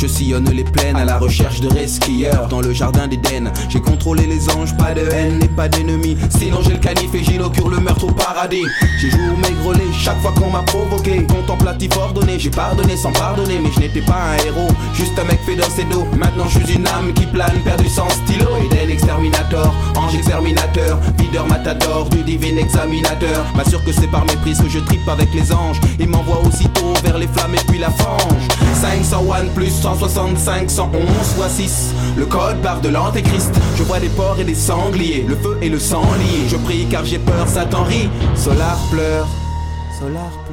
Je 0.00 0.06
sillonne 0.06 0.48
les 0.48 0.64
plaines 0.64 0.96
à 0.96 1.04
la 1.04 1.18
recherche 1.18 1.60
de 1.60 1.68
resquilleurs 1.68 2.48
dans 2.48 2.62
le 2.62 2.72
jardin 2.72 3.06
d'Éden. 3.06 3.52
J'ai 3.68 3.82
contrôlé 3.82 4.26
les 4.26 4.48
anges, 4.48 4.74
pas 4.78 4.94
de 4.94 5.02
haine 5.02 5.42
et 5.42 5.48
pas 5.48 5.68
d'ennemis. 5.68 6.16
Sinon 6.38 6.60
j'ai 6.62 6.72
le 6.72 6.78
canif 6.78 7.14
et 7.14 7.22
j'inaugure 7.22 7.68
le 7.68 7.80
meurtre 7.80 8.04
au 8.04 8.10
paradis. 8.10 8.64
J'ai 8.98 9.10
joué 9.10 9.20
au 9.30 9.36
maigrelé 9.36 9.84
chaque 9.92 10.18
fois 10.22 10.32
qu'on 10.32 10.48
m'a 10.48 10.62
provoqué. 10.62 11.26
Contemplatif 11.26 11.94
ordonné, 11.98 12.38
j'ai 12.38 12.48
pardonné 12.48 12.96
sans 12.96 13.12
pardonner, 13.12 13.58
mais 13.62 13.68
je 13.74 13.80
n'étais 13.80 14.00
pas 14.00 14.16
un 14.32 14.46
héros, 14.46 14.72
juste 14.94 15.18
un 15.18 15.24
mec 15.24 15.38
fait 15.44 15.52
et 15.52 15.84
d'eau. 15.84 16.06
Maintenant 16.16 16.48
je 16.48 16.60
suis 16.60 16.76
une 16.76 16.88
âme 16.88 17.12
qui 17.14 17.26
plane, 17.26 17.60
perdu 17.62 17.90
sans 17.90 18.08
stylo. 18.08 18.46
Eden 18.64 18.88
exterminator, 18.88 19.74
ange 19.96 20.14
exterminateur, 20.14 20.98
videur 21.18 21.46
matador 21.46 22.08
du 22.08 22.22
divin 22.22 22.56
examinateur. 22.56 23.44
M'assure 23.54 23.84
que 23.84 23.92
c'est 23.92 24.10
par 24.10 24.24
mépris 24.24 24.54
que 24.54 24.70
je 24.70 24.78
tripe 24.78 25.06
avec 25.10 25.28
les 25.34 25.52
anges. 25.52 25.78
Et 25.98 26.06
m'envoie 26.06 26.40
aussitôt 26.40 26.94
vers 27.04 27.18
les 27.18 27.28
flammes 27.28 27.54
et 27.54 27.70
puis 27.70 27.78
la 27.78 27.90
fange. 27.90 28.48
501 28.80 29.44
plus 29.54 29.84
165, 29.96 30.70
111 30.70 31.00
fois 31.36 31.48
6. 31.48 31.94
Le 32.16 32.26
code 32.26 32.60
barre 32.62 32.80
de 32.80 32.88
l'antéchrist. 32.88 33.52
Je 33.76 33.82
vois 33.82 33.98
des 33.98 34.08
porcs 34.08 34.38
et 34.38 34.44
des 34.44 34.54
sangliers, 34.54 35.24
le 35.26 35.36
feu 35.36 35.58
et 35.60 35.68
le 35.68 35.78
sang 35.78 36.02
liés. 36.18 36.48
Je 36.48 36.56
prie 36.56 36.86
car 36.90 37.04
j'ai 37.04 37.18
peur, 37.18 37.48
Satan 37.48 37.84
rit. 37.84 38.08
Solar 38.34 38.78
pleure. 38.90 39.26
Solar 39.98 40.30
pleure. 40.46 40.49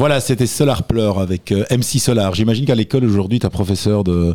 Voilà, 0.00 0.18
c'était 0.20 0.46
Solar 0.46 0.84
Pleur 0.84 1.18
avec 1.18 1.52
euh, 1.52 1.66
MC 1.70 2.00
Solar. 2.00 2.34
J'imagine 2.34 2.64
qu'à 2.64 2.74
l'école 2.74 3.04
aujourd'hui, 3.04 3.38
ta 3.38 3.50
professeure 3.50 4.02
de, 4.02 4.34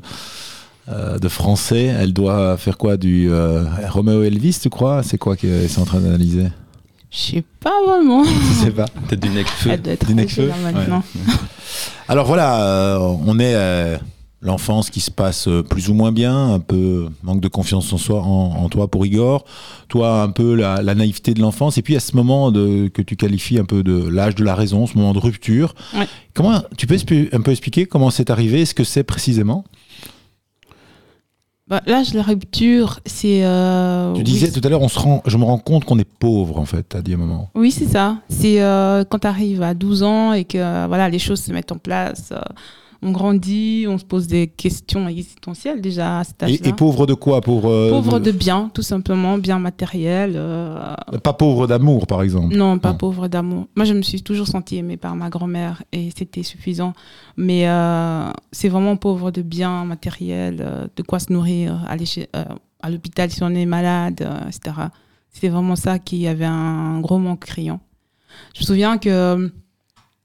euh, 0.90 1.18
de 1.18 1.28
français, 1.28 1.86
elle 1.86 2.14
doit 2.14 2.56
faire 2.58 2.78
quoi 2.78 2.98
Du 2.98 3.32
euh, 3.32 3.64
Romeo 3.90 4.22
Elvis, 4.22 4.60
tu 4.62 4.70
crois? 4.70 5.02
C'est 5.02 5.18
quoi 5.18 5.36
qu'elle 5.36 5.64
est 5.64 5.80
en 5.80 5.86
train 5.86 6.02
d'analyser? 6.02 6.50
Je 7.10 7.18
sais 7.18 7.44
pas 7.60 7.84
vraiment. 7.84 8.24
Je 8.50 8.66
sais 8.66 8.70
pas? 8.70 8.86
Peut-être 9.08 9.20
du 9.20 9.30
Necfeu. 9.30 9.72
Elle 9.72 9.82
doit 9.82 9.94
être 9.94 10.06
Du 10.06 10.14
Necfeu 10.14 10.52
maintenant. 10.64 11.02
Alors 12.08 12.28
voilà, 12.28 12.62
euh, 12.62 13.00
on 13.26 13.40
est 13.40 13.56
euh, 13.56 13.98
l'enfance 14.42 14.90
qui 14.92 15.00
se 15.00 15.10
passe 15.10 15.48
euh, 15.48 15.64
plus 15.64 15.90
ou 15.90 15.94
moins 15.94 16.12
bien, 16.12 16.54
un 16.54 16.60
peu 16.60 17.08
manque 17.24 17.42
de 17.42 17.48
confiance 17.48 17.92
en 17.94 17.98
soi, 17.98 18.22
en, 18.22 18.64
en 18.64 18.70
toi 18.70 18.88
pour 18.90 19.06
Igor, 19.06 19.44
toi 19.88 20.22
un 20.22 20.30
peu 20.30 20.54
la, 20.54 20.82
la 20.84 20.94
naïveté 20.94 21.34
de 21.34 21.42
l'enfance, 21.42 21.78
et 21.78 21.82
puis 21.82 21.96
à 21.96 22.00
ce 22.00 22.16
moment 22.16 22.52
de, 22.52 22.88
que 22.90 23.02
tu 23.02 23.16
qualifies 23.16 23.58
un 23.60 23.66
peu 23.66 23.82
de 23.82 24.08
l'âge 24.08 24.36
de 24.36 24.44
la 24.44 24.54
raison, 24.54 24.86
ce 24.86 24.98
moment 24.98 25.14
de 25.14 25.20
rupture. 25.20 25.74
Ouais. 25.96 26.08
Comment 26.34 26.62
tu 26.78 26.86
peux 26.86 26.96
un 27.32 27.42
peu 27.42 27.52
expliquer 27.52 27.86
comment 27.88 28.10
c'est 28.12 28.30
arrivé, 28.30 28.66
ce 28.66 28.74
que 28.76 28.84
c'est 28.84 29.04
précisément? 29.04 29.64
Bah, 31.68 31.82
L'âge 31.88 32.12
de 32.12 32.18
la 32.18 32.24
rupture, 32.24 33.00
c'est. 33.08 33.44
euh, 33.44 34.14
Tu 34.14 34.20
oui, 34.20 34.24
disais 34.24 34.52
tout 34.52 34.62
à 34.64 34.70
l'heure, 34.70 34.84
on 34.84 34.88
se 34.88 35.00
rend, 35.00 35.24
je 35.26 35.36
me 35.38 35.44
rends 35.46 35.58
compte 35.58 35.84
qu'on 35.84 35.98
est 35.98 36.08
pauvre 36.08 36.60
en 36.60 36.66
fait, 36.66 36.94
à 36.94 37.00
un 37.00 37.18
moment. 37.18 37.50
Oui, 37.56 37.72
c'est 37.72 37.88
ça. 37.88 38.18
C'est 38.30 38.62
euh, 38.62 39.04
quand 39.04 39.18
tu 39.20 39.28
arrives 39.28 39.64
à 39.64 39.74
12 39.74 40.04
ans 40.04 40.34
et 40.34 40.44
que 40.46 40.60
euh, 40.60 40.86
voilà, 40.88 41.10
les 41.10 41.18
choses 41.18 41.42
se 41.42 41.52
mettent 41.52 41.72
en 41.72 41.80
place. 41.80 42.30
euh, 42.32 42.40
on 43.08 43.12
grandit, 43.12 43.86
on 43.88 43.98
se 44.00 44.04
pose 44.04 44.26
des 44.28 44.48
questions 44.48 45.08
existentielles 45.08 45.80
déjà 45.80 46.20
à 46.20 46.24
cet 46.24 46.42
Et, 46.42 46.46
âge-là. 46.46 46.68
et 46.70 46.74
pauvre 46.74 47.06
de 47.06 47.14
quoi? 47.14 47.40
Pauvre, 47.42 47.70
euh, 47.70 47.90
Pauvre 47.92 48.20
de 48.20 48.32
bien, 48.32 48.70
tout 48.74 48.82
simplement, 48.82 49.38
bien 49.38 49.60
matériel. 49.60 50.34
euh, 50.36 50.94
Pas 51.24 51.34
pauvre 51.34 51.68
d'amour 51.68 52.08
par 52.08 52.24
exemple. 52.24 52.56
non, 52.56 52.80
pas 52.80 52.92
Non. 52.94 52.98
pauvre 52.98 53.28
d'amour. 53.28 53.68
Moi, 53.76 53.86
je 53.86 53.94
me 53.94 54.02
suis 54.02 54.22
toujours 54.24 54.48
sentie 54.48 54.78
aimée 54.78 54.98
par 54.98 55.16
ma 55.16 55.30
grand-mère 55.30 55.84
et 55.92 56.10
c'était 56.18 56.44
suffisant. 56.44 56.94
Mais 57.38 57.68
euh, 57.70 58.30
c'est 58.52 58.70
vraiment 58.70 58.96
pauvre 58.98 59.30
de 59.32 59.42
bien 59.44 59.86
matériel, 59.86 60.58
euh, 60.62 60.88
de 60.96 61.04
quoi 61.04 61.20
se 61.20 61.32
nourrir, 61.32 61.86
aller 61.88 62.06
chez, 62.06 62.28
à 62.82 62.90
l'hôpital 62.90 63.30
si 63.32 63.44
on 63.44 63.50
est 63.50 63.66
malade, 63.68 64.28
etc. 64.48 64.76
C'était 65.32 65.50
vraiment 65.50 65.76
ça 65.76 66.00
qui 66.00 66.28
avait 66.28 66.46
un 66.46 67.00
gros 67.02 67.18
manque 67.20 67.42
criant. 67.46 67.80
Je 68.56 68.62
me 68.62 68.66
souviens 68.66 68.98
que 68.98 69.52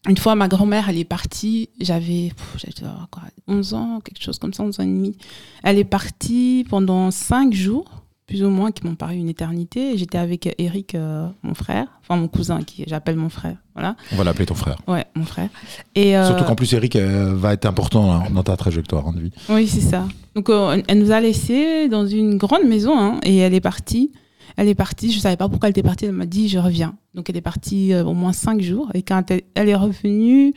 une 0.09 0.17
fois, 0.17 0.35
ma 0.35 0.49
grand-mère, 0.49 0.89
elle 0.89 0.99
est 0.99 1.05
partie. 1.05 1.69
J'avais 1.81 2.33
pff, 2.35 2.57
j'avais, 2.57 2.89
euh, 2.89 2.95
quoi, 3.11 3.23
11 3.49 3.75
ans, 3.75 4.01
quelque 4.03 4.23
chose 4.23 4.39
comme 4.39 4.55
ça, 4.55 4.63
11 4.63 4.81
ans 4.81 4.83
et 4.83 4.87
demi. 4.87 5.17
Elle 5.63 5.79
est 5.79 5.85
partie 5.85 6.65
pendant 6.69 7.11
5 7.11 7.53
jours, 7.53 8.01
plus 8.31 8.45
ou 8.45 8.49
moins, 8.49 8.71
qui 8.71 8.87
m'ont 8.87 8.95
paru 8.95 9.17
une 9.17 9.29
éternité. 9.29 9.99
J'étais 9.99 10.17
avec 10.17 10.55
Eric, 10.59 10.95
euh, 10.95 11.27
mon 11.43 11.55
frère, 11.55 11.89
enfin 12.01 12.17
mon 12.17 12.29
cousin, 12.29 12.63
qui 12.63 12.85
j'appelle 12.87 13.17
mon 13.17 13.29
frère. 13.29 13.57
Voilà. 13.75 13.97
On 14.13 14.17
va 14.17 14.25
l'appeler 14.25 14.47
ton 14.47 14.55
frère. 14.55 14.79
Ouais, 14.87 15.05
mon 15.17 15.25
frère. 15.25 15.49
Et, 15.97 16.17
euh, 16.17 16.29
Surtout 16.29 16.45
qu'en 16.45 16.55
plus 16.55 16.73
Eric 16.73 16.95
euh, 16.95 17.35
va 17.35 17.53
être 17.53 17.67
important 17.67 18.13
hein, 18.13 18.23
dans 18.33 18.45
ta 18.45 18.57
trajectoire 18.57 19.09
hein, 19.09 19.13
de 19.15 19.21
vie. 19.21 19.33
Oui, 19.49 19.67
c'est 19.67 19.81
ça. 19.81 20.07
Donc, 20.37 20.49
elle 20.87 20.99
nous 21.01 21.11
a 21.11 21.21
laissés 21.21 21.89
dans 21.89 22.07
une 22.07 22.37
grande 22.37 22.65
maison 22.65 22.97
hein, 22.97 23.19
et 23.25 23.39
elle 23.39 23.53
est 23.53 23.61
partie. 23.61 24.13
Elle 24.57 24.69
est 24.69 24.75
partie, 24.75 25.13
je 25.13 25.19
savais 25.19 25.37
pas 25.37 25.49
pourquoi 25.49 25.69
elle 25.69 25.73
était 25.73 25.83
partie, 25.83 26.07
elle 26.07 26.13
m'a 26.13 26.27
dit 26.27 26.49
je 26.49 26.59
reviens. 26.59 26.95
Donc 27.15 27.29
elle 27.31 27.37
est 27.37 27.41
partie 27.41 27.93
euh, 27.93 28.05
au 28.05 28.15
moins 28.15 28.33
cinq 28.33 28.61
jours 28.61 28.91
et 28.95 29.03
quand 29.03 29.31
elle, 29.31 29.69
est 29.69 29.75
revenue, 29.75 30.55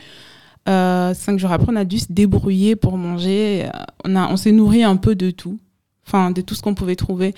euh, 0.70 1.14
cinq 1.14 1.40
jours 1.40 1.52
après, 1.52 1.72
on 1.72 1.76
a 1.76 1.86
dû 1.86 2.00
se 2.00 2.12
débrouiller 2.12 2.76
pour 2.76 2.98
manger. 2.98 3.66
Euh, 3.66 3.70
On, 4.06 4.16
on 4.16 4.38
s'est 4.38 4.52
nourri 4.52 4.84
un 4.84 4.96
peu 4.96 5.16
de 5.16 5.32
tout, 5.32 5.60
enfin 6.06 6.32
de 6.32 6.42
tout 6.42 6.56
ce 6.56 6.62
qu'on 6.62 6.76
pouvait 6.76 6.96
trouver. 6.96 7.34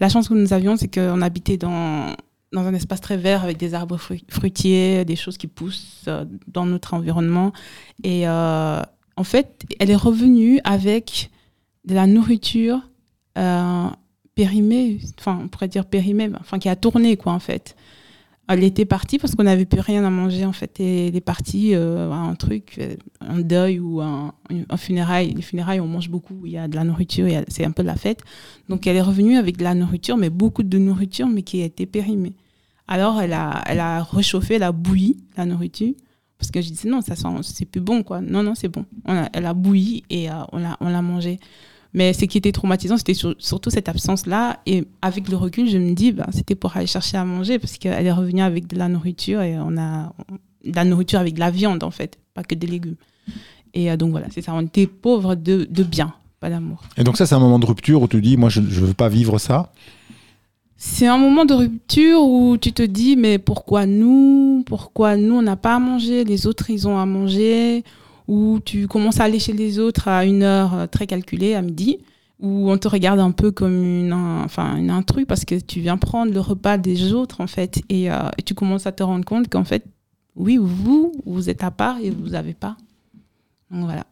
La 0.00 0.08
chance 0.08 0.28
que 0.28 0.34
nous 0.34 0.52
avions, 0.52 0.76
c'est 0.76 0.92
qu'on 0.92 1.20
habitait 1.22 1.56
dans, 1.56 2.14
dans 2.52 2.66
un 2.66 2.74
espace 2.74 3.00
très 3.00 3.16
vert 3.16 3.42
avec 3.42 3.56
des 3.56 3.74
arbres 3.74 3.96
fru- 3.96 4.22
fruitiers, 4.28 5.04
des 5.04 5.16
choses 5.16 5.36
qui 5.36 5.46
poussent 5.46 6.08
dans 6.48 6.66
notre 6.66 6.94
environnement. 6.94 7.52
Et 8.02 8.28
en 8.28 9.24
fait, 9.24 9.64
elle 9.78 9.90
est 9.90 9.96
revenue 9.96 10.60
avec 10.64 11.30
de 11.84 11.94
la 11.94 12.06
nourriture 12.06 12.80
périmée, 14.42 14.98
enfin 15.18 15.38
on 15.44 15.48
pourrait 15.48 15.68
dire 15.68 15.84
périmée, 15.84 16.30
enfin 16.40 16.58
qui 16.58 16.68
a 16.68 16.76
tourné 16.76 17.16
quoi 17.16 17.32
en 17.32 17.38
fait. 17.40 17.76
Elle 18.52 18.64
était 18.64 18.84
partie 18.86 19.18
parce 19.18 19.34
qu'on 19.36 19.44
n'avait 19.44 19.64
plus 19.66 19.80
rien 19.80 20.02
à 20.04 20.10
manger 20.10 20.44
en 20.44 20.52
fait. 20.52 20.80
Et 20.80 21.06
elle 21.08 21.16
est 21.16 21.20
partie 21.34 21.74
euh, 21.74 22.10
à 22.10 22.16
un 22.16 22.34
truc, 22.34 22.76
euh, 22.78 22.96
un 23.20 23.40
deuil 23.40 23.78
ou 23.78 24.00
un, 24.00 24.34
un 24.68 24.76
funérail. 24.76 25.34
Les 25.34 25.42
funérailles, 25.42 25.78
on 25.80 25.86
mange 25.86 26.08
beaucoup, 26.10 26.38
il 26.46 26.52
y 26.52 26.58
a 26.58 26.66
de 26.66 26.74
la 26.74 26.82
nourriture, 26.84 27.26
c'est 27.48 27.64
un 27.64 27.70
peu 27.70 27.84
la 27.84 27.94
fête. 27.94 28.20
Donc 28.68 28.86
elle 28.88 28.96
est 28.96 29.02
revenue 29.12 29.36
avec 29.36 29.56
de 29.56 29.62
la 29.64 29.74
nourriture, 29.74 30.16
mais 30.16 30.30
beaucoup 30.30 30.64
de 30.64 30.78
nourriture, 30.78 31.28
mais 31.28 31.42
qui 31.42 31.62
a 31.62 31.66
été 31.66 31.86
périmée. 31.86 32.34
Alors, 32.88 33.20
elle 33.20 33.34
a, 33.34 33.62
elle 33.66 33.78
a 33.78 34.02
réchauffé, 34.02 34.54
elle 34.54 34.64
a 34.64 34.72
bouilli 34.72 35.18
la 35.36 35.44
nourriture. 35.46 35.94
Parce 36.38 36.50
que 36.50 36.60
je 36.60 36.70
disais, 36.70 36.88
non, 36.88 37.02
ça 37.02 37.14
c'est 37.42 37.66
plus 37.66 37.82
bon, 37.82 38.02
quoi. 38.02 38.20
Non, 38.20 38.42
non, 38.42 38.54
c'est 38.56 38.68
bon. 38.76 38.84
On 39.04 39.14
a- 39.14 39.28
elle 39.32 39.46
a 39.46 39.54
bouilli 39.54 40.02
et 40.10 40.28
euh, 40.28 40.42
on 40.52 40.88
l'a 40.88 41.02
mangé. 41.02 41.38
Mais 41.92 42.12
ce 42.12 42.24
qui 42.24 42.38
était 42.38 42.52
traumatisant, 42.52 42.96
c'était 42.96 43.14
sur- 43.14 43.34
surtout 43.38 43.70
cette 43.70 43.88
absence-là. 43.88 44.60
Et 44.66 44.84
avec 45.02 45.28
le 45.28 45.36
recul, 45.36 45.68
je 45.68 45.76
me 45.78 45.92
dis, 45.94 46.12
ben, 46.12 46.26
c'était 46.32 46.54
pour 46.54 46.76
aller 46.76 46.86
chercher 46.86 47.16
à 47.16 47.24
manger 47.24 47.58
parce 47.58 47.78
qu'elle 47.78 48.06
est 48.06 48.12
revenue 48.12 48.42
avec 48.42 48.66
de 48.68 48.76
la 48.76 48.88
nourriture 48.88 49.42
et 49.42 49.58
on 49.58 49.76
a 49.76 50.12
de 50.64 50.74
la 50.76 50.84
nourriture 50.84 51.18
avec 51.18 51.34
de 51.34 51.40
la 51.40 51.50
viande, 51.50 51.82
en 51.82 51.90
fait, 51.90 52.18
pas 52.34 52.44
que 52.44 52.54
des 52.54 52.66
légumes. 52.68 52.96
Et 53.74 53.90
euh, 53.90 53.96
donc 53.96 54.10
voilà, 54.10 54.26
c'est 54.30 54.42
ça. 54.42 54.52
On 54.54 54.60
était 54.62 54.86
pauvres 54.86 55.34
de, 55.34 55.66
de 55.68 55.82
bien, 55.82 56.12
pas 56.38 56.50
d'amour. 56.50 56.82
Et 56.96 57.02
donc 57.02 57.16
ça, 57.16 57.26
c'est 57.26 57.34
un 57.34 57.40
moment 57.40 57.58
de 57.58 57.66
rupture 57.66 58.02
où 58.02 58.08
tu 58.08 58.20
dis, 58.20 58.36
moi, 58.36 58.50
je 58.50 58.60
ne 58.60 58.66
veux 58.66 58.94
pas 58.94 59.08
vivre 59.08 59.38
ça? 59.38 59.72
C'est 60.76 61.06
un 61.06 61.18
moment 61.18 61.44
de 61.44 61.52
rupture 61.54 62.22
où 62.22 62.56
tu 62.56 62.72
te 62.72 62.82
dis, 62.82 63.16
mais 63.16 63.38
pourquoi 63.38 63.84
nous? 63.84 64.62
Pourquoi 64.64 65.16
nous, 65.16 65.34
on 65.34 65.42
n'a 65.42 65.56
pas 65.56 65.74
à 65.74 65.78
manger? 65.78 66.24
Les 66.24 66.46
autres, 66.46 66.70
ils 66.70 66.88
ont 66.88 66.98
à 66.98 67.04
manger 67.04 67.84
Ou 68.30 68.60
tu 68.64 68.86
commences 68.86 69.18
à 69.18 69.24
aller 69.24 69.40
chez 69.40 69.52
les 69.52 69.80
autres 69.80 70.06
à 70.06 70.24
une 70.24 70.44
heure 70.44 70.72
euh, 70.74 70.86
très 70.86 71.06
calculée, 71.08 71.54
à 71.54 71.62
midi, 71.62 71.98
où 72.38 72.70
on 72.70 72.78
te 72.78 72.86
regarde 72.86 73.18
un 73.18 73.32
peu 73.32 73.50
comme 73.50 73.82
une, 73.84 74.12
un- 74.12 74.44
enfin, 74.44 74.76
une 74.76 74.90
intrus 74.90 75.26
parce 75.26 75.44
que 75.44 75.56
tu 75.58 75.80
viens 75.80 75.96
prendre 75.98 76.32
le 76.32 76.38
repas 76.40 76.78
des 76.78 77.12
autres, 77.12 77.40
en 77.40 77.48
fait. 77.48 77.82
Et, 77.88 78.08
euh, 78.10 78.16
et 78.38 78.42
tu 78.42 78.54
commences 78.54 78.86
à 78.86 78.92
te 78.92 79.02
rendre 79.02 79.24
compte 79.24 79.48
qu'en 79.48 79.64
fait, 79.64 79.84
oui, 80.36 80.58
vous, 80.60 81.12
vous 81.26 81.50
êtes 81.50 81.64
à 81.64 81.72
part 81.72 81.98
et 81.98 82.10
vous 82.10 82.28
n'avez 82.30 82.54
pas. 82.54 82.76
Donc 83.70 83.84
voilà. 83.86 84.04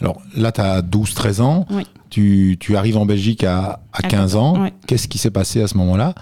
Alors 0.00 0.20
là, 0.36 0.52
tu 0.52 0.60
as 0.60 0.82
12-13 0.82 1.40
ans. 1.40 1.66
Oui. 1.70 1.84
Tu, 2.10 2.56
tu 2.60 2.76
arrives 2.76 2.96
en 2.98 3.06
Belgique 3.06 3.44
à, 3.44 3.80
à 3.92 3.98
À 3.98 4.02
15 4.02 4.36
ans. 4.36 4.62
ouais. 4.62 4.72
Qu'est-ce 4.86 5.08
qui 5.08 5.18
s'est 5.18 5.30
passé 5.30 5.62
à 5.62 5.68
ce 5.68 5.76
moment-là? 5.78 6.14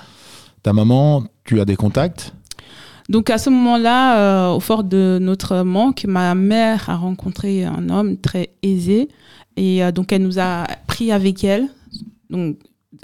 Ta 0.62 0.72
maman, 0.72 1.24
tu 1.44 1.60
as 1.60 1.64
des 1.64 1.76
contacts? 1.76 2.32
Donc 3.08 3.30
à 3.30 3.38
ce 3.38 3.50
moment-là, 3.50 4.18
euh, 4.18 4.56
au 4.56 4.60
fort 4.60 4.82
de 4.82 5.18
notre 5.20 5.62
manque, 5.62 6.04
ma 6.08 6.34
mère 6.34 6.90
a 6.90 6.96
rencontré 6.96 7.64
un 7.64 7.88
homme 7.88 8.16
très 8.16 8.50
aisé 8.62 9.08
et 9.56 9.84
euh, 9.84 9.92
donc 9.92 10.12
elle 10.12 10.22
nous 10.22 10.38
a 10.38 10.66
pris 10.86 11.12
avec 11.12 11.44
elle, 11.44 11.68
donc 12.30 12.56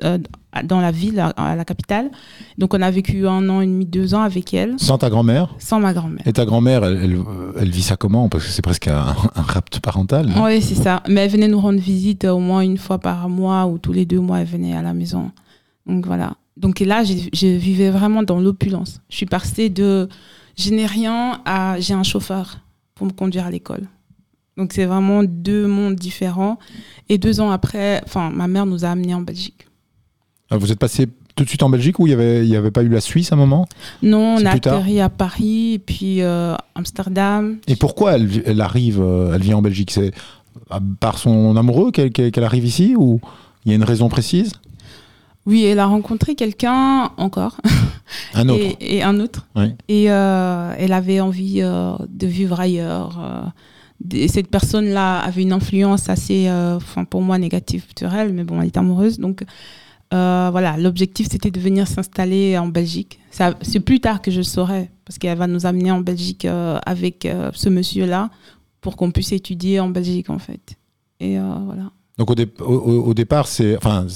euh, 0.05 0.19
dans 0.65 0.81
la 0.81 0.91
ville, 0.91 1.21
à, 1.21 1.29
à 1.29 1.55
la 1.55 1.65
capitale. 1.65 2.11
Donc 2.59 2.75
on 2.75 2.83
a 2.83 2.91
vécu 2.91 3.27
un 3.27 3.49
an 3.49 3.61
et 3.61 3.67
demi, 3.67 3.87
deux 3.87 4.13
ans 4.15 4.23
avec 4.23 4.53
elle, 4.53 4.75
sans 4.77 4.99
ta 4.99 5.09
grand-mère? 5.09 5.55
Sans 5.59 5.81
ma 5.81 5.93
grand-mère. 5.95 6.27
Et 6.27 6.33
ta 6.33 6.45
grand-mère, 6.45 6.85
elle, 6.85 6.99
elle, 7.03 7.19
elle 7.61 7.71
vit 7.71 7.83
ça 7.83 7.97
comment? 7.97 8.29
Parce 8.29 8.45
que 8.45 8.51
c'est 8.51 8.61
presque 8.61 8.89
un, 8.89 9.15
un 9.35 9.43
rapt 9.43 9.81
parental. 9.81 10.31
Oui, 10.43 10.61
c'est 10.61 10.75
ça. 10.75 11.03
Mais 11.09 11.23
elle 11.23 11.31
venait 11.31 11.49
nous 11.49 11.61
rendre 11.61 11.81
visite 11.81 12.25
au 12.25 12.39
moins 12.39 12.61
une 12.61 12.77
fois 12.77 12.99
par 12.99 13.29
mois 13.29 13.67
ou 13.67 13.79
tous 13.79 13.93
les 13.93 14.05
deux 14.05 14.21
mois, 14.21 14.41
elle 14.41 14.47
venait 14.49 14.77
à 14.77 14.83
la 14.83 14.93
maison. 14.95 15.31
Donc 15.87 16.07
voilà. 16.07 16.35
Donc 16.57 16.81
et 16.81 16.85
là, 16.85 17.03
je 17.05 17.47
vivais 17.47 17.91
vraiment 17.91 18.23
dans 18.23 18.41
l'opulence. 18.41 19.01
Je 19.09 19.17
suis 19.17 19.27
passée 19.27 19.71
de 19.71 20.09
je 20.57 20.71
n'ai 20.71 20.87
rien 20.87 21.41
à 21.45 21.81
j'ai 21.81 21.95
un 21.95 22.03
chauffeur 22.03 22.59
pour 22.95 23.07
me 23.07 23.13
conduire 23.13 23.47
à 23.47 23.51
l'école. 23.51 23.89
Donc 24.57 24.73
c'est 24.75 24.85
vraiment 24.85 25.25
deux 25.25 25.67
mondes 25.67 25.97
différents. 25.97 26.59
Et 27.09 27.19
deux 27.19 27.41
ans 27.41 27.51
après, 27.51 28.03
enfin, 28.05 28.31
ma 28.31 28.49
mère 28.49 28.67
nous 28.67 28.85
a 28.85 28.89
amenés 28.89 29.15
en 29.15 29.23
Belgique. 29.23 29.67
Ah, 30.51 30.59
Vous 30.59 30.71
êtes 30.71 30.79
passé 30.79 31.09
tout 31.35 31.45
de 31.45 31.49
suite 31.49 31.63
en 31.63 31.71
Belgique 31.71 31.99
ou 31.99 32.07
il 32.07 32.11
n'y 32.11 32.15
avait, 32.15 32.47
y 32.47 32.57
avait 32.57 32.71
pas 32.71 32.83
eu 32.83 32.89
la 32.89 33.01
Suisse 33.01 33.33
à 33.33 33.37
un 33.37 33.39
moment? 33.39 33.67
Non, 34.03 34.37
on 34.39 34.45
a 34.45 34.51
atterri 34.51 35.01
à 35.01 35.09
Paris, 35.09 35.81
puis 35.85 36.21
euh, 36.21 36.55
Amsterdam. 36.75 37.59
Et 37.67 37.77
pourquoi 37.77 38.13
elle, 38.13 38.61
arrive, 38.61 39.01
euh, 39.01 39.33
elle 39.35 39.43
vient 39.43 39.57
en 39.57 39.63
Belgique? 39.63 39.91
C'est 39.91 40.13
par 41.01 41.19
son 41.19 41.57
amoureux 41.57 41.91
qu'elle 41.91 42.45
arrive 42.45 42.65
ici 42.65 42.95
ou 42.97 43.21
il 43.65 43.71
y 43.71 43.73
a 43.73 43.77
une 43.77 43.85
raison 43.85 44.09
précise? 44.09 44.53
Oui, 45.47 45.65
elle 45.65 45.79
a 45.81 45.87
rencontré 45.87 46.35
quelqu'un 46.35 47.11
encore. 47.17 47.57
Un 48.35 48.49
autre 48.49 48.63
Et, 48.81 48.99
et 48.99 49.03
un 49.03 49.19
autre. 49.19 49.49
Oui. 49.57 49.75
Et 49.89 50.11
euh, 50.11 50.75
elle 50.79 50.93
avait 50.93 51.21
envie 51.21 51.61
euh, 51.63 51.97
de 52.09 52.27
vivre 52.27 52.61
ailleurs. 52.61 53.19
euh, 53.21 53.43
et 54.13 54.29
cette 54.29 54.49
personne-là 54.49 55.21
avait 55.21 55.43
une 55.43 55.53
influence 55.53 56.09
assez, 56.09 56.51
enfin 56.51 57.05
pour 57.05 57.23
moi, 57.23 57.39
négative 57.39 57.85
sur 57.97 58.13
elle, 58.13 58.33
mais 58.33 58.43
bon, 58.43 58.61
elle 58.61 58.67
est 58.67 58.77
amoureuse. 58.77 59.21
Donc 59.21 59.45
voilà, 60.11 60.77
l'objectif 60.77 61.29
c'était 61.31 61.53
de 61.53 61.61
venir 61.61 61.87
s'installer 61.87 62.59
en 62.59 62.67
Belgique. 62.67 63.21
C'est 63.31 63.79
plus 63.79 64.01
tard 64.01 64.21
que 64.21 64.33
je 64.33 64.39
le 64.39 64.43
saurai, 64.43 64.91
parce 65.05 65.19
qu'elle 65.19 65.39
va 65.39 65.47
nous 65.47 65.67
amener 65.67 65.93
en 65.93 66.01
Belgique 66.01 66.49
avec 66.85 67.29
ce 67.53 67.69
monsieur-là 67.69 68.31
pour 68.81 68.97
qu'on 68.97 69.13
puisse 69.13 69.31
étudier 69.31 69.79
en 69.79 69.89
Belgique 69.89 70.31
en 70.31 70.41
fait. 70.41 70.75
Et 71.21 71.39
voilà. 71.39 71.93
Donc 72.19 72.31
au, 72.31 72.35
dé- 72.35 72.49
au- 72.61 72.65
au- 72.65 73.15
départ, 73.15 73.47
c'est 73.49 73.77
enfin, 73.77 74.07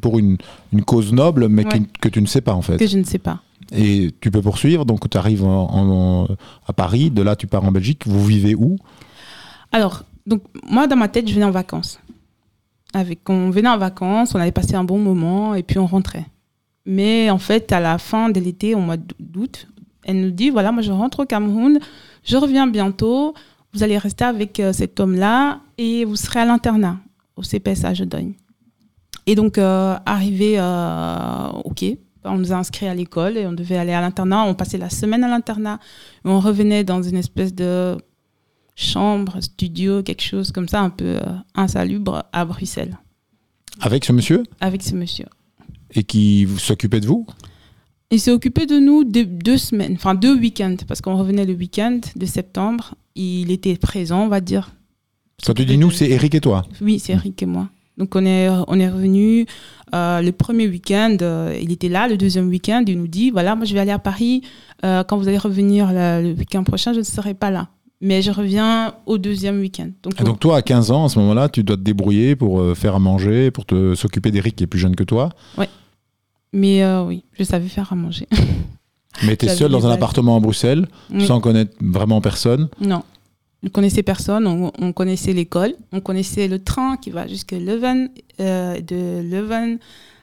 pour 0.00 0.18
une, 0.18 0.36
une 0.72 0.84
cause 0.84 1.12
noble, 1.12 1.48
mais 1.48 1.64
Ouais. 1.64 1.82
que 2.00 2.08
tu 2.08 2.20
ne 2.20 2.26
sais 2.26 2.42
pas 2.42 2.52
en 2.54 2.62
fait. 2.62 2.76
Que 2.76 2.86
je 2.86 2.98
ne 2.98 3.04
sais 3.04 3.18
pas. 3.18 3.40
Et 3.72 4.14
tu 4.20 4.30
peux 4.30 4.42
poursuivre, 4.42 4.84
donc 4.84 5.08
tu 5.08 5.16
arrives 5.16 5.44
en- 5.44 5.68
en- 5.72 6.28
à 6.66 6.72
Paris, 6.72 7.10
de 7.10 7.22
là 7.22 7.34
tu 7.34 7.46
pars 7.46 7.64
en 7.64 7.72
Belgique, 7.72 8.02
vous 8.06 8.24
vivez 8.24 8.54
où? 8.54 8.76
Alors, 9.72 10.04
donc 10.26 10.42
moi 10.68 10.86
dans 10.86 10.96
ma 10.96 11.08
tête, 11.08 11.28
je 11.28 11.34
venais 11.34 11.46
en 11.46 11.50
vacances. 11.50 11.98
Avec, 12.94 13.28
on 13.28 13.50
venait 13.50 13.68
en 13.68 13.78
vacances, 13.78 14.34
on 14.34 14.38
allait 14.38 14.52
passer 14.52 14.74
un 14.74 14.84
bon 14.84 14.98
moment 14.98 15.54
et 15.54 15.62
puis 15.62 15.78
on 15.78 15.86
rentrait. 15.86 16.26
Mais 16.84 17.30
en 17.30 17.38
fait, 17.38 17.72
à 17.72 17.80
la 17.80 17.98
fin 17.98 18.28
de 18.30 18.38
l'été, 18.38 18.74
au 18.74 18.78
mois 18.80 18.96
d'août, 19.18 19.66
elle 20.04 20.20
nous 20.20 20.30
dit 20.30 20.50
voilà, 20.50 20.70
moi 20.72 20.82
je 20.82 20.92
rentre 20.92 21.20
au 21.20 21.26
Cameroun, 21.26 21.78
je 22.22 22.36
reviens 22.36 22.66
bientôt, 22.68 23.34
vous 23.72 23.82
allez 23.82 23.98
rester 23.98 24.24
avec 24.24 24.60
euh, 24.60 24.72
cet 24.72 25.00
homme-là 25.00 25.60
et 25.78 26.04
vous 26.04 26.16
serez 26.16 26.40
à 26.40 26.44
l'internat 26.44 26.98
au 27.36 27.42
CPS 27.42 27.84
à 27.84 27.94
Jedogne. 27.94 28.34
Et 29.26 29.34
donc, 29.34 29.58
euh, 29.58 29.96
arrivé 30.06 30.54
euh, 30.58 31.50
quai, 31.74 32.00
on 32.24 32.38
nous 32.38 32.52
a 32.52 32.56
inscrits 32.56 32.86
à 32.88 32.94
l'école 32.94 33.36
et 33.36 33.46
on 33.46 33.52
devait 33.52 33.76
aller 33.76 33.92
à 33.92 34.00
l'internat. 34.00 34.44
On 34.44 34.54
passait 34.54 34.78
la 34.78 34.90
semaine 34.90 35.24
à 35.24 35.28
l'internat. 35.28 35.78
On 36.24 36.40
revenait 36.40 36.84
dans 36.84 37.02
une 37.02 37.16
espèce 37.16 37.54
de 37.54 37.96
chambre, 38.74 39.40
studio, 39.40 40.02
quelque 40.02 40.22
chose 40.22 40.52
comme 40.52 40.68
ça, 40.68 40.80
un 40.80 40.90
peu 40.90 41.16
euh, 41.16 41.20
insalubre 41.54 42.24
à 42.32 42.44
Bruxelles, 42.44 42.98
Avec 43.80 44.04
ce 44.04 44.12
monsieur? 44.12 44.42
Avec 44.60 44.82
ce 44.82 44.94
monsieur. 44.94 45.26
et 45.94 46.04
qui 46.04 46.46
s'occupait 46.58 47.00
de 47.00 47.06
vous? 47.06 47.26
Il 48.10 48.20
s'est 48.20 48.30
occupé 48.30 48.66
de 48.66 48.78
nous 48.78 49.02
deux, 49.02 49.24
deux 49.24 49.56
semaines, 49.58 49.94
enfin 49.94 50.14
deux 50.14 50.36
week-ends, 50.38 50.76
parce 50.86 51.00
qu'on 51.00 51.16
revenait 51.16 51.44
le 51.46 51.54
week-end 51.54 51.98
de 52.14 52.26
septembre. 52.26 52.94
Il 53.16 53.50
était 53.50 53.76
présent, 53.76 54.24
on 54.24 54.28
va 54.28 54.40
dire. 54.40 54.72
Quand 55.44 55.54
tu 55.54 55.64
dis 55.64 55.76
nous, 55.78 55.90
c'est 55.90 56.08
Eric 56.08 56.34
et 56.34 56.40
toi. 56.40 56.64
Oui, 56.80 56.98
c'est 56.98 57.12
Eric 57.12 57.42
et 57.42 57.46
moi. 57.46 57.68
Donc 57.98 58.14
on 58.14 58.24
est, 58.26 58.48
on 58.68 58.78
est 58.78 58.88
revenu 58.90 59.46
euh, 59.94 60.20
le 60.20 60.30
premier 60.32 60.66
week-end, 60.68 61.16
euh, 61.22 61.56
il 61.62 61.72
était 61.72 61.88
là. 61.88 62.08
Le 62.08 62.16
deuxième 62.18 62.48
week-end, 62.48 62.84
il 62.86 62.98
nous 62.98 63.08
dit, 63.08 63.30
voilà, 63.30 63.54
moi 63.56 63.64
je 63.64 63.72
vais 63.72 63.80
aller 63.80 63.90
à 63.92 63.98
Paris. 63.98 64.42
Euh, 64.84 65.02
quand 65.04 65.16
vous 65.16 65.28
allez 65.28 65.38
revenir 65.38 65.88
le, 65.92 66.22
le 66.22 66.32
week-end 66.34 66.62
prochain, 66.64 66.92
je 66.92 66.98
ne 66.98 67.04
serai 67.04 67.32
pas 67.34 67.50
là. 67.50 67.68
Mais 68.02 68.20
je 68.20 68.30
reviens 68.30 68.94
au 69.06 69.16
deuxième 69.16 69.58
week-end. 69.60 69.88
Donc, 70.02 70.20
Et 70.20 70.24
donc 70.24 70.38
toi, 70.40 70.58
à 70.58 70.62
15 70.62 70.90
ans, 70.90 71.06
à 71.06 71.08
ce 71.08 71.18
moment-là, 71.20 71.48
tu 71.48 71.62
dois 71.64 71.76
te 71.76 71.80
débrouiller 71.82 72.36
pour 72.36 72.76
faire 72.76 72.94
à 72.94 72.98
manger, 72.98 73.50
pour 73.50 73.64
te 73.64 73.94
s'occuper 73.94 74.30
d'Eric 74.30 74.56
qui 74.56 74.64
est 74.64 74.66
plus 74.66 74.78
jeune 74.80 74.94
que 74.96 75.04
toi. 75.04 75.30
mais 76.52 76.82
euh, 76.82 77.04
oui, 77.04 77.24
je 77.38 77.44
savais 77.44 77.68
faire 77.68 77.90
à 77.90 77.96
manger. 77.96 78.26
Mais 79.24 79.36
tu 79.38 79.46
es 79.46 79.48
seul 79.56 79.70
dans 79.70 79.86
un 79.86 79.90
appartement 79.90 80.36
à 80.36 80.40
Bruxelles, 80.40 80.86
Oui. 81.10 81.24
sans 81.26 81.40
connaître 81.40 81.74
vraiment 81.80 82.20
personne. 82.20 82.68
Non. 82.80 83.02
On 83.66 83.68
ne 83.68 83.72
connaissait 83.72 84.04
personne, 84.04 84.46
on, 84.46 84.70
on 84.78 84.92
connaissait 84.92 85.32
l'école, 85.32 85.74
on 85.90 85.98
connaissait 86.00 86.46
le 86.46 86.60
train 86.62 86.96
qui 86.96 87.10
va 87.10 87.26
jusqu'à 87.26 87.58
Leuven. 87.58 88.10
Euh, 88.38 88.80
de 88.80 89.28
Leuven 89.28 89.78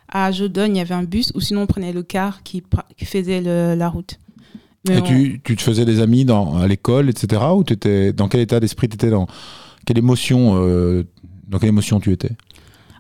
à 0.08 0.32
Jodogne, 0.32 0.76
il 0.76 0.78
y 0.78 0.82
avait 0.82 0.94
un 0.94 1.04
bus, 1.04 1.34
ou 1.36 1.42
sinon 1.42 1.64
on 1.64 1.68
prenait 1.68 1.92
le 1.92 2.04
car 2.04 2.42
qui, 2.44 2.64
faisait 3.04 3.42
le- 3.42 3.76
la 3.76 3.90
route. 3.90 4.18
Mais 4.88 4.96
Et 4.96 5.00
on- 5.00 5.02
tu, 5.02 5.42
tu 5.44 5.58
te 5.58 5.62
faisais 5.62 5.84
des 5.84 6.00
amis 6.00 6.24
dans, 6.24 6.56
à 6.56 6.68
l'école, 6.70 7.10
etc. 7.10 7.42
Ou 7.54 7.66
t'étais, 7.66 8.14
dans 8.14 8.30
quel 8.30 8.40
état 8.40 8.62
d'esprit 8.62 8.88
tu 8.88 8.96
étais 8.96 9.10
dans 9.10 9.28
quelle 9.86 9.98
émotion, 9.98 10.54
euh, 10.66 11.04
Dans 11.50 11.60
quelle 11.60 11.70
émotion 11.70 12.00
tu 12.00 12.14
étais? 12.14 12.32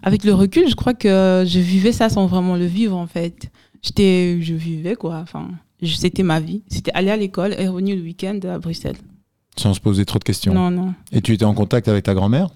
Avec 0.01 0.25
le 0.25 0.33
recul, 0.33 0.67
je 0.69 0.75
crois 0.75 0.93
que 0.93 1.45
je 1.47 1.59
vivais 1.59 1.93
ça 1.93 2.09
sans 2.09 2.25
vraiment 2.27 2.57
le 2.57 2.65
vivre 2.65 2.97
en 2.97 3.07
fait. 3.07 3.49
J'étais, 3.81 4.39
je 4.41 4.53
vivais 4.53 4.95
quoi. 4.95 5.19
Enfin, 5.23 5.51
c'était 5.81 6.23
ma 6.23 6.41
vie. 6.41 6.63
C'était 6.67 6.91
aller 6.93 7.11
à 7.11 7.15
l'école 7.17 7.55
et 7.57 7.67
revenir 7.69 7.95
le 7.95 8.01
week-end 8.01 8.37
à 8.43 8.59
Bruxelles. 8.59 8.97
Sans 9.57 9.73
se 9.73 9.79
poser 9.79 10.05
trop 10.05 10.19
de 10.19 10.23
questions. 10.23 10.53
Non, 10.53 10.71
non, 10.71 10.93
Et 11.11 11.21
tu 11.21 11.33
étais 11.33 11.45
en 11.45 11.53
contact 11.53 11.87
avec 11.87 12.03
ta 12.05 12.13
grand-mère? 12.13 12.49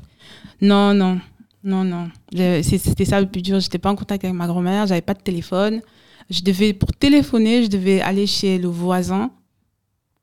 Non, 0.62 0.94
non, 0.94 1.20
non, 1.64 1.84
non. 1.84 2.10
C'était 2.64 3.06
ça 3.06 3.22
le 3.22 3.28
plus 3.28 3.42
dur. 3.42 3.60
J'étais 3.60 3.78
pas 3.78 3.92
en 3.92 3.96
contact 3.96 4.24
avec 4.24 4.36
ma 4.36 4.48
grand-mère. 4.48 4.88
J'avais 4.88 5.02
pas 5.02 5.14
de 5.14 5.22
téléphone. 5.22 5.82
Je 6.30 6.42
devais 6.42 6.74
pour 6.74 6.92
téléphoner, 6.94 7.64
je 7.64 7.70
devais 7.70 8.02
aller 8.02 8.26
chez 8.28 8.58
le 8.58 8.68
voisin 8.68 9.32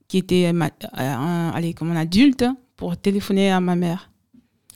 qui 0.08 0.18
était 0.18 0.52
ma- 0.52 0.66
euh, 0.66 0.70
un, 1.14 1.50
allez, 1.54 1.72
comme 1.74 1.90
un 1.92 1.96
adulte 1.96 2.44
pour 2.76 2.96
téléphoner 2.96 3.50
à 3.50 3.60
ma 3.60 3.74
mère. 3.76 4.10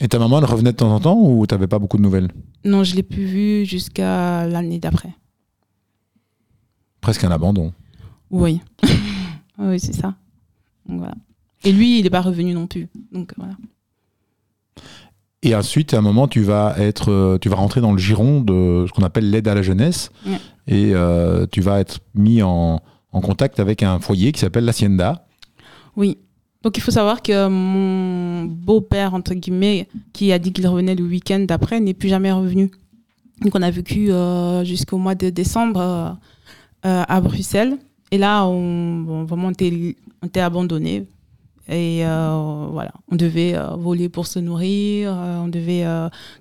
Et 0.01 0.09
ta 0.09 0.19
maman, 0.21 0.39
elle 0.39 0.45
revenait 0.45 0.71
de 0.73 0.77
temps 0.77 0.95
en 0.95 1.01
temps 1.01 1.19
ou 1.21 1.45
t'avais 1.47 1.67
pas 1.67 1.79
beaucoup 1.81 1.97
de 1.99 2.03
nouvelles? 2.03 2.31
Non, 2.65 2.85
je 2.85 2.95
l'ai 2.95 3.03
plus 3.03 3.25
vue 3.27 3.65
jusqu'à 3.67 4.47
l'année 4.47 4.79
d'après. 4.79 5.13
Presque 7.01 7.25
un 7.25 7.31
abandon. 7.31 7.73
Oui, 8.31 8.61
oui, 9.59 9.81
c'est 9.81 9.93
ça. 9.95 10.15
Donc, 10.87 10.99
voilà. 10.99 11.15
Et 11.65 11.73
lui, 11.73 11.99
il 11.99 12.05
n'est 12.05 12.11
pas 12.11 12.21
revenu 12.21 12.55
non 12.55 12.67
plus. 12.67 12.89
Donc 13.13 13.33
voilà. 13.37 13.55
Et 15.43 15.55
ensuite, 15.55 15.95
à 15.95 15.99
un 15.99 16.01
moment, 16.03 16.27
tu 16.27 16.43
vas 16.43 16.75
être, 16.79 17.11
euh, 17.13 17.39
tu 17.39 17.49
vas 17.49 17.57
rentrer 17.57 17.81
dans 17.81 17.93
le 17.93 17.99
giron 17.99 18.41
de 18.41 18.85
ce 18.89 18.93
qu'on 18.93 19.05
appelle 19.05 19.31
l'aide 19.31 19.47
à 19.47 19.55
la 19.55 19.63
jeunesse, 19.63 20.11
Ouais. 20.27 20.39
et 20.67 20.93
euh, 20.95 21.47
tu 21.51 21.61
vas 21.61 21.79
être 21.79 22.01
mis 22.15 22.43
en, 22.43 22.81
en 23.13 23.21
contact 23.21 23.61
avec 23.61 23.83
un 23.85 24.01
foyer 24.01 24.33
qui 24.33 24.41
s'appelle 24.41 24.65
l'Hacienda. 24.65 25.27
Oui. 25.97 26.19
Donc 26.65 26.77
il 26.77 26.81
faut 26.81 26.91
savoir 26.91 27.23
que 27.23 27.47
mon 27.47 28.45
beau-père, 28.47 29.15
entre 29.15 29.33
guillemets, 29.35 29.87
qui 30.13 30.33
a 30.33 30.41
dit 30.41 30.53
qu'il 30.53 30.67
revenait 30.67 30.97
le 30.97 31.05
week-end 31.05 31.39
d'après, 31.47 31.79
n'est 31.79 31.95
plus 31.95 32.09
jamais 32.09 32.33
revenu. 32.33 32.73
Donc 33.43 33.55
on 33.55 33.63
a 33.63 33.71
vécu 33.71 34.11
euh, 34.11 34.65
jusqu'au 34.65 34.99
mois 34.99 35.15
de 35.15 35.31
décembre 35.31 35.79
euh, 35.81 36.17
à 36.83 37.21
Bruxelles. 37.21 37.79
Et 38.11 38.19
là, 38.19 38.45
on, 38.45 39.23
vraiment, 39.25 39.49
on 39.49 39.51
était, 39.53 39.95
on 40.21 40.27
était 40.27 40.41
abandonnés. 40.41 41.07
Et 41.69 42.07
euh, 42.07 42.69
voilà, 42.73 42.93
on 43.11 43.17
devait 43.17 43.55
euh, 43.55 43.77
voler 43.77 44.09
pour 44.09 44.27
se 44.27 44.39
nourrir, 44.39 45.13
euh, 45.13 45.41
on 45.41 45.49
devait 45.49 45.85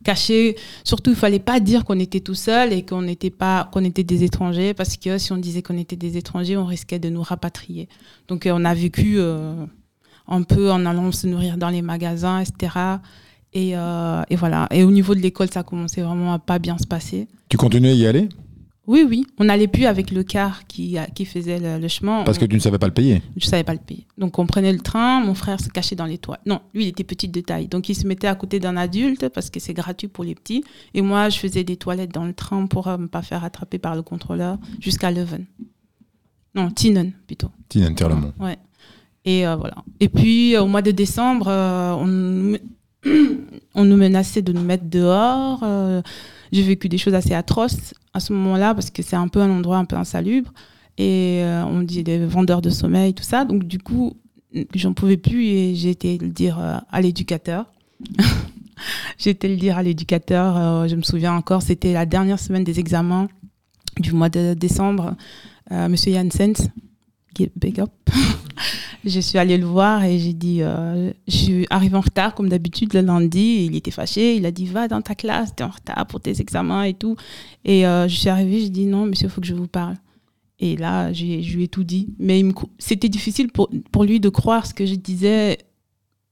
cacher. 0.03 0.55
Surtout, 0.85 1.09
il 1.09 1.15
fallait 1.17 1.39
pas 1.39 1.59
dire 1.59 1.83
qu'on 1.83 1.99
était 1.99 2.21
tout 2.21 2.33
seul 2.33 2.71
et 2.71 2.83
qu'on 2.83 3.01
n'était 3.01 3.29
pas, 3.29 3.69
était 3.83 4.03
des 4.03 4.23
étrangers, 4.23 4.73
parce 4.73 4.95
que 4.95 5.17
si 5.17 5.33
on 5.33 5.37
disait 5.37 5.61
qu'on 5.61 5.77
était 5.77 5.97
des 5.97 6.15
étrangers, 6.15 6.55
on 6.55 6.65
risquait 6.65 6.99
de 6.99 7.09
nous 7.09 7.23
rapatrier. 7.23 7.89
Donc, 8.29 8.47
on 8.49 8.63
a 8.63 8.73
vécu 8.73 9.19
un 9.19 10.43
peu 10.43 10.71
en 10.71 10.85
allant 10.85 11.11
se 11.11 11.27
nourrir 11.27 11.57
dans 11.57 11.69
les 11.69 11.81
magasins, 11.81 12.39
etc. 12.39 12.75
Et, 13.53 13.71
et 13.71 14.35
voilà. 14.35 14.67
Et 14.71 14.83
au 14.83 14.91
niveau 14.91 15.13
de 15.13 15.19
l'école, 15.19 15.49
ça 15.51 15.63
commençait 15.63 16.01
vraiment 16.01 16.33
à 16.33 16.39
pas 16.39 16.59
bien 16.59 16.77
se 16.77 16.87
passer. 16.87 17.27
Tu 17.49 17.57
continuais 17.57 17.91
à 17.91 17.95
y 17.95 18.07
aller? 18.07 18.29
Oui, 18.87 19.05
oui, 19.07 19.25
on 19.37 19.43
n'allait 19.43 19.67
plus 19.67 19.85
avec 19.85 20.11
le 20.11 20.23
car 20.23 20.65
qui, 20.65 20.95
qui 21.13 21.25
faisait 21.25 21.59
le, 21.59 21.77
le 21.77 21.87
chemin. 21.89 22.23
parce 22.23 22.37
que 22.37 22.45
tu 22.45 22.55
ne 22.55 22.61
savais 22.61 22.79
pas 22.79 22.87
le 22.87 22.93
payer. 22.93 23.21
je 23.35 23.45
savais 23.45 23.65
pas 23.65 23.73
le 23.73 23.79
payer. 23.79 24.07
Donc 24.17 24.39
on 24.39 24.45
prenait 24.45 24.71
le 24.71 24.79
train, 24.79 25.19
mon 25.19 25.33
frère 25.33 25.59
se 25.59 25.67
cachait 25.67 25.95
dans 25.97 26.05
les 26.05 26.17
toits. 26.17 26.39
Non, 26.45 26.61
lui 26.73 26.85
il 26.85 26.87
était 26.87 27.03
petit 27.03 27.27
de 27.27 27.41
taille. 27.41 27.67
Donc 27.67 27.89
il 27.89 27.95
se 27.95 28.07
mettait 28.07 28.27
à 28.27 28.35
côté 28.35 28.59
d'un 28.61 28.77
adulte 28.77 29.27
parce 29.29 29.49
que 29.49 29.59
c'est 29.59 29.73
gratuit 29.73 30.07
pour 30.07 30.23
les 30.23 30.35
petits. 30.35 30.63
Et 30.93 31.01
moi 31.01 31.27
je 31.27 31.37
faisais 31.37 31.65
des 31.65 31.75
toilettes 31.75 32.13
dans 32.13 32.23
le 32.25 32.33
train 32.33 32.65
pour 32.67 32.87
ne 32.87 32.95
me 32.97 33.07
pas 33.07 33.21
faire 33.21 33.43
attraper 33.43 33.77
par 33.77 33.93
le 33.95 34.03
contrôleur 34.03 34.57
jusqu'à 34.79 35.11
Leuven. 35.11 35.45
Non, 36.55 36.71
Tienen 36.71 37.11
plutôt. 37.27 37.49
Tina 37.69 37.91
Terlemont. 37.91 38.33
Ouais. 38.39 38.57
Et 39.25 39.45
euh, 39.45 39.57
voilà. 39.57 39.75
Et 39.99 40.07
puis 40.07 40.55
euh, 40.55 40.63
au 40.63 40.67
mois 40.67 40.81
de 40.81 40.91
décembre, 40.91 41.47
euh, 41.49 41.91
on, 41.93 42.07
nous- 42.07 42.57
on 43.75 43.83
nous 43.83 43.97
menaçait 43.97 44.41
de 44.41 44.53
nous 44.53 44.63
mettre 44.63 44.85
dehors. 44.85 45.59
euh, 45.63 46.01
J'ai 46.51 46.63
vécu 46.63 46.89
des 46.89 46.97
choses 46.97 47.13
assez 47.13 47.33
atroces 47.33 47.93
à 48.13 48.19
ce 48.19 48.33
moment-là 48.33 48.73
parce 48.73 48.89
que 48.89 49.01
c'est 49.01 49.15
un 49.15 49.27
peu 49.27 49.41
un 49.41 49.49
endroit 49.49 49.77
un 49.77 49.85
peu 49.85 49.95
insalubre. 49.95 50.51
Et 50.97 51.41
euh, 51.43 51.63
on 51.65 51.81
dit 51.81 52.03
des 52.03 52.25
vendeurs 52.25 52.61
de 52.61 52.69
sommeil, 52.69 53.13
tout 53.13 53.23
ça. 53.23 53.45
Donc 53.45 53.65
du 53.65 53.79
coup, 53.79 54.17
j'en 54.75 54.93
pouvais 54.93 55.17
plus 55.17 55.45
et 55.45 55.75
j'ai 55.75 55.89
été 55.89 56.17
le 56.17 56.29
dire 56.29 56.59
euh, 56.59 56.77
à 56.91 57.01
l'éducateur. 57.01 57.65
j'ai 59.17 59.31
été 59.31 59.47
le 59.47 59.55
dire 59.57 59.77
à 59.77 59.83
l'éducateur. 59.83 60.57
euh, 60.57 60.87
je 60.87 60.95
me 60.95 61.01
souviens 61.01 61.33
encore, 61.33 61.61
c'était 61.61 61.93
la 61.93 62.05
dernière 62.05 62.39
semaine 62.39 62.63
des 62.63 62.79
examens 62.79 63.27
du 63.99 64.13
mois 64.13 64.29
de 64.29 64.53
décembre. 64.53 65.15
Euh, 65.71 65.89
Monsieur 65.89 66.13
Janssens, 66.13 66.69
big 67.55 67.79
up. 67.79 67.91
je 69.05 69.19
suis 69.19 69.37
allée 69.37 69.57
le 69.57 69.65
voir 69.65 70.03
et 70.03 70.19
j'ai 70.19 70.33
dit, 70.33 70.61
euh, 70.61 71.11
je 71.27 71.35
suis 71.35 71.67
arrivée 71.69 71.95
en 71.95 72.01
retard 72.01 72.35
comme 72.35 72.49
d'habitude 72.49 72.93
le 72.93 73.01
lundi. 73.01 73.65
Il 73.65 73.75
était 73.75 73.91
fâché, 73.91 74.35
il 74.35 74.45
a 74.45 74.51
dit 74.51 74.65
va 74.65 74.87
dans 74.87 75.01
ta 75.01 75.15
classe, 75.15 75.55
t'es 75.55 75.63
en 75.63 75.69
retard 75.69 76.05
pour 76.07 76.19
tes 76.19 76.41
examens 76.41 76.83
et 76.83 76.93
tout. 76.93 77.15
Et 77.65 77.85
euh, 77.85 78.07
je 78.07 78.15
suis 78.15 78.29
arrivée, 78.29 78.59
j'ai 78.59 78.69
dit 78.69 78.85
non 78.85 79.05
monsieur, 79.05 79.27
il 79.27 79.31
faut 79.31 79.41
que 79.41 79.47
je 79.47 79.55
vous 79.55 79.67
parle. 79.67 79.95
Et 80.59 80.75
là, 80.75 81.13
je 81.13 81.23
lui 81.23 81.63
ai 81.63 81.67
tout 81.67 81.83
dit. 81.83 82.09
Mais 82.17 82.43
c'était 82.79 83.09
difficile 83.09 83.51
pour, 83.51 83.69
pour 83.91 84.03
lui 84.03 84.19
de 84.19 84.29
croire 84.29 84.65
ce 84.65 84.73
que 84.73 84.87
je 84.87 84.95
disais 84.95 85.59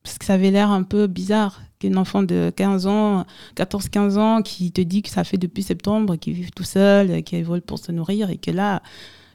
parce 0.05 0.19
que 0.19 0.25
ça 0.25 0.35
avait 0.35 0.51
l'air 0.51 0.69
un 0.69 0.83
peu 0.83 1.07
bizarre 1.07 1.61
qu'un 1.79 1.97
enfant 1.97 2.21
de 2.21 2.53
15 2.55 2.85
ans, 2.85 3.25
14-15 3.57 4.17
ans, 4.17 4.41
qui 4.43 4.71
te 4.71 4.79
dit 4.81 5.01
que 5.01 5.09
ça 5.09 5.23
fait 5.23 5.37
depuis 5.37 5.63
septembre, 5.63 6.15
qu'il 6.15 6.33
vit 6.33 6.51
tout 6.55 6.63
seul, 6.63 7.23
qu'il 7.23 7.43
vole 7.43 7.61
pour 7.61 7.79
se 7.79 7.91
nourrir 7.91 8.29
et 8.29 8.37
que 8.37 8.51
là, 8.51 8.83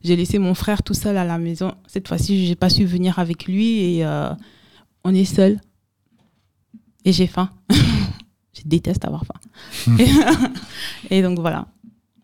j'ai 0.03 0.17
laissé 0.17 0.39
mon 0.39 0.55
frère 0.55 0.83
tout 0.83 0.95
seul 0.95 1.17
à 1.17 1.25
la 1.25 1.39
maison. 1.39 1.75
Cette 1.87 2.09
fois-ci, 2.09 2.47
j'ai 2.47 2.55
pas 2.57 2.71
su 2.71 2.85
venir 2.85 3.19
avec 3.19 3.47
lui 3.47 3.81
et 3.97 4.05
euh, 4.05 4.31
on 5.05 5.15
est 5.15 5.25
seul. 5.25 5.61
Et 7.05 7.13
j'ai 7.13 7.27
faim. 7.27 7.51
je 7.71 8.63
déteste 8.65 9.05
avoir 9.05 9.25
faim. 9.25 9.97
et, 9.99 10.09
et 11.19 11.23
donc 11.23 11.39
voilà. 11.39 11.67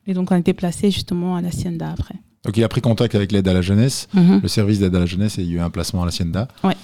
Et 0.06 0.14
donc 0.14 0.30
on 0.30 0.36
était 0.36 0.54
placé 0.54 0.90
justement 0.90 1.36
à 1.36 1.40
l'Hacienda 1.42 1.90
après. 1.90 2.14
Donc 2.44 2.56
il 2.56 2.62
a 2.62 2.68
pris 2.68 2.80
contact 2.80 3.14
avec 3.16 3.32
l'aide 3.32 3.48
à 3.48 3.52
la 3.52 3.62
jeunesse, 3.62 4.08
Mhm. 4.14 4.40
le 4.42 4.48
service 4.48 4.78
d'aide 4.78 4.94
à 4.94 5.00
la 5.00 5.06
jeunesse, 5.06 5.36
et 5.38 5.42
il 5.42 5.48
y 5.50 5.52
a 5.54 5.56
eu 5.56 5.60
un 5.60 5.70
placement 5.70 6.02
à 6.02 6.06
l'Hacienda. 6.06 6.46
Ouais. 6.62 6.76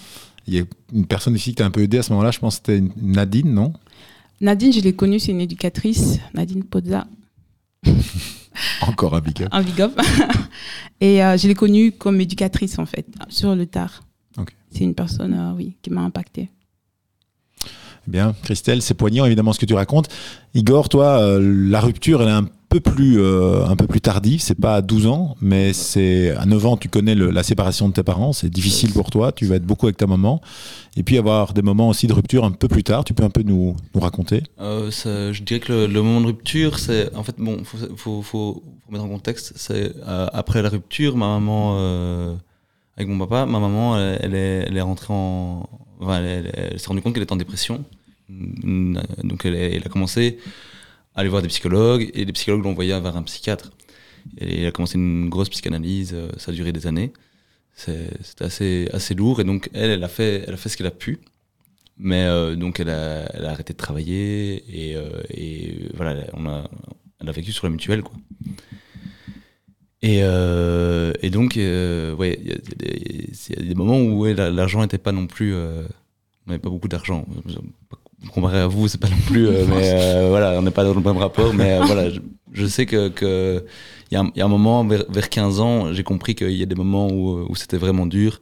Il 0.48 0.54
y 0.54 0.58
a 0.58 0.64
une 0.92 1.06
personne 1.06 1.36
ici 1.36 1.50
qui 1.50 1.54
t'a 1.56 1.64
un 1.66 1.70
peu 1.70 1.82
aidé 1.82 1.98
à 1.98 2.02
ce 2.02 2.10
moment-là, 2.12 2.32
je 2.32 2.40
pense 2.40 2.58
que 2.58 2.72
c'était 2.74 2.84
Nadine, 3.00 3.54
non? 3.54 3.72
Nadine, 4.40 4.72
je 4.72 4.80
l'ai 4.80 4.92
connue, 4.92 5.20
c'est 5.20 5.30
une 5.30 5.40
éducatrice, 5.40 6.18
Nadine 6.34 6.64
Pozza, 6.64 7.06
Encore 8.82 9.14
un 9.14 9.20
big 9.20 9.42
up. 9.42 9.48
un 9.52 9.62
big 9.62 9.80
up. 9.80 10.00
et 11.00 11.24
euh, 11.24 11.36
je 11.36 11.48
l'ai 11.48 11.54
connue 11.54 11.92
comme 11.92 12.20
éducatrice 12.20 12.78
en 12.78 12.86
fait, 12.86 13.06
sur 13.28 13.54
le 13.54 13.66
tard. 13.66 14.02
C'est 14.72 14.84
une 14.84 14.94
personne, 14.94 15.34
euh, 15.34 15.52
oui, 15.54 15.76
qui 15.82 15.90
m'a 15.90 16.00
impactée. 16.00 16.48
Bien, 18.06 18.34
Christelle, 18.42 18.82
c'est 18.82 18.94
poignant 18.94 19.26
évidemment 19.26 19.52
ce 19.52 19.60
que 19.60 19.66
tu 19.66 19.74
racontes. 19.74 20.08
Igor, 20.54 20.88
toi, 20.88 21.20
euh, 21.20 21.40
la 21.40 21.80
rupture, 21.80 22.22
elle 22.22 22.28
est 22.28 22.32
un 22.32 22.48
peu 22.72 22.80
plus, 22.80 23.20
euh, 23.20 23.64
un 23.66 23.76
peu 23.76 23.86
plus 23.86 24.00
tardive. 24.00 24.40
C'est 24.40 24.58
pas 24.58 24.76
à 24.76 24.82
12 24.82 25.06
ans, 25.06 25.36
mais 25.40 25.72
c'est 25.72 26.30
à 26.36 26.46
9 26.46 26.64
ans, 26.66 26.76
tu 26.76 26.88
connais 26.88 27.14
le- 27.14 27.30
la 27.30 27.42
séparation 27.42 27.88
de 27.88 27.92
tes 27.94 28.02
parents. 28.02 28.32
C'est 28.32 28.48
difficile 28.50 28.92
pour 28.92 29.10
toi. 29.10 29.32
Tu 29.32 29.46
vas 29.46 29.56
être 29.56 29.64
beaucoup 29.66 29.86
avec 29.86 29.96
ta 29.96 30.06
maman. 30.06 30.40
Et 30.96 31.02
puis 31.02 31.16
avoir 31.18 31.52
des 31.54 31.62
moments 31.62 31.88
aussi 31.88 32.06
de 32.06 32.12
rupture 32.12 32.44
un 32.44 32.50
peu 32.52 32.68
plus 32.68 32.82
tard. 32.84 33.04
Tu 33.04 33.14
peux 33.14 33.24
un 33.24 33.30
peu 33.30 33.42
nous, 33.42 33.76
nous 33.94 34.00
raconter 34.00 34.42
Euh, 34.60 34.90
ça- 34.90 35.32
je 35.32 35.42
dirais 35.42 35.60
que 35.60 35.72
le, 35.72 35.86
le 35.86 36.02
moment 36.02 36.20
de 36.20 36.26
rupture, 36.26 36.78
c'est 36.78 37.14
en 37.14 37.22
fait 37.22 37.34
bon, 37.38 37.62
faut, 37.64 37.78
faut, 37.96 38.22
faut 38.22 38.62
mettre 38.90 39.04
en 39.04 39.08
contexte. 39.08 39.52
C'est 39.56 39.92
euh, 40.06 40.26
après 40.32 40.62
la 40.62 40.68
rupture, 40.68 41.16
ma 41.16 41.28
maman 41.28 41.76
euh, 41.78 42.34
avec 42.96 43.08
mon 43.08 43.18
papa, 43.18 43.46
ma 43.46 43.58
maman, 43.60 43.98
elle, 43.98 44.18
elle 44.22 44.34
est, 44.34 44.64
elle 44.68 44.76
est 44.76 44.80
rentrée 44.82 45.12
en, 45.14 45.68
enfin, 46.00 46.22
elle, 46.22 46.50
elle- 46.54 46.78
s'est 46.78 46.86
rendue 46.88 47.00
compte 47.02 47.14
qu'elle 47.14 47.22
était 47.22 47.32
en 47.32 47.36
dépression. 47.36 47.84
Donc 48.28 49.44
elle, 49.44 49.82
a 49.84 49.88
commencé 49.88 50.38
aller 51.14 51.28
voir 51.28 51.42
des 51.42 51.48
psychologues 51.48 52.10
et 52.14 52.24
les 52.24 52.32
psychologues 52.32 52.64
l'ont 52.64 52.70
envoyée 52.70 52.98
vers 53.00 53.16
un 53.16 53.22
psychiatre. 53.22 53.70
Et 54.38 54.66
a 54.66 54.70
commencé 54.72 54.96
une 54.98 55.28
grosse 55.28 55.48
psychanalyse. 55.48 56.12
euh, 56.14 56.30
Ça 56.38 56.52
a 56.52 56.54
duré 56.54 56.72
des 56.72 56.86
années. 56.86 57.12
C'était 57.74 58.44
assez, 58.44 58.88
assez 58.92 59.14
lourd 59.14 59.40
et 59.40 59.44
donc 59.44 59.70
elle, 59.72 59.90
elle 59.90 60.04
a 60.04 60.08
fait, 60.08 60.44
elle 60.46 60.54
a 60.54 60.56
fait 60.58 60.68
ce 60.68 60.76
qu'elle 60.76 60.86
a 60.86 60.90
pu. 60.90 61.20
Mais 61.98 62.24
euh, 62.24 62.54
donc 62.56 62.80
elle 62.80 62.90
a, 62.90 63.28
elle 63.34 63.44
a 63.46 63.50
arrêté 63.50 63.72
de 63.72 63.78
travailler 63.78 64.62
et, 64.68 64.96
euh, 64.96 65.22
et 65.30 65.88
voilà, 65.94 66.24
on 66.34 66.46
a, 66.46 66.68
elle 67.20 67.28
a 67.28 67.32
vécu 67.32 67.52
sur 67.52 67.66
la 67.66 67.70
mutuelle 67.70 68.02
quoi. 68.02 68.14
Et, 70.04 70.18
et 70.18 71.30
donc, 71.30 71.52
ouais, 71.56 72.38
il 72.42 72.48
y, 72.48 73.56
a 73.56 73.62
des- 73.62 73.74
moments 73.76 74.00
où 74.00 74.24
l'argent 74.24 74.80
n'était 74.82 74.98
pas 74.98 75.12
non 75.12 75.28
plus, 75.28 75.54
on 75.54 75.84
n'avait 76.48 76.58
pas 76.58 76.70
beaucoup 76.70 76.88
d'argent. 76.88 77.24
Comparé 78.30 78.58
à 78.58 78.66
vous, 78.66 78.86
c'est 78.88 78.98
pas 79.00 79.08
non 79.08 79.16
plus, 79.26 79.46
euh, 79.48 79.64
mais 79.68 79.92
euh, 79.94 80.28
voilà, 80.30 80.58
on 80.58 80.62
n'est 80.62 80.70
pas 80.70 80.84
dans 80.84 80.94
le 80.94 81.00
même 81.00 81.16
rapport. 81.16 81.52
Mais 81.54 81.72
euh, 81.72 81.82
voilà, 81.86 82.08
je, 82.10 82.20
je 82.52 82.66
sais 82.66 82.86
que 82.86 83.08
que 83.08 83.64
il 84.10 84.14
y, 84.14 84.16
a 84.16 84.20
un- 84.20 84.30
y 84.36 84.40
a 84.40 84.44
un 84.44 84.48
moment 84.48 84.84
vers, 84.84 85.04
vers 85.08 85.28
15 85.28 85.60
ans, 85.60 85.92
j'ai 85.92 86.02
compris 86.04 86.34
qu'il 86.34 86.52
y 86.52 86.62
a 86.62 86.66
des 86.66 86.74
moments 86.74 87.08
où, 87.08 87.46
où 87.48 87.56
c'était 87.56 87.78
vraiment 87.78 88.06
dur 88.06 88.40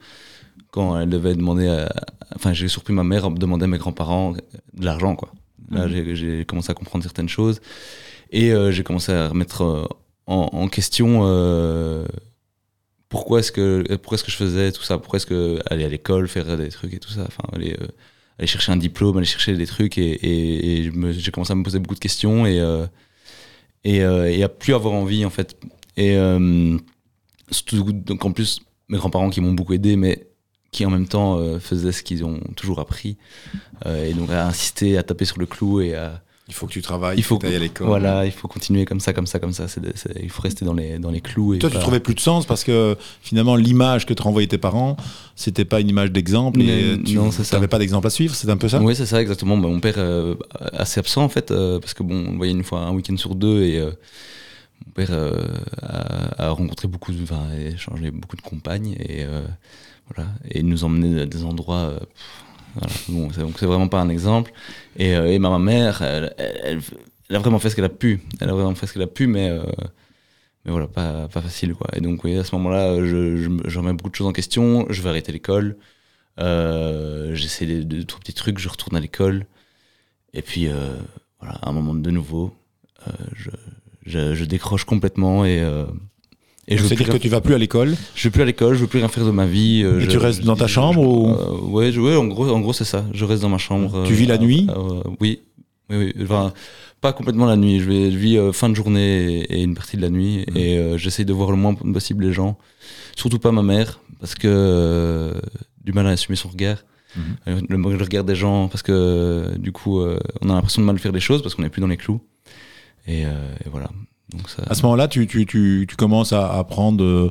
quand 0.71 0.99
elle 0.99 1.09
devait 1.09 1.33
demander, 1.35 1.67
à- 1.67 1.91
enfin 2.35 2.53
j'ai 2.53 2.67
surpris 2.67 2.93
ma 2.93 3.03
mère 3.03 3.29
demander 3.31 3.63
à 3.65 3.67
mes 3.67 3.77
grands-parents 3.77 4.33
de 4.33 4.85
l'argent 4.85 5.15
quoi. 5.15 5.31
Là 5.71 5.87
Mhm. 5.87 6.13
j'ai- 6.15 6.45
commencé 6.45 6.69
à 6.71 6.73
comprendre 6.73 7.03
certaines 7.03 7.29
choses 7.29 7.61
et 8.31 8.51
j'ai 8.71 8.83
commencé 8.83 9.11
à 9.13 9.29
remettre 9.29 9.87
en, 10.27 10.49
en 10.51 10.67
question 10.67 11.23
pourquoi 13.09 13.39
est-ce 13.39 13.51
que 13.51 13.83
pourquoi 13.97 14.15
est-ce 14.15 14.23
que 14.23 14.31
je 14.31 14.37
faisais 14.37 14.71
tout 14.71 14.83
ça, 14.83 14.97
pourquoi 14.97 15.17
est-ce 15.17 15.25
que 15.25 15.59
aller 15.69 15.83
à 15.85 15.89
l'école 15.89 16.27
faire 16.27 16.57
des 16.57 16.69
trucs 16.69 16.93
et 16.93 16.99
tout 16.99 17.09
ça, 17.11 17.23
enfin 17.27 17.43
aller 17.53 17.75
euh, 17.81 17.87
aller 18.41 18.47
chercher 18.47 18.71
un 18.71 18.77
diplôme, 18.77 19.17
aller 19.17 19.25
chercher 19.25 19.55
des 19.55 19.67
trucs 19.67 19.99
et, 19.99 20.91
j'ai 21.11 21.31
commencé 21.31 21.53
à 21.53 21.55
me 21.55 21.63
poser 21.63 21.77
beaucoup 21.79 21.93
de 21.93 21.99
questions 21.99 22.45
et 22.45 22.59
euh, 22.59 22.87
et, 23.83 24.03
euh, 24.03 24.31
et 24.31 24.43
à 24.43 24.49
plus 24.49 24.73
avoir 24.73 24.93
envie 24.95 25.25
en 25.25 25.29
fait. 25.29 25.57
Et 25.95 26.15
euh, 26.15 26.77
surtout 27.51 27.91
donc 27.91 28.25
en 28.25 28.31
plus 28.31 28.61
mes 28.89 28.97
grands-parents 28.97 29.29
qui 29.29 29.41
m'ont 29.41 29.53
beaucoup 29.53 29.73
aidé 29.73 29.95
mais 29.95 30.27
qui 30.71 30.85
en 30.85 30.89
même 30.89 31.07
temps 31.07 31.59
faisaient 31.59 31.91
ce 31.91 32.01
qu'ils 32.01 32.23
ont 32.23 32.39
toujours 32.55 32.79
appris 32.79 33.17
et 33.85 34.13
donc 34.13 34.29
à 34.29 34.47
insister 34.47 34.97
à 34.97 35.03
taper 35.03 35.25
sur 35.25 35.37
le 35.37 35.45
clou 35.45 35.81
et 35.81 35.95
à 35.95 36.23
Il 36.47 36.53
faut 36.53 36.67
que 36.67 36.73
tu 36.73 36.81
travailles, 36.81 37.17
Il 37.17 37.23
faut 37.23 37.37
que 37.37 37.45
tu 37.45 37.51
ailles 37.51 37.55
à 37.55 37.59
l'école. 37.59 37.87
voilà 37.87 38.25
il 38.25 38.31
faut 38.31 38.47
continuer 38.49 38.83
comme 38.85 38.99
ça 38.99 39.13
comme 39.13 39.27
ça 39.27 39.39
comme 39.39 39.53
ça 39.53 39.67
il 40.21 40.29
faut 40.29 40.41
rester 40.41 40.65
dans 40.65 40.73
les 40.73 40.97
dans 40.99 41.11
les 41.11 41.21
clous 41.21 41.53
et 41.53 41.59
Toi, 41.59 41.69
tu 41.69 41.77
trouvais 41.79 42.01
plus 42.01 42.15
de 42.15 42.19
sens 42.19 42.45
parce 42.45 42.63
que 42.63 42.97
finalement, 43.21 43.55
l'image 43.55 44.05
que 44.05 44.13
te 44.13 44.21
renvoyaient 44.21 44.47
tes 44.47 44.57
parents, 44.57 44.97
c'était 45.35 45.65
pas 45.65 45.79
une 45.79 45.89
image 45.89 46.11
d'exemple 46.11 46.61
et 46.61 46.97
Non, 47.13 47.29
tu 47.29 47.41
n'avais 47.53 47.67
pas 47.69 47.79
d'exemple 47.79 48.07
à 48.07 48.09
suivre. 48.09 48.35
C'est 48.35 48.49
un 48.49 48.57
peu 48.57 48.67
ça? 48.67 48.81
Oui, 48.81 48.95
c'est 48.95 49.05
ça, 49.05 49.21
exactement. 49.21 49.55
Bah, 49.57 49.69
mon 49.69 49.79
père, 49.79 49.95
euh, 49.97 50.35
assez 50.73 50.99
absent 50.99 51.23
en 51.23 51.29
fait, 51.29 51.51
euh, 51.51 51.79
parce 51.79 51.93
que 51.93 52.03
bon, 52.03 52.25
on 52.29 52.35
voyait 52.37 52.51
une 52.53 52.63
fois 52.63 52.79
un 52.81 52.91
week-end 52.91 53.15
sur 53.17 53.35
deux 53.35 53.63
et 53.63 53.77
euh, 53.79 53.91
mon 54.85 54.91
père 54.93 55.09
euh, 55.11 55.31
a, 55.81 56.47
a 56.47 56.49
rencontré 56.49 56.87
beaucoup, 56.87 57.13
de, 57.13 57.23
enfin, 57.23 57.43
a 57.51 57.69
échangé 57.69 58.11
beaucoup 58.11 58.35
de 58.35 58.41
compagnes 58.41 58.95
et 58.99 59.23
euh, 59.23 59.41
voilà, 60.13 60.29
et 60.49 60.59
il 60.59 60.67
nous 60.67 60.83
emmenait 60.83 61.21
à 61.21 61.25
des 61.27 61.43
endroits. 61.45 61.75
euh, 61.77 61.99
pff, 61.99 62.07
donc 63.09 63.33
c'est 63.33 63.65
vraiment 63.65 63.87
pas 63.87 63.99
un 64.01 64.09
exemple. 64.09 64.51
Et, 64.97 65.15
euh, 65.15 65.37
ma 65.39 65.59
mère, 65.59 66.01
elle, 66.01 66.81
a 67.29 67.39
vraiment 67.39 67.59
fait 67.59 67.69
ce 67.69 67.75
qu'elle 67.75 67.85
a 67.85 67.89
pu. 67.89 68.21
Elle 68.39 68.49
a 68.49 68.53
vraiment 68.53 68.75
fait 68.75 68.87
ce 68.87 68.93
qu'elle 68.93 69.01
a 69.01 69.07
pu, 69.07 69.27
mais 69.27 69.49
euh, 69.49 69.63
voilà, 70.65 70.87
pas, 70.87 71.27
facile 71.29 71.73
quoi. 71.75 71.87
Et 71.95 72.01
donc 72.01 72.23
oui, 72.23 72.37
à 72.37 72.43
ce 72.43 72.55
moment-là, 72.55 72.97
je, 73.05 73.37
je, 73.37 73.49
me- 73.49 73.67
je 73.67 73.79
remets 73.79 73.93
beaucoup 73.93 74.09
de 74.09 74.15
choses 74.15 74.27
en 74.27 74.33
question. 74.33 74.85
Je 74.89 75.01
vais 75.01 75.09
arrêter 75.09 75.31
l'école. 75.31 75.77
Euh, 76.39 77.35
J'essaie 77.35 77.65
de, 77.65 77.83
de, 77.83 78.01
tout 78.03 78.19
petits 78.19 78.33
trucs. 78.33 78.59
Je 78.59 78.69
retourne 78.69 78.95
à 78.95 78.99
l'école. 78.99 79.45
Et 80.33 80.41
puis 80.41 80.69
voilà, 81.39 81.55
à 81.61 81.69
un 81.69 81.73
moment 81.73 81.93
de 81.93 82.11
nouveau, 82.11 82.55
je, 83.35 83.49
je, 84.05 84.33
je 84.33 84.45
décroche 84.45 84.85
complètement 84.85 85.43
et 85.45 85.61
euh, 86.71 86.73
et 86.73 86.77
je 86.77 86.83
veux 86.83 86.87
C'est-à-dire 86.89 87.07
plus 87.07 87.17
que 87.17 87.21
tu 87.23 87.29
vas 87.29 87.41
plus 87.41 87.53
à 87.53 87.57
l'école? 87.57 87.95
Je 88.15 88.23
vais 88.27 88.31
plus 88.31 88.41
à 88.41 88.45
l'école, 88.45 88.73
je 88.75 88.79
veux 88.81 88.87
plus 88.87 88.99
rien 88.99 89.07
faire 89.07 89.25
de 89.25 89.31
ma 89.31 89.45
vie. 89.45 89.81
euh, 89.83 89.99
Et 89.99 90.01
je- 90.01 90.09
tu 90.11 90.17
restes 90.17 90.41
je- 90.41 90.45
dans 90.45 90.55
ta 90.55 90.67
je- 90.67 90.73
chambre 90.73 91.01
ou- 91.01 91.29
euh, 91.29 91.69
Ouais, 91.69 91.97
ouais, 91.97 92.15
en 92.15 92.25
gros, 92.25 92.49
en 92.49 92.59
gros 92.59 92.73
c'est 92.73 92.85
ça. 92.85 93.05
Je 93.13 93.25
reste 93.25 93.41
dans 93.41 93.49
ma 93.49 93.57
chambre. 93.57 94.03
Tu 94.05 94.13
vis 94.13 94.25
la 94.25 94.37
nuit? 94.37 94.67
euh, 94.69 95.01
Oui, 95.19 95.41
oui, 95.89 95.97
oui. 95.97 96.13
Enfin, 96.23 96.53
pas 97.01 97.13
complètement 97.13 97.45
la 97.45 97.55
nuit. 97.57 97.79
Je, 97.79 97.85
vais, 97.85 98.11
je 98.11 98.17
vis 98.17 98.37
euh, 98.37 98.51
fin 98.51 98.69
de 98.69 98.75
journée 98.75 99.39
et, 99.49 99.59
et 99.59 99.63
une 99.63 99.75
partie 99.75 99.97
de 99.97 100.01
la 100.01 100.09
nuit. 100.09 100.45
Mhm. 100.49 100.57
Et 100.57 100.77
euh, 100.77 100.97
j'essaye 100.97 101.25
de 101.25 101.33
voir 101.33 101.51
le 101.51 101.57
moins 101.57 101.73
possible 101.73 102.25
les 102.25 102.33
gens. 102.33 102.57
Surtout 103.15 103.39
pas 103.39 103.51
ma 103.51 103.63
mère, 103.63 103.99
parce 104.19 104.35
que 104.35 104.47
euh, 104.47 105.33
du 105.83 105.91
mal 105.93 106.07
à 106.07 106.11
assumer 106.11 106.35
son 106.35 106.49
regard. 106.49 106.77
Euh, 107.47 107.59
Le, 107.67 107.75
le 107.75 107.97
regard 107.97 108.23
des 108.23 108.35
gens, 108.35 108.69
parce 108.69 108.83
que 108.83 108.93
euh, 108.93 109.57
du 109.57 109.73
coup, 109.73 109.99
euh, 109.99 110.17
on 110.41 110.49
a 110.49 110.53
l'impression 110.53 110.81
de 110.81 110.85
mal 110.87 110.97
faire 110.97 111.11
les 111.11 111.19
choses 111.19 111.41
parce 111.41 111.55
qu'on 111.55 111.61
n'est 111.63 111.69
plus 111.69 111.81
dans 111.81 111.87
les 111.87 111.97
clous. 111.97 112.21
Et, 113.05 113.25
euh, 113.25 113.53
et 113.65 113.69
voilà. 113.69 113.89
Donc 114.31 114.49
ça. 114.49 114.63
À 114.65 114.75
ce 114.75 114.81
moment-là, 114.83 115.07
tu, 115.07 115.27
tu, 115.27 115.45
tu, 115.45 115.85
tu 115.89 115.95
commences 115.95 116.31
à, 116.33 116.53
à 116.57 116.63
prendre 116.63 117.03
euh, 117.03 117.29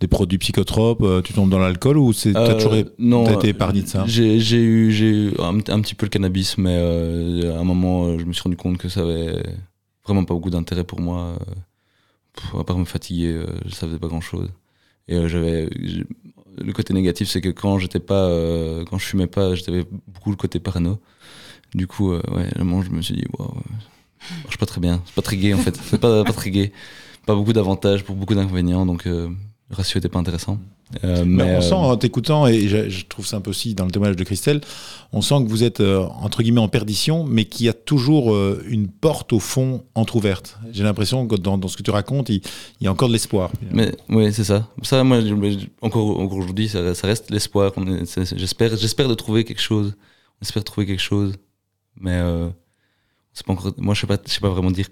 des 0.00 0.06
produits 0.06 0.38
psychotropes, 0.38 1.02
euh, 1.02 1.22
tu 1.22 1.32
tombes 1.32 1.48
dans 1.48 1.58
l'alcool 1.58 1.96
ou 1.96 2.12
c'est 2.12 2.36
Euh, 2.36 2.54
toujours 2.54 2.74
non, 2.98 3.24
été 3.26 3.48
épargné 3.48 3.82
de 3.82 3.86
ça? 3.86 4.04
J'ai 4.06 4.36
eu, 4.36 4.92
eu 4.92 5.32
un, 5.38 5.56
un 5.58 5.80
petit 5.80 5.94
peu 5.94 6.06
le 6.06 6.10
cannabis, 6.10 6.58
mais 6.58 6.76
euh, 6.76 7.56
à 7.56 7.60
un 7.60 7.64
moment, 7.64 8.18
je 8.18 8.24
me 8.24 8.32
suis 8.32 8.42
rendu 8.42 8.56
compte 8.56 8.76
que 8.78 8.88
ça 8.88 9.00
avait 9.00 9.42
vraiment 10.04 10.24
pas 10.24 10.34
beaucoup 10.34 10.50
d'intérêt 10.50 10.84
pour 10.84 11.00
moi. 11.00 11.38
pff, 12.34 12.54
à 12.60 12.64
part 12.64 12.76
me 12.78 12.84
fatiguer, 12.84 13.44
ça 13.70 13.86
faisait 13.86 13.98
pas 13.98 14.08
grand-chose. 14.08 14.48
Et 15.08 15.28
j'avais 15.28 15.68
le 16.58 16.72
côté 16.74 16.92
négatif, 16.92 17.28
c'est 17.30 17.40
que 17.40 17.48
quand 17.48 17.78
j'étais 17.78 17.98
pas, 18.00 18.28
quand 18.90 18.98
je 18.98 19.06
fumais 19.06 19.26
pas, 19.26 19.54
j'avais 19.54 19.84
beaucoup 20.06 20.30
le 20.30 20.36
côté 20.36 20.60
parano. 20.60 20.98
Du 21.74 21.86
coup, 21.86 22.10
ouais, 22.12 22.48
à 22.54 22.60
un 22.60 22.64
moment, 22.64 22.82
je 22.82 22.90
me 22.90 23.00
suis 23.00 23.14
dit, 23.14 23.24
marche 24.44 24.58
pas 24.58 24.66
très 24.66 24.80
bien. 24.80 25.02
C'est 25.06 25.14
pas 25.14 25.22
très 25.22 25.36
gay 25.36 25.54
en 25.54 25.58
fait. 25.58 25.78
C'est 25.90 26.00
pas, 26.00 26.24
pas 26.24 26.32
très 26.32 26.50
gay. 26.50 26.72
Pas 27.26 27.34
beaucoup 27.34 27.52
d'avantages 27.52 28.02
pour 28.04 28.16
beaucoup 28.16 28.34
d'inconvénients, 28.34 28.84
donc 28.84 29.06
euh, 29.06 29.28
le 29.70 29.76
ratio 29.76 29.98
était 29.98 30.08
pas 30.08 30.18
intéressant. 30.18 30.58
Euh, 31.04 31.24
Mais 31.24 31.44
mais 31.44 31.54
on 31.54 31.58
euh, 31.58 31.60
sent 31.62 31.74
en 31.74 31.96
t'écoutant, 31.96 32.46
et 32.46 32.68
je, 32.68 32.90
je 32.90 33.06
trouve 33.06 33.26
ça 33.26 33.36
un 33.38 33.40
peu 33.40 33.48
aussi 33.48 33.74
dans 33.74 33.86
le 33.86 33.90
témoignage 33.90 34.16
de 34.16 34.24
Christelle, 34.24 34.60
on 35.12 35.22
sent 35.22 35.36
que 35.44 35.48
vous 35.48 35.62
êtes 35.64 35.80
euh, 35.80 36.00
entre 36.20 36.42
guillemets 36.42 36.60
en 36.60 36.68
perdition, 36.68 37.24
mais 37.24 37.46
qu'il 37.46 37.64
y 37.64 37.68
a 37.70 37.72
toujours 37.72 38.34
euh, 38.34 38.62
une 38.68 38.88
porte 38.88 39.32
au 39.32 39.38
fond 39.38 39.84
entrouverte. 39.94 40.58
J'ai 40.72 40.82
l'impression 40.82 41.26
que 41.26 41.36
dans, 41.36 41.56
dans 41.56 41.68
ce 41.68 41.76
que 41.78 41.82
tu 41.82 41.90
racontes, 41.92 42.28
il, 42.28 42.42
il 42.80 42.84
y 42.84 42.86
a 42.88 42.92
encore 42.92 43.08
de 43.08 43.14
l'espoir. 43.14 43.50
Mais 43.70 43.94
oui, 44.10 44.32
c'est 44.34 44.44
ça. 44.44 44.68
Ça, 44.82 45.02
moi, 45.04 45.20
je- 45.22 45.66
encore, 45.80 46.20
encore 46.20 46.38
aujourd'hui, 46.38 46.68
ça, 46.68 46.94
ça 46.94 47.06
reste 47.06 47.30
l'espoir. 47.30 47.72
J'espère, 48.36 48.76
j'espère 48.76 49.08
de 49.08 49.14
trouver 49.14 49.44
quelque 49.44 49.62
chose. 49.62 49.94
On 50.40 50.42
espère 50.42 50.64
trouver 50.64 50.86
quelque 50.86 51.00
chose, 51.00 51.32
mais 51.98 52.20
c'est 53.32 53.44
pas 53.46 53.52
encore. 53.52 53.72
Moi, 53.78 53.94
je 53.94 54.00
sais 54.00 54.06
pas, 54.06 54.18
je 54.26 54.30
sais 54.32 54.40
pas 54.40 54.48
vraiment 54.50 54.70
dire 54.70 54.88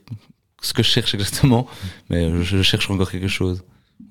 ce 0.62 0.72
que 0.72 0.83
je 0.83 0.88
cherche 0.88 1.14
exactement, 1.14 1.66
mais 2.11 2.31
je, 2.31 2.42
je 2.42 2.62
cherche 2.62 2.90
encore 2.90 3.11
quelque 3.11 3.29
chose. 3.29 3.62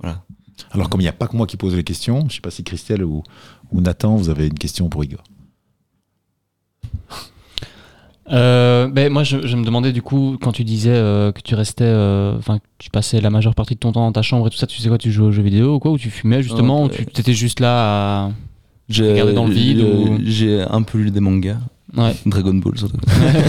Voilà. 0.01 0.23
Alors 0.71 0.89
comme 0.89 0.99
il 0.99 1.05
n'y 1.05 1.09
a 1.09 1.13
pas 1.13 1.27
que 1.27 1.37
moi 1.37 1.47
qui 1.47 1.55
pose 1.57 1.73
les 1.75 1.83
questions, 1.85 2.19
je 2.21 2.25
ne 2.25 2.29
sais 2.31 2.41
pas 2.41 2.51
si 2.51 2.63
Christelle 2.63 3.03
ou, 3.03 3.23
ou 3.71 3.81
Nathan, 3.81 4.15
vous 4.15 4.29
avez 4.29 4.47
une 4.47 4.57
question 4.59 4.89
pour 4.89 5.03
Igor. 5.03 5.23
Euh, 8.31 8.87
ben 8.87 9.11
moi, 9.11 9.23
je, 9.23 9.47
je 9.47 9.55
me 9.55 9.65
demandais 9.65 9.91
du 9.91 10.03
coup, 10.03 10.37
quand 10.39 10.51
tu 10.51 10.63
disais 10.63 10.91
euh, 10.93 11.31
que 11.31 11.41
tu 11.41 11.55
restais, 11.55 11.83
euh, 11.85 12.37
enfin, 12.37 12.59
tu 12.77 12.91
passais 12.91 13.19
la 13.21 13.31
majeure 13.31 13.55
partie 13.55 13.73
de 13.73 13.79
ton 13.79 13.91
temps 13.91 14.01
dans 14.05 14.11
ta 14.11 14.21
chambre 14.21 14.45
et 14.45 14.49
tout 14.51 14.57
ça, 14.57 14.67
tu 14.67 14.77
sais 14.79 14.87
quoi, 14.87 14.99
tu 14.99 15.11
jouais 15.11 15.27
aux 15.27 15.31
jeux 15.31 15.41
vidéo 15.41 15.75
ou 15.75 15.79
quoi, 15.79 15.91
ou 15.91 15.97
tu 15.97 16.11
fumais 16.11 16.43
justement, 16.43 16.83
ou 16.83 16.89
tu 16.89 17.01
étais 17.01 17.33
juste 17.33 17.59
là 17.59 18.25
à. 18.27 18.31
J'ai 18.87 19.11
Regarder 19.11 19.33
dans 19.33 19.45
le 19.47 19.53
vide 19.53 19.81
ou- 19.81 20.17
J'ai 20.25 20.61
un 20.61 20.81
peu 20.83 20.97
lu 20.99 21.09
des 21.11 21.19
mangas, 21.19 21.59
Ouais. 21.95 22.15
Dragon 22.25 22.53
Ball 22.55 22.77
surtout. 22.77 22.99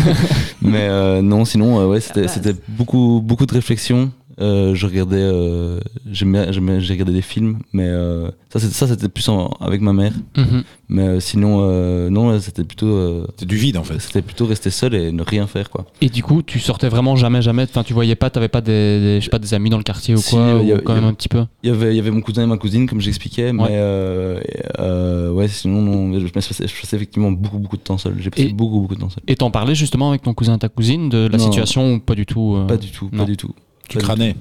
mais 0.63 0.89
euh, 0.89 1.23
non, 1.23 1.45
sinon, 1.45 1.81
euh, 1.81 1.87
ouais, 1.87 2.01
c'était, 2.01 2.23
base. 2.23 2.35
c'était 2.35 2.55
beaucoup, 2.69 3.21
beaucoup 3.23 3.47
de 3.47 3.53
réflexion. 3.53 4.13
Euh, 4.41 4.75
je 4.75 4.87
regardais, 4.87 5.17
euh, 5.21 5.81
j'aimais- 6.11 6.51
j'ai 6.53 6.93
regardé 6.95 7.13
des 7.13 7.21
films, 7.23 7.59
mais 7.73 7.87
euh, 7.87 8.31
ça, 8.53 8.59
c'était, 8.59 8.73
ça, 8.75 8.87
c'était 8.89 9.09
plus 9.09 9.29
en- 9.29 9.49
avec 9.61 9.81
ma 9.83 9.93
mère. 9.93 10.13
Mhm. 10.37 10.63
Mais 10.89 11.03
euh, 11.03 11.21
sinon, 11.21 11.59
euh, 11.61 12.09
non, 12.11 12.39
c'était 12.41 12.65
plutôt, 12.65 12.87
euh, 12.89 13.27
C'est 13.37 13.47
du 13.47 13.57
vide 13.57 13.77
en 13.77 13.85
fait. 13.85 13.99
c'était 14.01 14.23
plutôt 14.23 14.47
rester 14.47 14.71
seul 14.71 14.95
et 14.95 15.13
ne 15.13 15.23
rien 15.23 15.47
faire, 15.47 15.69
quoi. 15.71 15.85
Et 16.01 16.09
du 16.09 16.23
coup, 16.23 16.43
tu 16.43 16.59
sortais 16.59 16.89
vraiment 16.89 17.17
jamais, 17.17 17.43
jamais. 17.43 17.65
Enfin, 17.65 17.83
tu 17.85 17.93
voyais 17.93 18.15
pas, 18.17 18.31
t'avais 18.31 18.49
pas 18.49 18.61
des, 18.61 18.99
des- 19.01 19.21
je 19.21 19.25
sais 19.25 19.31
pas, 19.31 19.39
des 19.39 19.53
amis 19.55 19.71
dans 19.71 19.77
le 19.77 19.83
quartier 19.85 20.15
ou 20.15 20.19
Si, 20.19 20.31
quoi, 20.35 20.59
il 20.63 20.69
y 20.69 20.73
a- 20.73 20.77
ou 20.77 20.81
quand 20.83 20.95
même 20.95 21.05
a- 21.05 21.09
un 21.09 21.15
petit 21.15 21.29
peu? 21.29 21.45
Il 21.63 21.69
y 21.69 21.73
avait, 21.73 21.93
il 21.93 21.97
y 21.97 22.01
avait 22.01 22.11
mon 22.11 22.23
cousin 22.23 22.43
et 22.43 22.47
ma 22.47 22.57
cousine, 22.57 22.89
comme 22.89 23.01
j'expliquais, 23.01 23.53
mais 23.53 23.63
Ouais. 23.63 23.69
euh, 23.73 24.41
euh, 24.79 25.31
ouais, 25.33 25.49
sinon, 25.49 25.83
non, 25.83 26.19
je, 26.19 26.27
passais, 26.29 26.55
je 26.67 26.81
passais 26.81 26.97
effectivement 26.97 27.31
beaucoup, 27.31 27.59
beaucoup 27.59 27.77
de 27.77 27.83
temps 27.83 27.99
seul. 27.99 28.15
J'ai 28.19 28.31
passé 28.31 28.45
Et- 28.49 28.53
beaucoup, 28.53 28.81
beaucoup 28.81 28.95
de 28.95 29.01
temps 29.01 29.11
seul. 29.11 29.23
Et 29.29 29.37
t'en 29.37 29.51
parlais 29.51 29.75
justement 29.75 30.09
avec 30.11 30.23
ton 30.23 30.35
cousin 30.35 30.57
et 30.57 30.59
ta 30.59 30.69
cousine 30.69 31.09
de 31.09 31.29
la 31.31 31.39
Non. 31.39 31.45
situation 31.45 31.95
ou 31.95 32.01
pas 32.01 32.15
du 32.15 32.27
tout 32.27 32.55
euh, 32.57 32.67
Pas 32.67 32.77
du 32.77 32.91
tout, 32.91 33.09
non. 33.13 33.19
pas 33.19 33.25
du 33.31 33.37
tout. 33.37 33.51
Tu 33.91 33.99
crânais. 33.99 34.37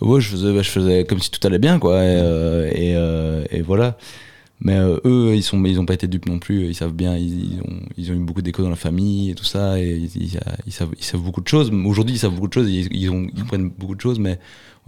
Ouais, 0.00 0.20
je 0.20 0.36
faisais, 0.70 1.04
comme 1.04 1.20
si 1.20 1.30
tout 1.30 1.44
allait 1.46 1.58
bien, 1.58 1.78
quoi. 1.78 2.02
Et, 2.04 2.16
euh, 2.22 2.70
euh, 2.74 3.44
et 3.50 3.62
voilà. 3.62 3.96
Mais 4.62 4.76
euh, 4.76 4.98
eux, 5.06 5.34
ils 5.34 5.42
sont, 5.42 5.64
ils 5.64 5.80
ont 5.80 5.86
pas 5.86 5.94
été 5.94 6.06
dupes 6.06 6.28
non 6.28 6.38
plus. 6.38 6.66
Ils 6.68 6.74
savent 6.74 6.92
bien, 6.92 7.16
ils, 7.16 7.54
ils 7.54 7.60
ont, 7.60 7.80
ils 7.96 8.10
ont 8.10 8.14
eu 8.14 8.18
beaucoup 8.18 8.42
d'écho 8.42 8.62
dans 8.62 8.70
la 8.70 8.76
famille 8.76 9.30
et 9.30 9.34
tout 9.34 9.44
ça. 9.44 9.80
Et 9.80 9.96
ils, 9.96 10.34
ils- 10.66 10.72
savent, 10.72 10.90
ils 10.98 11.04
savent 11.04 11.20
beaucoup 11.22 11.40
de 11.40 11.48
choses. 11.48 11.70
Aujourd'hui, 11.86 12.16
ils 12.16 12.18
savent 12.18 12.34
beaucoup 12.34 12.48
de 12.48 12.52
choses. 12.52 12.70
Ils, 12.70 13.10
ont, 13.10 13.26
ils 13.34 13.40
comprennent 13.40 13.70
beaucoup 13.70 13.94
de 13.94 14.00
choses. 14.00 14.18
Mais 14.18 14.38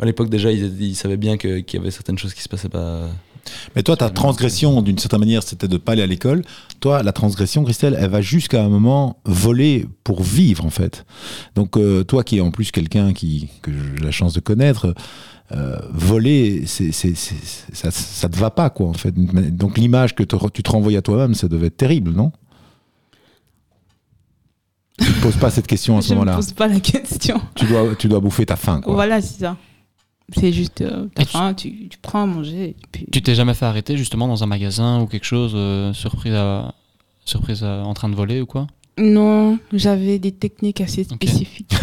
à 0.01 0.05
l'époque 0.05 0.29
déjà, 0.29 0.51
ils, 0.53 0.95
savaient 0.95 1.17
bien 1.17 1.37
qu'il 1.37 1.65
y 1.73 1.77
avait 1.77 1.91
certaines 1.91 2.19
choses 2.19 2.35
qui 2.35 2.43
se 2.43 2.49
passaient 2.49 2.69
pas. 2.69 3.09
Mais 3.75 3.83
toi, 3.83 3.97
ta 3.97 4.09
transgression, 4.11 4.83
d'une 4.83 4.99
certaine 4.99 5.19
manière, 5.21 5.43
c'était 5.43 5.67
de 5.69 5.77
pas 5.77 5.93
aller 5.93 6.03
à 6.03 6.07
l'école. 6.07 6.43
Toi, 6.81 7.03
la 7.03 7.13
transgression, 7.13 7.65
Christelle, 7.65 7.97
elle 7.99 8.11
va 8.11 8.21
jusqu'à 8.21 8.63
un 8.65 8.69
moment 8.69 9.19
voler 9.25 9.87
pour 10.05 10.23
vivre, 10.23 10.65
en 10.65 10.71
fait. 10.71 11.05
Donc, 11.57 11.77
euh, 11.77 12.05
toi 12.05 12.23
qui 12.23 12.39
es 12.39 12.41
en 12.41 12.51
plus 12.53 12.71
quelqu'un 12.71 13.13
qui, 13.13 13.49
que 13.63 13.73
j'ai 13.73 14.05
la 14.05 14.13
chance 14.13 14.33
de 14.33 14.41
connaître, 14.41 14.87
euh, 14.87 14.95
voler, 15.91 16.65
c'est, 16.67 16.93
c'est, 16.93 17.15
c'est- 17.15 17.75
ça, 17.75 17.91
ça 17.91 18.29
te 18.29 18.37
va 18.38 18.51
pas, 18.51 18.71
quoi, 18.71 18.88
en 18.88 18.93
fait. 18.95 19.12
Donc, 19.15 19.79
l'image 19.79 20.15
que 20.15 20.23
te- 20.23 20.49
tu 20.51 20.62
te 20.62 20.71
renvoies 20.71 20.97
à 20.97 21.03
toi-même, 21.03 21.35
ça 21.35 21.49
devait 21.49 21.67
être 21.69 21.77
terrible, 21.77 22.12
non? 22.12 22.33
Tu 24.99 25.09
ne 25.09 25.21
poses 25.23 25.37
pas 25.37 25.51
cette 25.51 25.67
question 25.67 25.97
à 25.99 26.03
ce 26.03 26.09
Je 26.09 26.12
ne 26.15 26.19
moment-là. 26.19 26.37
pose 26.37 26.53
pas 26.53 26.69
la 26.69 26.81
question. 26.81 27.41
Tu 27.55 27.65
dois, 27.67 27.95
tu 27.97 28.09
dois 28.09 28.21
bouffer 28.21 28.47
ta 28.47 28.57
faim, 28.57 28.81
quoi. 28.81 28.95
Voilà, 28.95 29.21
c'est 29.21 29.41
ça. 29.41 29.57
C'est 30.35 30.53
juste, 30.53 30.81
euh, 30.81 31.09
t'as 31.15 31.23
Et 31.23 31.27
tu- 31.27 31.33
faim, 31.33 31.55
tu, 31.55 31.88
tu 31.88 31.99
prends 31.99 32.23
à 32.23 32.27
manger. 32.27 32.77
Puis... 32.91 33.07
Tu 33.11 33.21
t'es 33.23 33.35
jamais 33.35 33.55
fait 33.55 33.67
arrêter 33.67 33.97
justement 33.97 34.29
dans 34.29 34.43
un 34.43 34.47
magasin 34.47 35.01
ou 35.01 35.07
quelque 35.07 35.27
chose, 35.27 35.53
euh, 35.55 35.93
surprise, 35.93 36.33
à, 36.35 36.75
surprise 37.25 37.65
à- 37.65 37.83
en 37.85 37.93
train 37.95 38.09
de 38.09 38.15
voler 38.15 38.41
ou 38.41 38.47
quoi? 38.47 38.67
Non, 38.99 39.59
j'avais 39.73 40.19
des 40.19 40.33
techniques 40.33 40.81
assez 40.81 41.05
spécifiques. 41.05 41.75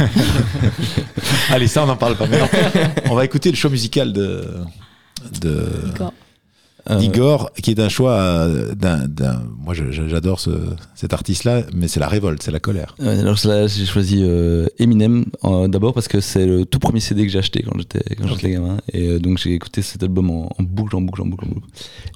Allez, 1.50 1.67
ça, 1.67 1.84
on 1.84 1.88
n'en 1.88 1.98
parle 1.98 2.15
pas. 2.15 2.28
Mais 2.28 2.39
on 3.10 3.15
va 3.15 3.26
écouter 3.26 3.50
le 3.50 3.56
choix 3.56 3.72
musical 3.72 4.13
de, 4.13 4.45
de, 5.41 5.65
D'accord. 5.88 6.13
d'Igor, 6.97 7.52
qui 7.62 7.71
est 7.71 7.80
un 7.80 7.89
choix 7.89 8.13
euh, 8.13 8.73
d'un. 8.75 9.08
d'un- 9.08 9.43
Moi, 9.58 9.73
j'adore 9.73 10.39
ce- 10.39 10.49
cet 10.95 11.13
artiste-là, 11.13 11.62
mais 11.75 11.88
c'est 11.88 11.99
la 11.99 12.08
révolte, 12.08 12.41
c'est 12.41 12.52
la 12.52 12.60
colère. 12.60 12.95
Ouais, 12.99 13.19
alors 13.19 13.38
là, 13.45 13.67
j'ai 13.67 13.86
choisi 13.86 14.21
euh, 14.23 14.65
Eminem 14.80 15.25
euh, 15.45 15.67
d'abord 15.67 15.93
parce 15.93 16.08
que 16.08 16.19
c'est 16.21 16.45
le 16.47 16.65
tout 16.65 16.80
premier 16.80 16.99
CD 16.99 17.25
que 17.25 17.32
j'ai 17.32 17.38
acheté 17.39 17.62
quand 17.63 17.78
j'étais 17.78 18.15
quand 18.15 18.28
j'étais 18.28 18.52
gamin 18.52 18.78
et 18.91 19.08
euh, 19.08 19.19
donc 19.19 19.38
j'ai 19.38 19.54
écouté 19.54 19.82
cet 19.84 20.02
album 20.02 20.30
en, 20.32 20.49
en 20.58 20.63
boucle, 20.63 20.95
en 20.95 21.02
boucle, 21.02 21.21
en 21.21 21.25
boucle, 21.28 21.45
en 21.45 21.49
boucle. 21.49 21.67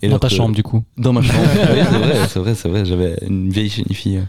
Et 0.02 0.10
Dans 0.10 0.18
ta 0.20 0.30
que- 0.30 0.34
chambre 0.36 0.56
du 0.56 0.64
coup. 0.64 0.84
Dans 0.98 1.14
ma 1.14 1.22
chambre. 1.24 1.40
oui, 1.74 1.80
c'est 1.92 1.98
vrai, 2.00 2.28
c'est 2.28 2.40
vrai, 2.40 2.56
c'est 2.56 2.70
vrai. 2.70 2.86
J'avais 2.86 3.18
une 3.28 3.50
vieille 3.52 3.70
fille. 3.70 4.22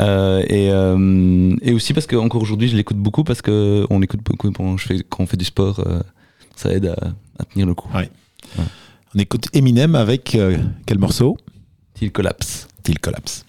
Euh, 0.00 0.40
et, 0.48 0.70
euh, 0.70 1.56
et 1.62 1.72
aussi 1.72 1.94
parce 1.94 2.06
que 2.06 2.16
encore 2.16 2.42
aujourd'hui, 2.42 2.68
je 2.68 2.76
l'écoute 2.76 2.98
beaucoup 2.98 3.24
parce 3.24 3.40
que 3.42 3.86
on 3.90 3.98
l'écoute 4.00 4.20
beaucoup 4.24 4.50
quand, 4.52 4.76
je 4.76 4.86
fais, 4.86 4.98
quand 5.08 5.22
on 5.22 5.26
fait 5.26 5.36
du 5.38 5.44
sport. 5.46 5.80
euh, 5.86 6.00
ça 6.56 6.72
aide 6.72 6.86
à, 6.86 6.96
à 7.38 7.44
tenir 7.44 7.66
le 7.66 7.74
coup. 7.74 7.88
Ouais. 7.94 8.10
On 9.14 9.18
écoute 9.18 9.46
Eminem 9.54 9.94
avec 9.94 10.34
euh, 10.34 10.58
quel 10.84 10.98
morceau? 10.98 11.38
Till 11.94 12.12
collapse. 12.12 12.68
Till 12.82 12.98
Collapse. 12.98 13.44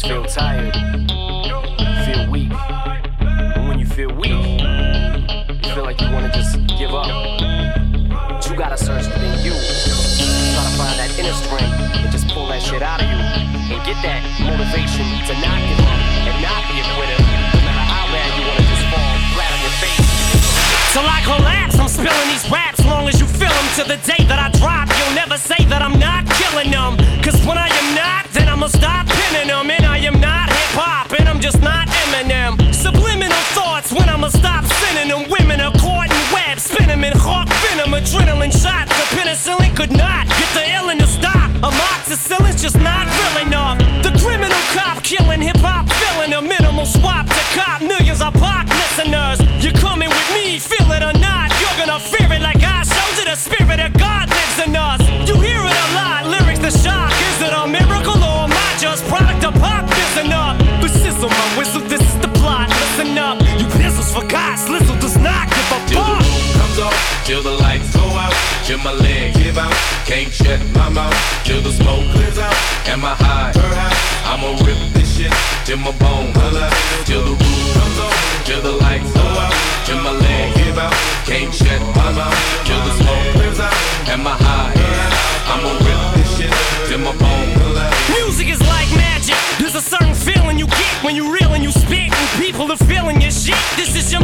Just 0.00 0.12
feel 0.12 0.24
tired, 0.24 0.89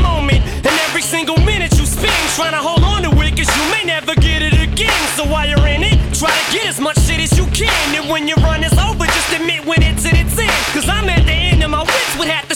moment, 0.09 0.40
and 0.66 0.74
every 0.86 1.02
single 1.02 1.38
minute 1.50 1.72
you 1.78 1.86
spend 1.86 2.22
trying 2.38 2.57
to 2.59 2.62
hold 2.68 2.82
on 2.82 3.02
to 3.02 3.11
it, 3.24 3.32
cause 3.36 3.50
you 3.59 3.64
may 3.74 3.84
never 3.84 4.14
get 4.14 4.40
it 4.42 4.57
again. 4.68 5.02
So 5.16 5.24
while 5.24 5.48
you're 5.48 5.66
in 5.66 5.82
it, 5.82 5.96
try 6.14 6.30
to 6.30 6.44
get 6.52 6.66
as 6.66 6.80
much 6.80 6.98
shit 7.07 7.20
as 7.20 7.32
you 7.38 7.46
can. 7.61 7.86
And 7.96 8.09
when 8.11 8.28
your 8.28 8.40
run 8.48 8.62
is 8.64 8.76
over, 8.78 9.07
just 9.07 9.30
admit 9.32 9.64
when 9.64 9.82
it's 9.82 10.04
at 10.07 10.16
its 10.22 10.38
end. 10.38 10.62
Cause 10.74 10.88
I'm 10.88 11.09
at 11.09 11.24
the 11.24 11.36
end 11.50 11.62
of 11.62 11.70
my 11.70 11.82
wits 11.82 12.14
with 12.18 12.28
half 12.28 12.48
the 12.48 12.55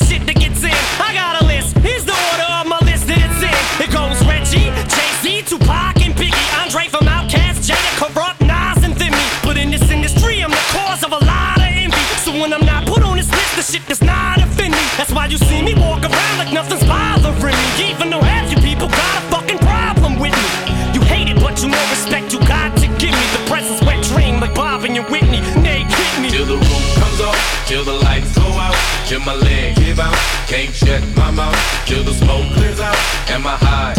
till 29.10 29.20
my 29.26 29.34
leg 29.34 29.74
give 29.74 29.98
out. 29.98 30.14
Can't 30.46 30.72
shut 30.72 31.02
my 31.16 31.32
mouth, 31.32 31.58
till 31.84 32.04
the 32.04 32.14
smoke 32.14 32.46
clears 32.54 32.78
out. 32.78 32.96
Am 33.28 33.44
I 33.44 33.56
high? 33.58 33.92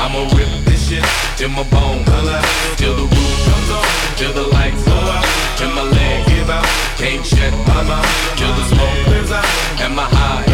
I'ma 0.00 0.20
rip 0.34 0.48
this 0.64 0.88
shit 0.88 1.04
till 1.36 1.50
my 1.50 1.62
bone 1.64 2.02
holla. 2.08 2.40
Till 2.78 2.96
the 2.96 3.02
roof 3.02 3.36
comes 3.44 3.70
off, 3.70 4.16
till 4.16 4.32
the 4.32 4.46
lights 4.56 4.82
go 4.84 4.96
out, 4.96 5.26
till 5.58 5.72
my 5.76 5.82
leg 5.82 6.26
give 6.26 6.48
out. 6.48 6.64
Can't 6.96 7.24
shut 7.24 7.52
my 7.68 7.82
mouth, 7.84 8.08
till 8.38 8.54
the 8.56 8.64
smoke 8.72 9.04
clears 9.04 9.30
out. 9.30 9.44
Am 9.84 9.98
I 9.98 10.08
high? 10.08 10.49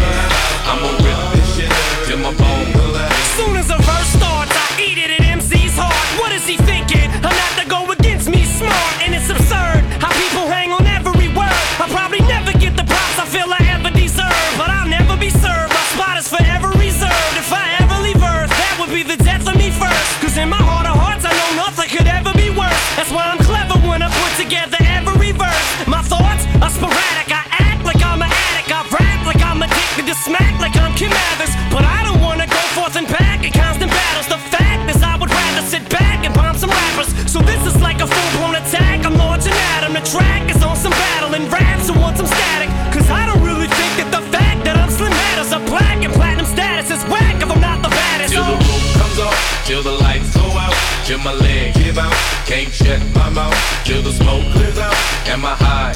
Out. 51.97 52.13
Can't 52.45 52.71
shut 52.71 53.01
my 53.15 53.29
mouth, 53.29 53.57
till 53.85 54.01
the 54.01 54.11
smoke 54.11 54.43
clears 54.53 54.77
out. 54.77 54.93
Am 55.27 55.43
I 55.45 55.55
high? 55.55 55.93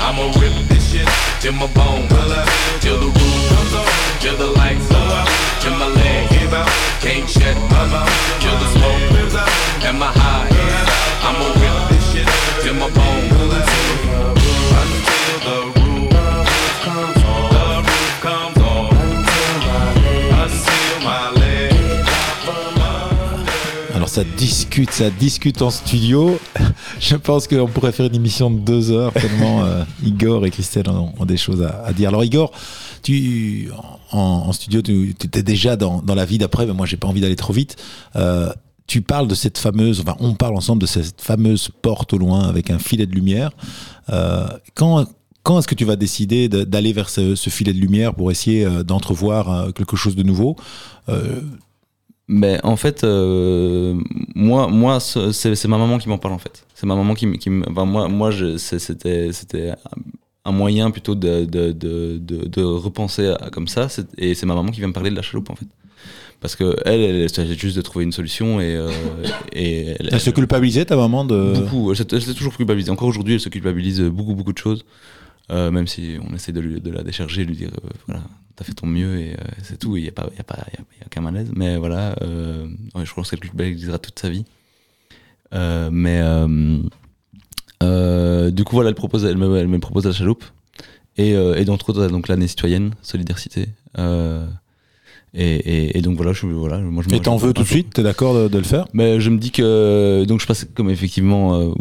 I'ma 0.00 0.32
rip 0.40 0.52
this 0.68 0.92
shit 0.92 1.08
till 1.40 1.52
my 1.52 1.66
bone 1.72 2.06
holla. 2.10 2.44
Till 2.44 2.51
ça 24.12 24.24
discute, 24.36 24.90
ça 24.90 25.08
discute 25.08 25.62
en 25.62 25.70
studio. 25.70 26.38
Je 27.00 27.16
pense 27.16 27.48
qu'on 27.48 27.66
pourrait 27.66 27.92
faire 27.92 28.06
une 28.06 28.14
émission 28.14 28.50
de 28.50 28.58
deux 28.58 28.90
heures 28.90 29.12
tellement 29.14 29.64
euh, 29.64 29.84
Igor 30.04 30.44
et 30.44 30.50
Christelle 30.50 30.90
ont, 30.90 31.14
ont 31.18 31.24
des 31.24 31.38
choses 31.38 31.62
à, 31.62 31.82
à 31.86 31.92
dire. 31.94 32.10
Alors 32.10 32.22
Igor, 32.22 32.52
tu 33.02 33.70
en, 34.12 34.18
en 34.18 34.52
studio, 34.52 34.82
tu 34.82 35.10
étais 35.10 35.42
déjà 35.42 35.76
dans, 35.76 36.02
dans 36.02 36.14
la 36.14 36.26
vie 36.26 36.36
d'après, 36.36 36.66
mais 36.66 36.74
moi 36.74 36.84
j'ai 36.84 36.98
pas 36.98 37.08
envie 37.08 37.22
d'aller 37.22 37.36
trop 37.36 37.54
vite. 37.54 37.76
Euh, 38.16 38.52
tu 38.86 39.00
parles 39.00 39.28
de 39.28 39.34
cette 39.34 39.56
fameuse, 39.56 40.00
enfin 40.00 40.16
on 40.20 40.34
parle 40.34 40.56
ensemble 40.56 40.82
de 40.82 40.86
cette 40.86 41.20
fameuse 41.22 41.70
porte 41.80 42.12
au 42.12 42.18
loin 42.18 42.46
avec 42.46 42.70
un 42.70 42.78
filet 42.78 43.06
de 43.06 43.14
lumière. 43.14 43.50
Euh, 44.10 44.46
quand 44.74 45.06
quand 45.42 45.58
est-ce 45.58 45.66
que 45.68 45.74
tu 45.74 45.86
vas 45.86 45.96
décider 45.96 46.48
de- 46.50 46.64
d'aller 46.64 46.92
vers 46.92 47.08
ce, 47.08 47.34
ce 47.34 47.48
filet 47.50 47.72
de 47.72 47.78
lumière 47.78 48.14
pour 48.14 48.30
essayer 48.30 48.64
d'entrevoir 48.84 49.72
quelque 49.72 49.96
chose 49.96 50.14
de 50.16 50.22
nouveau? 50.22 50.54
Mais 52.28 52.58
en 52.62 52.76
fait, 52.76 53.04
euh, 53.04 53.94
moi, 54.34 54.68
moi 54.68 55.00
ce- 55.00 55.32
c'est 55.32 55.68
ma 55.68 55.76
maman 55.78 55.98
qui 55.98 56.08
m'en 56.08 56.18
parle 56.18 56.34
en 56.34 56.38
fait. 56.38 56.64
C'est 56.74 56.86
ma 56.86 56.94
maman 56.94 57.14
qui, 57.14 57.26
me- 57.26 57.36
qui 57.36 57.50
enfin, 57.68 57.84
moi, 57.84 58.08
moi 58.08 58.30
c'était 58.58 59.72
un- 60.44 60.52
moyen 60.52 60.90
plutôt 60.90 61.14
de, 61.14 61.44
de, 61.44 61.72
de, 61.72 62.62
repenser 62.62 63.28
à- 63.28 63.50
comme 63.50 63.68
ça. 63.68 63.88
Et 64.18 64.34
c'est 64.34 64.46
ma 64.46 64.54
maman 64.54 64.70
qui 64.70 64.78
vient 64.80 64.88
me 64.88 64.92
parler 64.92 65.10
de 65.10 65.16
la 65.16 65.22
chaloupe 65.22 65.50
en 65.50 65.56
fait. 65.56 65.66
Parce 66.40 66.56
que 66.56 66.74
elle, 66.84 67.00
elle 67.00 67.16
essayait 67.22 67.54
juste 67.56 67.76
de 67.76 67.82
trouver 67.82 68.04
une 68.04 68.10
solution 68.12 68.60
et, 68.60 68.74
euh, 68.76 68.90
et 69.52 69.88
elle, 69.98 70.08
Elle 70.12 70.20
se 70.20 70.30
culpabilisait 70.30 70.84
ta 70.84 70.96
maman 70.96 71.24
de. 71.24 71.54
beaucoup. 71.56 71.90
Elle 71.92 71.96
s'est 71.96 72.34
toujours 72.34 72.56
culpabilisée. 72.56 72.90
Encore 72.90 73.08
aujourd'hui, 73.08 73.34
elle 73.34 73.40
se 73.40 73.48
culpabilise 73.48 74.00
beaucoup, 74.00 74.34
beaucoup 74.34 74.52
de 74.52 74.58
choses. 74.58 74.84
Euh, 75.52 75.70
même 75.70 75.86
si 75.86 76.16
on 76.26 76.34
essaie 76.34 76.52
de, 76.52 76.90
la 76.90 77.02
décharger, 77.02 77.44
de 77.44 77.50
lui 77.50 77.56
dire 77.56 77.70
euh, 77.84 77.88
voilà, 78.06 78.22
t'as 78.56 78.64
fait 78.64 78.72
ton 78.72 78.86
mieux 78.86 79.20
et 79.20 79.32
euh, 79.32 79.44
c'est 79.62 79.78
tout. 79.78 79.96
Il 79.96 80.04
n'y 80.04 80.08
a, 80.08 80.12
a, 80.16 80.22
a, 80.22 80.66
aucun 81.06 81.20
malaise. 81.20 81.50
Mais 81.54 81.76
voilà, 81.76 82.16
je 82.20 83.14
pense 83.14 83.30
qu'elle 83.30 83.40
culpabilisera 83.40 83.98
toute 83.98 84.18
sa 84.18 84.30
vie. 84.30 84.44
Mais 85.52 86.22
du 88.50 88.64
coup, 88.64 88.76
voilà, 88.76 88.90
elle, 88.90 88.94
propose, 88.94 89.24
elle, 89.24 89.36
me, 89.36 89.78
propose 89.78 90.06
la 90.06 90.12
chaloupe. 90.12 90.44
Et, 91.18 91.32
et 91.32 91.68
autres, 91.68 92.08
donc 92.08 92.28
l'année 92.28 92.48
citoyenne, 92.48 92.94
Solidarité. 93.02 93.68
Et, 95.34 95.44
et, 95.44 95.98
et 95.98 96.02
donc 96.02 96.16
voilà, 96.16 96.34
je, 96.34 96.44
voilà 96.44 96.78
moi 96.78 97.02
je 97.08 97.14
Et 97.14 97.20
t'en 97.20 97.36
veux 97.36 97.54
tout 97.54 97.62
de 97.62 97.66
suite 97.66 97.94
T'es 97.94 98.02
d'accord 98.02 98.34
de, 98.34 98.48
de, 98.48 98.58
le 98.58 98.64
faire? 98.64 98.86
Mais 98.92 99.18
je 99.18 99.30
me 99.30 99.38
dis 99.38 99.50
que 99.50 100.24
donc 100.24 100.42
je 100.42 100.46
passe 100.46 100.66
comme 100.74 100.90
effectivement 100.90 101.58
euh, 101.58 101.72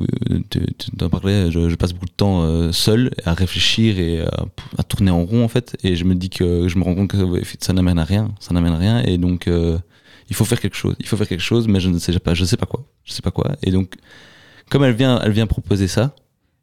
tu, 0.49 0.61
tu 0.77 0.91
t'en 0.91 1.09
parlais, 1.09 1.51
je, 1.51 1.67
je, 1.67 1.75
passe 1.75 1.91
beaucoup 1.91 2.05
de 2.05 2.11
temps 2.11 2.43
euh, 2.43 2.71
seul 2.71 3.11
à 3.25 3.33
réfléchir 3.33 3.99
et 3.99 4.21
à, 4.21 4.45
à, 4.77 4.83
tourner 4.83 5.11
en 5.11 5.25
rond 5.25 5.43
en 5.43 5.49
fait. 5.49 5.75
Et 5.83 5.97
je 5.97 6.05
me 6.05 6.15
dis 6.15 6.29
que 6.29 6.69
je 6.69 6.77
me 6.77 6.83
rends 6.83 6.95
compte 6.95 7.09
que 7.09 7.17
ça 7.59 7.73
n'amène 7.73 7.99
à 7.99 8.05
rien, 8.05 8.33
ça 8.39 8.53
n'amène 8.53 8.71
à 8.71 8.77
rien. 8.77 9.03
Et 9.03 9.17
donc 9.17 9.49
euh, 9.49 9.77
il 10.29 10.35
faut 10.35 10.45
faire 10.45 10.61
quelque 10.61 10.77
chose, 10.77 10.95
il 11.01 11.07
faut 11.07 11.17
faire 11.17 11.27
quelque 11.27 11.43
chose, 11.43 11.67
mais 11.67 11.81
je 11.81 11.89
ne 11.89 11.99
sais 11.99 12.17
pas, 12.19 12.33
je 12.33 12.45
sais 12.45 12.57
pas 12.57 12.65
quoi, 12.65 12.85
je 13.03 13.11
sais 13.11 13.21
pas 13.21 13.31
quoi. 13.31 13.57
Et 13.63 13.71
donc 13.71 13.95
comme 14.69 14.85
elle 14.85 14.95
vient, 14.95 15.19
elle 15.21 15.33
vient 15.33 15.47
proposer 15.47 15.89
ça, 15.89 16.15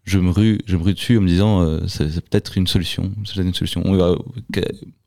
je 0.08 0.18
me 0.18 0.30
rue, 0.30 0.58
je 0.66 0.76
me 0.76 0.82
rue 0.82 0.94
dessus 0.94 1.18
en 1.18 1.20
me 1.20 1.28
disant 1.28 1.60
euh, 1.60 1.80
c'est, 1.86 2.08
c'est 2.10 2.20
peut-être 2.20 2.56
une 2.56 2.66
solution, 2.66 3.12
c'est 3.24 3.34
peut-être 3.34 3.46
une 3.46 3.54
solution. 3.54 3.82
On 3.84 3.96
va, 3.96 4.16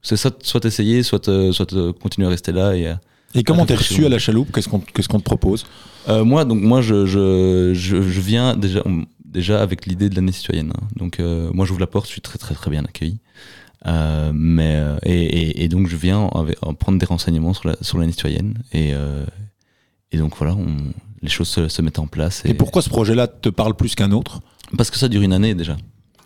c'est 0.02 0.18
soit, 0.18 0.44
soit 0.46 0.64
essayer, 0.66 1.04
soit, 1.04 1.30
soit 1.52 1.94
continuer 1.94 2.28
à 2.28 2.30
rester 2.30 2.52
là 2.52 2.76
et. 2.76 2.94
Et 3.34 3.44
comment 3.44 3.66
t'es 3.66 3.76
reçu 3.76 4.06
à 4.06 4.10
la 4.10 4.20
chaloupe? 4.20 4.52
Qu'est-ce 4.52 4.68
qu'on, 4.68 4.80
qu'est-ce 4.82 5.08
qu'on 5.08 5.20
te 5.20 5.24
propose? 5.24 5.66
Euh, 6.10 6.26
Moi, 6.26 6.44
donc 6.44 6.62
moi, 6.62 6.82
je, 6.82 7.06
je, 7.06 7.72
je, 7.74 8.02
je, 8.02 8.20
viens 8.20 8.58
déjà, 8.58 8.84
déjà 9.24 9.62
avec 9.62 9.86
l'idée 9.86 10.10
de 10.10 10.16
l'année 10.16 10.34
citoyenne. 10.34 10.74
Hein. 10.76 10.88
Donc 10.98 11.22
euh, 11.22 11.50
moi, 11.54 11.66
j'ouvre 11.66 11.80
la 11.80 11.88
porte, 11.88 12.08
je 12.08 12.12
suis 12.12 12.22
très 12.22 12.38
très 12.38 12.56
très 12.56 12.70
bien 12.70 12.84
accueilli. 12.84 13.20
Euh, 13.88 14.32
mais 14.36 14.84
et, 15.04 15.24
et, 15.24 15.64
et, 15.64 15.68
donc 15.70 15.88
je 15.88 15.96
viens 15.96 16.28
avec, 16.36 16.60
prendre 16.78 17.00
des 17.00 17.06
renseignements 17.06 17.54
sur 17.54 17.70
la 17.70 17.76
sur 17.82 17.98
l'année 17.98 18.12
citoyenne 18.12 18.56
et 18.74 18.92
et 20.12 20.18
donc 20.18 20.36
voilà, 20.38 20.54
on, 20.56 20.76
les 21.22 21.30
choses 21.30 21.48
se, 21.48 21.68
se, 21.68 21.82
mettent 21.82 22.00
en 22.00 22.08
place. 22.08 22.44
Et, 22.46 22.52
et 22.52 22.54
pourquoi 22.54 22.82
ce 22.82 22.90
projet-là 22.90 23.28
te 23.28 23.50
parle 23.50 23.76
plus 23.76 23.96
qu'un 23.96 24.12
autre? 24.12 24.42
Parce 24.78 24.90
que 24.90 24.98
ça 24.98 25.08
dure 25.08 25.22
une 25.22 25.34
année 25.34 25.56
déjà. 25.56 25.78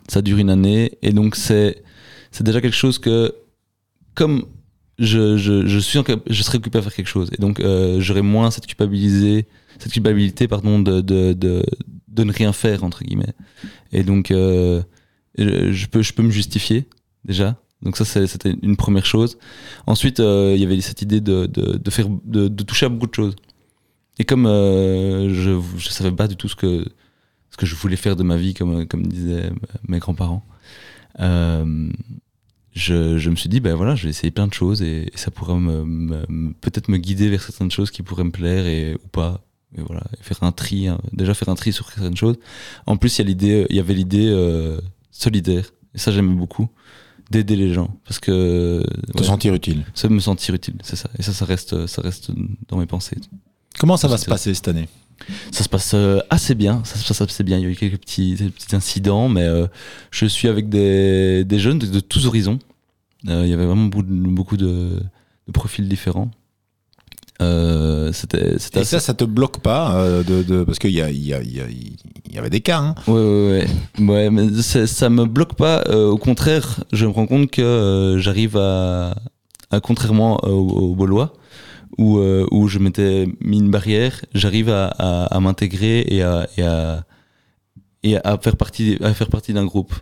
Ça 0.08 0.22
dure 0.22 0.38
une 0.38 0.50
année 0.50 0.98
et 1.02 1.12
donc 1.12 1.36
c'est 1.36 1.84
c'est 2.32 2.44
déjà 2.44 2.62
quelque 2.62 2.76
chose 2.76 3.00
que 3.00 3.34
comme 4.14 4.46
je, 5.00 5.38
je, 5.38 5.66
je 5.66 5.80
suis 5.80 6.00
je 6.28 6.44
serais 6.44 6.58
occupé 6.58 6.78
à 6.78 6.82
faire 6.82 6.94
quelque 6.94 7.08
chose 7.08 7.30
et 7.34 7.42
donc 7.42 7.60
euh, 7.60 8.00
j'aurais 8.00 8.22
moins 8.22 8.52
cette 8.52 8.66
culpabilité 8.66 9.48
cette 9.80 9.92
culpabilité 9.92 10.48
pardon 10.48 10.80
de, 10.80 11.02
de, 11.02 11.34
de, 11.34 11.64
de 12.08 12.24
ne 12.24 12.32
rien 12.32 12.54
faire 12.54 12.84
entre 12.84 13.04
guillemets 13.04 13.34
et 13.92 14.04
donc 14.04 14.32
euh, 14.32 14.82
je 15.38 15.86
peux 15.88 16.02
je 16.02 16.14
peux 16.14 16.24
me 16.24 16.32
justifier 16.32 16.88
déjà 17.26 17.58
donc 17.82 17.98
ça 17.98 18.06
c'était 18.06 18.56
une 18.62 18.78
première 18.78 19.06
chose 19.06 19.38
ensuite 19.86 20.20
euh, 20.20 20.54
il 20.56 20.62
y 20.62 20.66
avait 20.66 20.80
cette 20.82 21.02
idée 21.02 21.20
de, 21.20 21.46
de, 21.46 21.78
de 21.78 21.90
faire 21.90 22.08
de, 22.24 22.48
de, 22.48 22.64
toucher 22.64 22.86
à 22.86 22.90
beaucoup 22.90 23.08
de 23.08 23.16
choses 23.16 23.36
et 24.20 24.24
comme 24.24 24.46
euh, 24.46 25.34
je 25.34 25.60
je 25.78 25.90
savais 25.90 26.12
pas 26.12 26.28
du 26.28 26.36
tout 26.36 26.48
ce 26.48 26.56
que 26.56 26.86
ce 27.56 27.58
que 27.58 27.66
je 27.66 27.76
voulais 27.76 27.96
faire 27.96 28.18
de 28.18 28.24
ma 28.24 28.36
vie, 28.36 28.54
comme, 28.54 28.86
comme 28.86 29.08
disaient 29.08 29.50
mes 29.88 30.00
grands-parents. 30.00 30.46
Euh, 31.22 31.90
je, 32.74 33.18
je, 33.18 33.30
me 33.30 33.38
suis 33.38 33.48
dit, 33.48 33.62
ben 33.62 33.76
voilà, 33.76 33.96
je 33.96 34.04
vais 34.04 34.10
essayer 34.10 34.32
plein 34.32 34.48
de 34.48 34.54
choses 34.54 34.82
et, 34.82 35.10
et 35.14 35.18
ça 35.18 35.32
pourrait 35.32 35.56
me, 35.56 35.86
me, 35.86 36.54
peut-être 36.60 36.90
me 36.90 36.98
guider 36.98 37.30
vers 37.30 37.42
certaines 37.42 37.72
choses 37.72 37.92
qui 37.92 38.04
pourraient 38.04 38.26
me 38.26 38.32
plaire 38.32 38.68
et, 38.68 38.96
ou 38.96 39.08
pas. 39.08 39.40
Et 39.78 39.82
voilà, 39.82 40.04
faire 40.20 40.44
un 40.44 40.52
tri, 40.52 40.90
hein, 40.90 41.00
déjà 41.14 41.34
faire 41.34 41.48
un 41.48 41.56
tri 41.56 41.72
sur 41.72 41.90
certaines 41.90 42.18
choses. 42.18 42.36
En 42.86 42.98
plus, 42.98 43.18
il 43.18 43.22
y 43.22 43.26
a 43.26 43.28
l'idée, 43.28 43.68
il 43.70 43.78
y 43.78 43.80
avait 43.80 43.94
l'idée 43.94 44.28
euh, 44.28 44.82
solidaire 45.12 45.72
et 45.94 45.98
ça 45.98 46.12
j'aimais 46.12 46.36
beaucoup 46.36 46.68
d'aider 47.32 47.56
les 47.56 47.74
gens 47.74 47.98
parce 48.04 48.20
que 48.20 48.84
te 49.14 49.18
ouais, 49.20 49.24
sentir 49.24 49.54
utile. 49.54 49.86
Ça 49.94 50.10
me 50.10 50.20
sentir 50.20 50.56
utile, 50.56 50.76
c'est 50.84 50.98
ça. 50.98 51.10
Et 51.18 51.24
ça, 51.24 51.32
ça 51.32 51.46
reste, 51.46 51.88
ça 51.88 52.02
reste 52.02 52.32
dans 52.68 52.78
mes 52.78 52.86
pensées. 52.86 53.18
Comment 53.80 53.98
ça 53.98 54.08
va 54.08 54.18
se 54.18 54.26
passer 54.26 54.54
cette 54.54 54.68
année? 54.68 54.88
Ça 55.52 55.64
se 55.64 55.70
passe 55.70 55.92
euh, 55.94 56.20
assez 56.30 56.56
bien, 56.56 56.82
ça 56.84 56.98
se 56.98 57.08
passe 57.08 57.22
assez 57.22 57.44
bien. 57.44 57.58
Il 57.58 57.64
y 57.64 57.68
a 57.68 57.70
eu 57.70 57.76
quelques 57.76 58.00
petits, 58.00 58.36
petits 58.36 58.76
incidents, 58.76 59.30
mais 59.30 59.44
euh, 59.44 59.66
je 60.12 60.26
suis 60.26 60.48
avec 60.48 60.70
des, 60.70 61.44
des 61.46 61.60
jeunes 61.60 61.80
de, 61.80 61.88
de, 61.88 62.00
tous 62.00 62.26
horizons. 62.28 62.60
Euh, 63.28 63.42
il 63.44 63.50
y 63.50 63.54
avait 63.54 63.66
vraiment 63.66 63.86
beaucoup 63.86 64.04
de, 64.04 64.14
beaucoup 64.14 64.58
de, 64.58 65.00
de 65.48 65.52
profils 65.52 65.88
différents. 65.88 66.30
Euh, 67.42 68.12
c'était, 68.14 68.52
Et 68.52 68.56
assez... 68.56 68.84
ça, 68.84 69.00
ça 69.00 69.14
te 69.14 69.24
bloque 69.24 69.60
pas 69.60 70.06
de, 70.24 70.44
de, 70.44 70.64
parce 70.64 70.80
qu'il 70.80 70.92
y, 70.92 71.02
a, 71.02 71.10
il 71.10 71.26
y, 71.26 71.34
a, 71.34 71.42
il 71.42 72.34
y 72.34 72.38
avait 72.38 72.50
des 72.50 72.62
cas. 72.62 72.80
Hein. 72.80 72.96
Ouais, 73.08 73.14
ouais, 73.14 73.68
ouais. 74.00 74.06
ouais 74.08 74.30
mais 74.30 74.62
ça 74.62 75.10
me 75.10 75.26
bloque 75.26 75.56
pas. 75.56 75.82
Au 75.90 76.18
contraire, 76.18 76.84
je 76.92 77.06
me 77.06 77.12
rends 77.12 77.28
compte 77.28 77.50
que 77.52 78.18
j'arrive 78.20 78.58
à, 78.58 79.16
à, 79.72 79.80
contrairement 79.80 80.38
aux, 80.46 80.92
aux 80.92 80.96
Baulois, 80.96 81.34
où, 81.98 82.18
euh, 82.18 82.46
où 82.52 82.68
je 82.68 82.80
m'étais 82.80 83.28
mis 83.42 83.60
une 83.60 83.72
barrière, 83.72 84.24
j'arrive 84.34 84.70
à, 84.70 84.88
à, 84.88 85.26
à 85.26 85.40
m'intégrer 85.40 86.02
et 86.08 86.22
à, 86.24 86.48
et 86.58 86.64
à, 86.64 87.04
et 88.04 88.18
à 88.18 88.38
faire 88.38 88.58
partie, 88.58 88.98
à 89.02 89.14
faire 89.14 89.30
partie 89.30 89.54
d'un 89.54 89.66
groupe. 89.66 89.94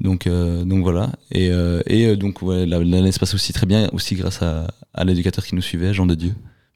Donc, 0.00 0.26
euh, 0.26 0.64
donc 0.64 0.82
voilà. 0.82 1.10
Et, 1.32 1.50
euh, 1.50 1.82
et 1.86 2.16
donc 2.16 2.42
ouais, 2.42 2.66
l'année 2.66 3.12
se 3.12 3.18
passe 3.18 3.34
aussi 3.34 3.52
très 3.52 3.66
bien, 3.66 3.88
aussi 3.92 4.14
grâce 4.14 4.42
à, 4.42 4.68
à 4.94 5.04
l'éducateur 5.04 5.44
qui 5.44 5.54
nous 5.54 5.62
suivait, 5.62 5.92
Jean 5.92 6.06
de 6.06 6.14
Dieu. 6.14 6.34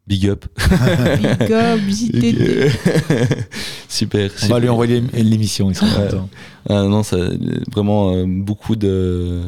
Big 0.09 0.27
up. 0.27 0.45
Big 0.59 1.53
up, 1.53 1.81
JTD. 1.89 2.69
super. 3.89 4.33
On 4.43 4.49
va 4.49 4.59
lui 4.59 4.69
envoyer 4.69 5.01
l'émission, 5.13 5.71
il 5.71 5.77
sera 5.77 6.03
content. 6.03 6.29
Ah, 6.69 6.83
non, 6.83 7.05
ça, 7.05 7.17
vraiment 7.71 8.13
euh, 8.13 8.25
beaucoup 8.27 8.75
de 8.75 9.43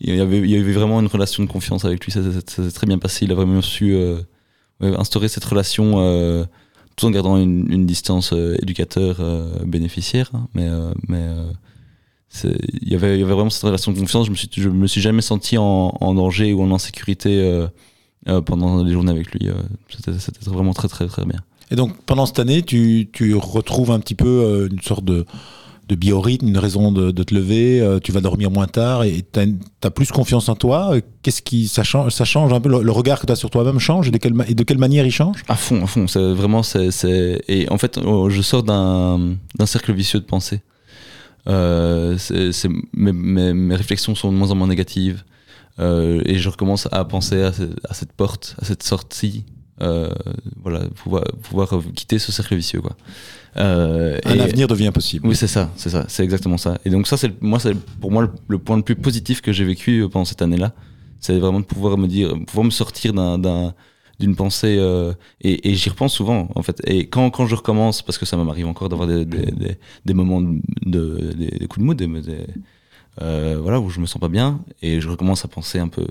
il 0.00 0.16
y 0.16 0.20
avait, 0.20 0.72
vraiment 0.72 1.00
une 1.00 1.06
relation 1.06 1.44
de 1.44 1.48
confiance 1.48 1.84
avec 1.84 2.04
lui, 2.04 2.12
ça, 2.12 2.20
s'est 2.46 2.70
très 2.70 2.86
bien 2.86 2.98
passé, 2.98 3.26
il 3.26 3.32
a 3.32 3.34
vraiment 3.34 3.60
su 3.60 3.94
euh, 3.94 4.22
instaurer 4.80 5.28
cette 5.28 5.44
relation 5.44 5.96
euh, 5.98 6.44
tout 6.96 7.04
en 7.06 7.10
gardant 7.10 7.36
une, 7.36 7.86
distance 7.86 8.32
euh, 8.32 8.56
éducateur-bénéficiaire, 8.62 10.30
hein, 10.32 10.48
mais, 10.54 10.68
mais 11.08 11.26
il 12.44 12.88
y, 12.88 12.94
avait, 12.94 13.22
vraiment 13.22 13.50
cette 13.50 13.64
relation 13.64 13.92
de 13.92 13.98
confiance, 13.98 14.26
je 14.26 14.30
me 14.30 14.36
suis, 14.36 14.48
je 14.52 14.68
me 14.68 14.86
suis 14.86 15.02
jamais 15.02 15.22
senti 15.22 15.58
en, 15.58 15.94
en 16.00 16.14
danger 16.14 16.54
ou 16.54 16.62
en 16.62 16.72
insécurité 16.72 17.66
pendant 18.46 18.82
les 18.82 18.92
journées 18.92 19.10
avec 19.10 19.32
lui, 19.32 19.48
c'était 19.88 20.50
vraiment 20.50 20.72
très 20.72 20.88
très 20.88 21.06
très 21.06 21.26
bien. 21.26 21.40
Et 21.72 21.76
donc 21.76 21.96
pendant 22.04 22.24
cette 22.24 22.38
année, 22.38 22.62
tu, 22.62 23.08
tu 23.12 23.34
retrouves 23.34 23.90
un 23.90 24.00
petit 24.00 24.14
peu 24.14 24.68
une 24.70 24.80
sorte 24.80 25.04
de 25.04 25.26
de 25.90 25.96
biorhythme, 25.96 26.46
une 26.46 26.58
raison 26.58 26.92
de, 26.92 27.10
te 27.10 27.34
lever, 27.34 27.80
euh, 27.80 27.98
tu 27.98 28.12
vas 28.12 28.20
dormir 28.20 28.50
moins 28.50 28.68
tard 28.68 29.02
et 29.02 29.24
tu 29.32 29.40
as, 29.82 29.90
plus 29.90 30.12
confiance 30.12 30.48
en 30.48 30.54
toi. 30.54 30.94
Qu'est-ce 31.22 31.42
qui 31.42 31.66
ça 31.66 31.82
change, 31.82 32.52
un 32.52 32.60
peu? 32.60 32.68
Le, 32.68 32.92
regard 32.92 33.20
que 33.20 33.26
tu 33.26 33.32
as 33.32 33.36
sur 33.36 33.50
toi-même 33.50 33.80
change 33.80 34.08
et 34.08 34.10
de 34.12 34.18
quelle, 34.18 34.78
manière 34.78 35.04
il 35.04 35.10
change? 35.10 35.42
À 35.48 35.56
fond, 35.56 35.82
à 35.82 35.86
fond. 35.86 36.06
Vraiment 36.14 36.62
c'est 36.62 37.42
et 37.48 37.68
en 37.70 37.78
fait 37.78 37.98
oh, 37.98 38.30
je 38.30 38.40
sors 38.40 38.62
d'un 38.62 39.36
cercle 39.66 39.92
vicieux 39.92 40.20
de 40.20 40.24
pensée. 40.24 40.60
Euh, 41.48 42.16
mes, 42.92 43.74
réflexions 43.74 44.14
sont 44.14 44.30
de 44.30 44.36
moins 44.36 44.50
en 44.50 44.54
moins 44.54 44.68
négatives 44.68 45.24
euh, 45.80 46.20
et 46.24 46.38
je 46.38 46.48
recommence 46.48 46.86
à 46.92 47.04
penser 47.04 47.42
à, 47.42 47.52
cette 47.94 48.12
porte, 48.12 48.54
à 48.60 48.64
cette 48.64 48.82
sortie. 48.82 49.44
Euh, 49.82 50.12
voilà, 50.62 50.80
pouvoir, 50.94 51.24
pouvoir 51.42 51.74
quitter 51.94 52.18
ce 52.18 52.32
cercle 52.32 52.54
vicieux 52.54 52.82
quoi. 52.82 52.96
Euh, 53.56 54.18
un 54.24 54.34
et, 54.34 54.40
avenir 54.40 54.68
devient 54.68 54.90
possible. 54.92 55.26
Oui, 55.26 55.34
c'est 55.34 55.48
ça, 55.48 55.70
c'est 55.76 55.90
ça, 55.90 56.04
c'est 56.08 56.22
exactement 56.22 56.56
ça. 56.56 56.78
Et 56.84 56.90
donc 56.90 57.06
ça, 57.06 57.16
c'est 57.16 57.42
moi, 57.42 57.58
c'est 57.58 57.74
pour 57.74 58.12
moi 58.12 58.22
le, 58.22 58.30
le, 58.48 58.58
point 58.58 58.76
le 58.76 58.82
plus 58.82 58.96
positif 58.96 59.40
que 59.40 59.52
j'ai 59.52 59.64
vécu 59.64 60.06
pendant 60.10 60.24
cette 60.24 60.42
année-là. 60.42 60.72
C'est 61.18 61.38
vraiment 61.38 61.60
de 61.60 61.64
pouvoir 61.64 61.98
me 61.98 62.06
dire, 62.06 62.34
pouvoir 62.46 62.64
me 62.64 62.70
sortir 62.70 63.12
d'un 63.12 63.74
d'une 64.20 64.36
pensée 64.36 64.76
euh, 64.78 65.12
et, 65.40 65.70
et 65.70 65.74
j'y 65.74 65.88
repense 65.88 66.12
souvent 66.12 66.48
en 66.54 66.62
fait 66.62 66.80
et 66.86 67.08
quand, 67.08 67.30
quand 67.30 67.46
je 67.46 67.54
recommence 67.54 68.02
parce 68.02 68.18
que 68.18 68.26
ça 68.26 68.36
m'arrive 68.36 68.66
encore 68.66 68.90
d'avoir 68.90 69.08
des, 69.08 69.24
des, 69.24 69.46
des, 69.50 69.78
des, 70.04 70.14
moments 70.14 70.42
de, 70.42 70.60
de 70.84 71.32
des, 71.32 71.46
des, 71.46 71.66
coups 71.66 71.80
de 71.80 71.84
mood 71.84 71.96
des, 71.96 72.46
euh, 73.22 73.58
voilà 73.60 73.80
où 73.80 73.88
je 73.88 73.98
me 73.98 74.06
sens 74.06 74.20
pas 74.20 74.28
bien 74.28 74.60
et 74.82 75.00
je 75.00 75.08
recommence 75.08 75.44
à 75.46 75.48
penser 75.48 75.78
un 75.78 75.88
peu 75.88 76.06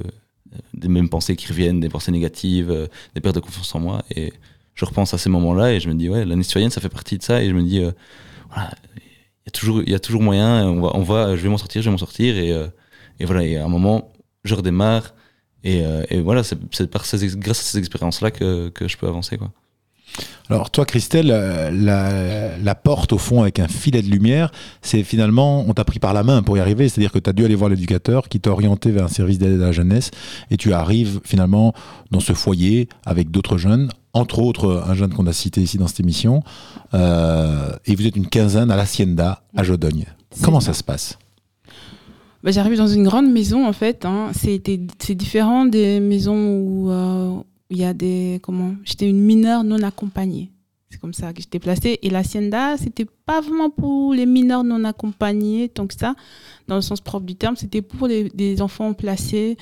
des 0.74 0.88
mêmes 0.88 1.08
pensées 1.08 1.36
qui 1.36 1.48
reviennent 1.48 1.80
des 1.80 1.90
pensées 1.90 2.12
négatives 2.12 2.72
euh, 2.72 2.88
des 3.14 3.22
pertes 3.22 3.36
de 3.36 3.42
confiance 3.42 3.74
en 3.76 3.80
moi 3.80 4.04
et 4.10 4.34
je 4.80 4.86
repense 4.86 5.14
à 5.14 5.18
ces 5.18 5.30
moments-là 5.30 5.74
et 5.74 5.82
je 5.82 5.90
me 5.90 5.94
dis 5.94 6.08
ouais 6.08 6.24
l'année 6.24 6.44
citoyenne 6.44 6.70
ça 6.70 6.80
fait 6.80 6.90
partie 6.90 7.18
de 7.18 7.24
ça 7.24 7.44
et 7.44 7.50
je 7.50 7.54
me 7.54 7.62
dis 7.62 7.80
euh, 7.80 7.92
voilà 8.50 8.72
il 8.96 9.46
y 9.46 9.50
a 9.50 9.52
toujours 9.52 9.84
y 9.84 9.94
a 9.94 10.00
toujours 10.00 10.22
moyen 10.22 10.66
on 10.68 10.82
va 10.82 10.92
on 10.94 11.04
va 11.04 11.36
je 11.36 11.42
vais 11.42 11.50
m'en 11.50 11.58
sortir 11.58 11.82
je 11.82 11.88
vais 11.88 11.92
m'en 11.92 11.98
sortir 11.98 12.38
et 12.38 12.54
euh, 12.54 12.68
et 13.20 13.26
voilà 13.26 13.44
et 13.44 13.58
à 13.58 13.66
un 13.66 13.68
moment 13.68 14.14
je 14.46 14.56
redémarre 14.56 15.14
et, 15.66 15.86
euh, 15.86 16.04
et 16.10 16.22
voilà 16.22 16.44
c'est 16.44 16.58
grâce 16.90 17.14
à 17.14 17.18
ces 17.18 17.78
expériences 17.78 18.22
là 18.22 18.32
que, 18.32 18.70
que 18.70 18.88
je 18.88 18.96
peux 18.98 19.08
avancer 19.08 19.38
quoi. 19.38 19.52
Alors 20.50 20.72
toi, 20.72 20.86
Christelle, 20.86 21.28
la, 21.28 22.58
la, 22.58 22.76
porte 22.76 23.14
au 23.14 23.20
fond 23.20 23.44
avec 23.44 23.60
un 23.60 23.68
filet 23.68 24.02
de 24.02 24.10
lumière, 24.10 24.52
c'est 24.82 25.04
finalement, 25.04 25.64
on 25.68 25.74
t'a 25.76 25.84
pris 25.84 26.00
par 26.00 26.14
la 26.14 26.24
main 26.24 26.42
pour 26.42 26.58
y 26.58 26.60
arriver, 26.60 26.90
c'est-à-dire 26.90 27.12
que 27.12 27.20
tu 27.20 27.30
as 27.30 27.34
dû 27.34 27.46
aller 27.46 27.54
voir 27.54 27.70
l'éducateur 27.70 28.28
qui 28.28 28.40
t'a 28.40 28.50
orienté 28.50 28.90
vers 28.90 29.04
un 29.04 29.10
service 29.10 29.38
d'aide 29.38 29.62
à 29.62 29.66
la 29.66 29.72
jeunesse 29.72 30.10
et 30.50 30.58
tu 30.58 30.74
arrives 30.74 31.20
finalement 31.24 31.74
dans 32.10 32.20
ce 32.20 32.34
foyer 32.34 32.90
avec 33.06 33.30
d'autres 33.30 33.58
jeunes, 33.58 33.90
entre 34.14 34.39
autres 34.39 34.84
un 34.88 34.93
jeune 34.93 35.14
qu'on 35.14 35.28
a 35.28 35.34
cité 35.34 35.62
ici 35.62 35.78
dans 35.78 35.88
cette 35.88 35.99
émission, 35.99 36.43
euh, 36.93 37.72
et 37.86 37.95
vous 37.95 38.07
êtes 38.07 38.16
une 38.16 38.28
quinzaine 38.28 38.72
à 38.72 38.76
l'Hacienda 38.76 39.43
à 39.55 39.64
Jodogne. 39.64 40.05
Comment 40.43 40.60
ça. 40.60 40.74
se 40.74 40.84
passe? 40.84 41.18
Bah, 42.43 42.51
J'arrive 42.51 42.78
dans 42.78 42.88
une 42.88 43.03
grande 43.03 43.32
maison 43.32 43.68
en 43.68 43.74
fait, 43.74 44.05
hein. 44.05 44.32
c'est 44.34 45.16
différent 45.16 45.66
des 45.66 45.99
maisons 45.99 46.57
où... 46.57 46.91
Euh 46.91 47.38
il 47.70 47.78
y 47.78 47.86
a 47.86 47.93
des 47.93 48.39
comment 48.41 48.76
j'étais 48.84 49.07
une 49.10 49.22
mineure 49.22 49.64
non 49.64 49.82
accompagnée. 49.84 50.51
C'est 50.89 50.99
comme 50.99 51.14
ça 51.14 51.34
que 51.34 51.41
j'étais 51.41 51.60
placée. 51.60 51.99
Et 52.01 52.10
l'hacienda 52.10 52.78
c'était 52.78 53.05
pas 53.26 53.41
vraiment 53.41 53.70
pour 53.70 54.14
les 54.14 54.26
mineurs 54.26 54.64
non 54.64 54.84
accompagnés 54.84 55.70
tant 55.70 55.86
que 55.88 55.93
ça. 55.93 56.16
Dans 56.68 56.76
le 56.76 56.82
sens 56.82 57.01
propre 57.01 57.26
du 57.26 57.36
terme 57.36 57.55
c'était 57.55 57.82
pour 57.82 58.07
les, 58.07 58.30
des 58.30 58.62
enfants 58.62 58.93
placés 58.93 59.57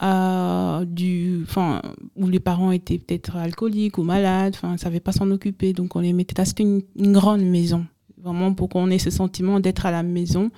du 0.00 1.40
enfin, 1.42 1.82
où 2.16 2.28
les 2.28 2.40
parents 2.40 2.70
étaient 2.70 2.98
peut-être 2.98 3.36
alcooliques 3.36 3.98
ou 3.98 4.02
malades, 4.02 4.54
enfin, 4.56 4.72
ne 4.72 4.76
savaient 4.76 5.00
pas 5.00 5.12
s'en 5.12 5.30
occuper. 5.30 5.72
Donc, 5.72 5.96
on 5.96 6.00
les 6.00 6.12
mettait. 6.12 6.44
C'était 6.44 6.62
une, 6.62 6.82
une 6.96 7.12
grande 7.12 7.42
maison. 7.42 7.86
Vraiment 8.22 8.52
pour 8.54 8.68
qu'on 8.68 8.90
ait 8.90 8.98
ce 8.98 9.10
sentiment 9.10 9.60
d'être 9.60 9.86
à 9.86 9.90
la 9.90 10.02
maison, 10.02 10.50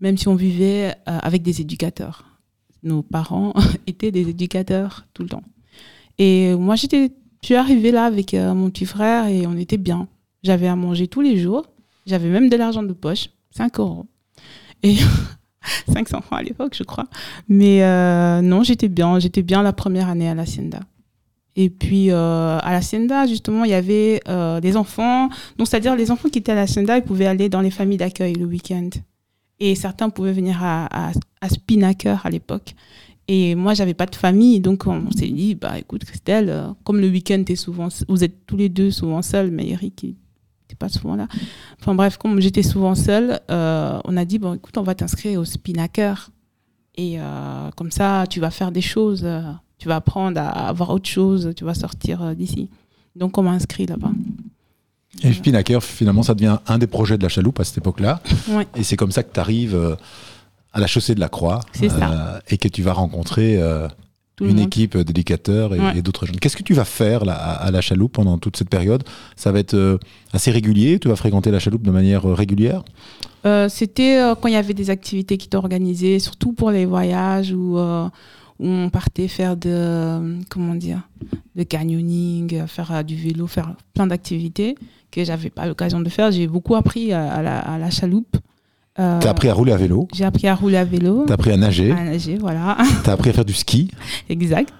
même 0.00 0.16
si 0.16 0.28
on 0.28 0.34
vivait 0.34 0.94
euh, 1.08 1.18
avec 1.22 1.42
des 1.42 1.60
éducateurs. 1.60 2.24
Nos 2.82 3.02
parents 3.02 3.52
étaient 3.86 4.12
des 4.12 4.28
éducateurs 4.28 5.06
tout 5.14 5.22
le 5.22 5.28
temps. 5.28 5.42
Et 6.18 6.54
moi, 6.54 6.76
je 6.76 6.86
suis 7.42 7.54
arrivée 7.56 7.90
là 7.90 8.04
avec 8.04 8.34
euh, 8.34 8.54
mon 8.54 8.70
petit 8.70 8.86
frère 8.86 9.26
et 9.26 9.46
on 9.46 9.56
était 9.56 9.76
bien. 9.76 10.08
J'avais 10.42 10.68
à 10.68 10.76
manger 10.76 11.08
tous 11.08 11.20
les 11.20 11.36
jours. 11.38 11.66
J'avais 12.06 12.28
même 12.28 12.48
de 12.48 12.56
l'argent 12.56 12.82
de 12.82 12.92
poche, 12.92 13.30
5 13.50 13.80
euros. 13.80 14.06
Et 14.82 14.96
500 15.92 16.20
francs 16.22 16.40
à 16.40 16.42
l'époque, 16.42 16.74
je 16.76 16.84
crois. 16.84 17.06
Mais 17.48 17.82
euh, 17.82 18.40
non, 18.42 18.62
j'étais 18.62 18.88
bien. 18.88 19.18
J'étais 19.18 19.42
bien 19.42 19.62
la 19.62 19.72
première 19.72 20.08
année 20.08 20.28
à 20.28 20.34
l'Hacienda. 20.34 20.80
Et 21.56 21.70
puis 21.70 22.10
euh, 22.10 22.58
à 22.58 22.72
l'Hacienda, 22.72 23.26
justement, 23.26 23.64
il 23.64 23.70
y 23.70 23.74
avait 23.74 24.20
euh, 24.28 24.60
des 24.60 24.76
enfants. 24.76 25.28
Donc, 25.56 25.68
c'est-à-dire 25.68 25.94
les 25.94 26.10
enfants 26.10 26.28
qui 26.28 26.38
étaient 26.38 26.52
à 26.52 26.56
l'Hacienda, 26.56 26.96
ils 26.96 27.04
pouvaient 27.04 27.26
aller 27.26 27.48
dans 27.48 27.60
les 27.60 27.70
familles 27.70 27.98
d'accueil 27.98 28.34
le 28.34 28.44
week-end. 28.44 28.90
Et 29.60 29.76
certains 29.76 30.10
pouvaient 30.10 30.32
venir 30.32 30.62
à, 30.62 30.86
à, 30.86 31.12
à 31.40 31.48
Spinnaker 31.48 32.26
à 32.26 32.30
l'époque. 32.30 32.74
Et 33.28 33.54
moi, 33.54 33.72
j'avais 33.72 33.94
pas 33.94 34.04
de 34.04 34.16
famille, 34.16 34.60
donc 34.60 34.86
on 34.86 35.10
s'est 35.10 35.28
dit, 35.28 35.54
bah 35.54 35.78
écoute, 35.78 36.04
Christelle, 36.04 36.74
comme 36.82 37.00
le 37.00 37.08
week-end, 37.08 37.42
souvent, 37.54 37.88
vous 38.08 38.22
êtes 38.22 38.44
tous 38.46 38.58
les 38.58 38.68
deux 38.68 38.90
souvent 38.90 39.22
seuls, 39.22 39.50
mais 39.50 39.66
Eric, 39.68 40.02
il 40.02 40.16
pas 40.74 40.88
souvent 40.88 41.16
là. 41.16 41.26
Enfin 41.80 41.94
bref, 41.94 42.16
comme 42.16 42.40
j'étais 42.40 42.62
souvent 42.62 42.94
seule, 42.94 43.40
euh, 43.50 43.98
on 44.04 44.16
a 44.16 44.24
dit, 44.24 44.38
bon 44.38 44.54
écoute, 44.54 44.76
on 44.78 44.82
va 44.82 44.94
t'inscrire 44.94 45.40
au 45.40 45.44
Spinnaker. 45.44 46.30
Et 46.96 47.16
euh, 47.18 47.70
comme 47.76 47.90
ça, 47.90 48.24
tu 48.28 48.40
vas 48.40 48.50
faire 48.50 48.70
des 48.70 48.80
choses, 48.80 49.22
euh, 49.24 49.42
tu 49.78 49.88
vas 49.88 49.96
apprendre 49.96 50.40
à 50.40 50.68
avoir 50.68 50.90
autre 50.90 51.08
chose, 51.08 51.52
tu 51.56 51.64
vas 51.64 51.74
sortir 51.74 52.34
d'ici. 52.36 52.70
Donc 53.16 53.36
on 53.38 53.42
m'a 53.42 53.50
inscrit 53.50 53.86
là-bas. 53.86 54.12
Et 55.22 55.32
Spinnaker, 55.32 55.82
finalement, 55.82 56.22
ça 56.22 56.34
devient 56.34 56.58
un 56.66 56.78
des 56.78 56.88
projets 56.88 57.16
de 57.18 57.22
la 57.22 57.28
chaloupe 57.28 57.60
à 57.60 57.64
cette 57.64 57.78
époque-là. 57.78 58.20
Ouais. 58.48 58.66
Et 58.74 58.82
c'est 58.82 58.96
comme 58.96 59.12
ça 59.12 59.22
que 59.22 59.32
tu 59.32 59.40
arrives 59.40 59.96
à 60.74 60.80
la 60.80 60.86
chaussée 60.86 61.14
de 61.14 61.20
la 61.20 61.28
Croix. 61.28 61.60
Euh, 61.82 62.38
et 62.48 62.58
que 62.58 62.68
tu 62.68 62.82
vas 62.82 62.92
rencontrer 62.92 63.62
euh, 63.62 63.88
Tout 64.36 64.46
une 64.46 64.58
équipe 64.58 64.96
d'éducateurs 64.98 65.74
et, 65.74 65.80
Ouais. 65.80 65.98
et 65.98 66.02
d'autres 66.02 66.26
jeunes. 66.26 66.36
Qu'est-ce 66.40 66.56
que 66.56 66.64
tu 66.64 66.74
vas 66.74 66.84
faire 66.84 67.24
là, 67.24 67.34
à, 67.34 67.66
à 67.66 67.70
la 67.70 67.80
chaloupe 67.80 68.12
pendant 68.14 68.36
toute 68.38 68.56
cette 68.56 68.68
période? 68.68 69.04
Ça 69.36 69.52
va 69.52 69.60
être 69.60 69.74
euh, 69.74 69.98
assez 70.32 70.50
régulier? 70.50 70.98
Tu 70.98 71.06
vas 71.08 71.14
fréquenter 71.16 71.52
la 71.52 71.60
chaloupe 71.60 71.82
de 71.82 71.90
manière 71.92 72.28
euh, 72.28 72.34
régulière? 72.34 72.82
Euh, 73.46 73.68
C'était 73.68 74.18
euh, 74.20 74.34
quand 74.34 74.48
il 74.48 74.54
y 74.54 74.56
avait 74.56 74.74
des 74.74 74.90
activités 74.90 75.36
qui 75.38 75.46
étaient 75.46 75.56
organisées, 75.56 76.18
surtout 76.18 76.52
pour 76.52 76.72
les 76.72 76.84
voyages 76.84 77.52
où, 77.52 77.78
euh, 77.78 78.06
où 78.58 78.66
on 78.66 78.90
partait 78.90 79.28
faire 79.28 79.56
de, 79.56 79.70
euh, 79.70 80.36
comment 80.48 80.74
dire, 80.74 81.02
de 81.54 81.62
canyoning, 81.62 82.54
euh, 82.54 82.66
faire 82.66 82.90
euh, 82.92 83.02
du 83.04 83.14
vélo, 83.14 83.46
faire 83.46 83.74
plein 83.94 84.08
d'activités 84.08 84.74
que 85.12 85.22
j'avais 85.24 85.50
pas 85.50 85.66
l'occasion 85.66 86.00
de 86.00 86.08
faire. 86.08 86.32
J'ai 86.32 86.48
beaucoup 86.48 86.74
appris 86.74 87.12
à, 87.12 87.32
à 87.34 87.40
la, 87.42 87.58
à 87.60 87.78
la 87.78 87.90
chaloupe. 87.90 88.36
Euh, 89.00 89.18
Tu 89.18 89.26
as 89.26 89.30
appris 89.30 89.48
à 89.48 89.54
rouler 89.54 89.72
à 89.72 89.76
vélo, 89.76 90.06
J'ai 90.14 90.24
appris 90.24 90.46
à 90.46 90.54
rouler 90.54 90.76
à 90.76 90.84
vélo, 90.84 91.24
tu 91.26 91.32
as 91.32 91.34
appris 91.34 91.50
à 91.50 91.56
nager, 91.56 91.90
à 91.90 92.04
nager, 92.04 92.38
voilà. 92.38 92.76
tu 93.02 93.10
as 93.10 93.12
appris 93.12 93.30
à 93.30 93.32
faire 93.32 93.44
du 93.44 93.52
ski. 93.52 93.90
Exact. 94.28 94.72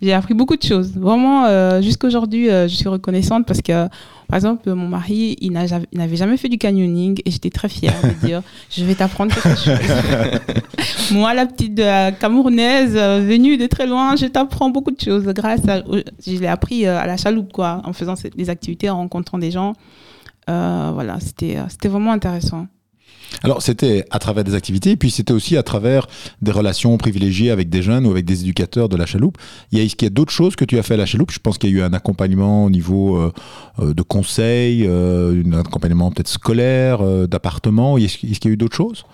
J'ai 0.00 0.12
appris 0.12 0.34
beaucoup 0.34 0.56
de 0.56 0.62
choses. 0.62 0.92
Vraiment, 0.96 1.44
euh, 1.46 1.82
jusqu'aujourd'hui, 1.82 2.48
euh, 2.48 2.68
je 2.68 2.76
suis 2.76 2.88
reconnaissante 2.88 3.46
parce 3.46 3.60
que, 3.60 3.88
par 4.28 4.36
exemple, 4.36 4.72
mon 4.72 4.86
mari, 4.86 5.36
il 5.40 5.50
n'avait 5.52 6.16
jamais 6.16 6.36
fait 6.36 6.48
du 6.48 6.56
canyoning 6.56 7.20
et 7.24 7.32
j'étais 7.32 7.50
très 7.50 7.68
fière 7.68 8.00
de 8.04 8.26
dire, 8.26 8.42
je 8.70 8.84
vais 8.84 8.94
t'apprendre 8.94 9.34
quelque 9.34 9.58
chose. 9.58 11.10
Moi, 11.10 11.34
la 11.34 11.46
petite 11.46 11.82
Camerounaise, 12.20 12.94
euh, 12.94 13.24
venue 13.26 13.56
de 13.56 13.66
très 13.66 13.88
loin, 13.88 14.14
je 14.14 14.26
t'apprends 14.26 14.70
beaucoup 14.70 14.92
de 14.92 15.00
choses 15.00 15.24
grâce 15.24 15.66
à... 15.66 15.82
Je 16.24 16.38
l'ai 16.38 16.46
appris 16.46 16.86
euh, 16.86 16.96
à 16.96 17.08
la 17.08 17.16
chaloupe, 17.16 17.52
quoi, 17.52 17.82
en 17.84 17.92
faisant 17.92 18.14
des 18.36 18.50
activités, 18.50 18.88
en 18.88 18.98
rencontrant 18.98 19.38
des 19.38 19.50
gens. 19.50 19.72
Voilà, 20.46 21.18
c'était 21.18 21.58
c'était 21.68 21.88
vraiment 21.88 22.12
intéressant. 22.12 22.68
Alors, 23.42 23.62
c'était 23.62 24.04
à 24.10 24.18
travers 24.18 24.42
des 24.42 24.54
activités, 24.54 24.96
puis 24.96 25.10
c'était 25.10 25.32
aussi 25.32 25.56
à 25.56 25.62
travers 25.62 26.06
des 26.40 26.50
relations 26.50 26.96
privilégiées 26.96 27.50
avec 27.50 27.68
des 27.68 27.82
jeunes 27.82 28.06
ou 28.06 28.10
avec 28.10 28.24
des 28.24 28.40
éducateurs 28.40 28.88
de 28.88 28.96
la 28.96 29.06
chaloupe. 29.06 29.36
Il 29.70 29.78
y 29.78 29.82
a, 29.82 29.86
qu'il 29.86 30.04
y 30.04 30.06
a 30.06 30.10
d'autres 30.10 30.32
choses 30.32 30.56
que 30.56 30.64
tu 30.64 30.78
as 30.78 30.82
fait 30.82 30.94
à 30.94 30.96
la 30.96 31.06
chaloupe? 31.06 31.30
Je 31.30 31.38
pense 31.38 31.58
qu'il 31.58 31.70
y 31.70 31.74
a 31.74 31.76
eu 31.76 31.82
un 31.82 31.92
accompagnement 31.92 32.64
au 32.64 32.70
niveau 32.70 33.16
euh, 33.16 33.32
euh, 33.80 33.94
de 33.94 34.02
conseils, 34.02 34.86
euh, 34.86 35.42
un 35.46 35.60
accompagnement 35.60 36.10
peut-être 36.10 36.28
scolaire, 36.28 37.00
euh, 37.02 37.26
d'appartement. 37.26 37.98
Est-ce 37.98 38.18
qu'il 38.18 38.30
y 38.30 38.48
a 38.48 38.50
eu 38.50 38.56
d'autres 38.56 38.76
choses? 38.76 39.04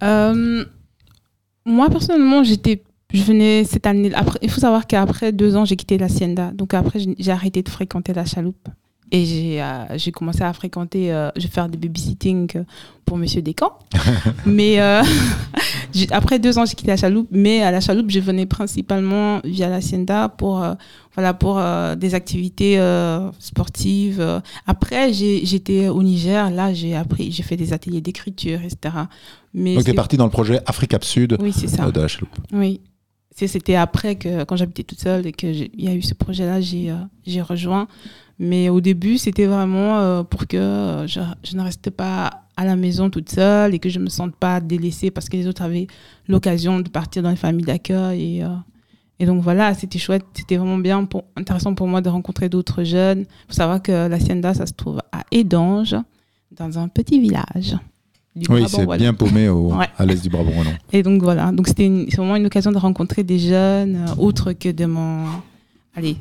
Moi, 0.00 1.90
personnellement, 1.90 2.44
j'étais, 2.44 2.84
je 3.12 3.22
venais 3.24 3.64
cette 3.64 3.86
année. 3.86 4.12
Il 4.40 4.50
faut 4.50 4.60
savoir 4.60 4.86
qu'après 4.86 5.32
deux 5.32 5.56
ans, 5.56 5.64
j'ai 5.64 5.74
quitté 5.74 5.98
l'Hacienda. 5.98 6.52
Donc 6.54 6.74
après, 6.74 7.00
j'ai 7.18 7.32
arrêté 7.32 7.62
de 7.62 7.68
fréquenter 7.68 8.12
la 8.12 8.24
chaloupe. 8.24 8.68
Et 9.12 9.24
j'ai 9.24 9.62
euh, 9.62 9.84
j'ai 9.96 10.10
commencé 10.10 10.42
à 10.42 10.52
fréquenter, 10.52 11.12
euh, 11.12 11.30
je 11.36 11.42
vais 11.42 11.48
faire 11.48 11.68
du 11.68 11.78
babysitting 11.78 12.48
euh, 12.56 12.64
pour 13.04 13.16
Monsieur 13.18 13.40
Descamps. 13.40 13.78
mais 14.46 14.80
euh, 14.80 15.02
après 16.10 16.38
deux 16.40 16.58
ans, 16.58 16.64
j'ai 16.64 16.74
quitté 16.74 16.88
la 16.90 16.96
chaloupe. 16.96 17.28
Mais 17.30 17.62
à 17.62 17.70
la 17.70 17.80
chaloupe, 17.80 18.10
je 18.10 18.18
venais 18.18 18.46
principalement 18.46 19.40
via 19.44 19.68
l'Hacienda 19.68 20.28
pour, 20.28 20.62
euh, 20.62 20.74
voilà, 21.14 21.34
pour 21.34 21.60
des 21.96 22.14
activités 22.16 22.78
sportives. 23.38 24.42
Après, 24.66 25.12
j'étais 25.12 25.88
au 25.88 26.02
Niger. 26.02 26.50
Là, 26.50 26.74
j'ai 26.74 26.94
appris, 26.96 27.30
j'ai 27.32 27.42
fait 27.42 27.56
des 27.56 27.72
ateliers 27.72 28.00
d'écriture, 28.00 28.60
etc. 28.62 28.94
Mais 29.54 29.74
Donc, 29.74 29.84
tu 29.84 29.90
es 29.90 29.94
parti 29.94 30.16
dans 30.16 30.24
le 30.24 30.30
projet 30.30 30.60
Africa 30.66 30.98
Sud 31.00 31.36
oui, 31.40 31.52
ça. 31.52 31.90
de 31.90 32.00
la 32.00 32.08
chaloupe. 32.08 32.36
Oui. 32.52 32.80
C'est- 33.34 33.46
C'était 33.48 33.76
après 33.76 34.16
que, 34.16 34.44
quand 34.44 34.56
j'habitais 34.56 34.82
toute 34.82 35.00
seule 35.00 35.26
et 35.26 35.32
qu'il 35.32 35.70
y 35.78 35.88
a 35.88 35.94
eu 35.94 36.02
ce 36.02 36.14
projet-là, 36.14 36.60
j'ai 36.60 37.42
rejoint. 37.42 37.86
Mais 38.38 38.68
au 38.68 38.80
début, 38.80 39.16
c'était 39.18 39.46
vraiment 39.46 39.98
euh, 39.98 40.22
pour 40.22 40.46
que 40.46 40.56
euh, 40.56 41.06
je, 41.06 41.20
je 41.42 41.56
ne 41.56 41.62
reste 41.62 41.90
pas 41.90 42.42
à 42.56 42.64
la 42.64 42.76
maison 42.76 43.08
toute 43.10 43.30
seule 43.30 43.74
et 43.74 43.78
que 43.78 43.88
je 43.88 43.98
ne 43.98 44.04
me 44.04 44.08
sente 44.10 44.34
pas 44.36 44.60
délaissée 44.60 45.10
parce 45.10 45.28
que 45.28 45.36
les 45.36 45.46
autres 45.46 45.62
avaient 45.62 45.86
l'occasion 46.28 46.80
de 46.80 46.88
partir 46.88 47.22
dans 47.22 47.30
les 47.30 47.36
familles 47.36 47.64
d'accueil. 47.64 48.36
Et, 48.38 48.44
euh, 48.44 48.48
et 49.18 49.24
donc 49.26 49.42
voilà, 49.42 49.72
c'était 49.74 49.98
chouette. 49.98 50.24
C'était 50.34 50.56
vraiment 50.56 50.76
bien, 50.78 51.04
pour, 51.04 51.24
intéressant 51.36 51.74
pour 51.74 51.86
moi 51.88 52.00
de 52.02 52.08
rencontrer 52.10 52.48
d'autres 52.50 52.84
jeunes. 52.84 53.20
Il 53.20 53.46
faut 53.48 53.54
savoir 53.54 53.82
que 53.82 54.06
l'Hacienda, 54.08 54.52
ça 54.52 54.66
se 54.66 54.72
trouve 54.74 55.00
à 55.12 55.22
Édange, 55.30 55.96
dans 56.56 56.78
un 56.78 56.88
petit 56.88 57.18
village. 57.20 57.76
du 58.34 58.46
Oui, 58.50 58.64
c'est 58.68 58.86
bien 58.98 59.14
paumé 59.14 59.48
au- 59.48 59.74
Ouais. 59.76 59.88
à 59.96 60.04
l'est 60.04 60.22
du 60.22 60.28
Brabant 60.28 60.50
wallon. 60.58 60.70
Et 60.92 61.02
donc 61.02 61.22
voilà, 61.22 61.52
donc 61.52 61.68
c'était 61.68 61.88
vraiment 62.14 62.36
une 62.36 62.44
occasion 62.46 62.70
de 62.72 62.78
rencontrer 62.78 63.22
des 63.24 63.38
jeunes 63.38 63.96
euh, 63.96 64.14
autres 64.18 64.52
que 64.52 64.68
de 64.70 64.84
mon, 64.84 65.24
allez, 65.94 66.16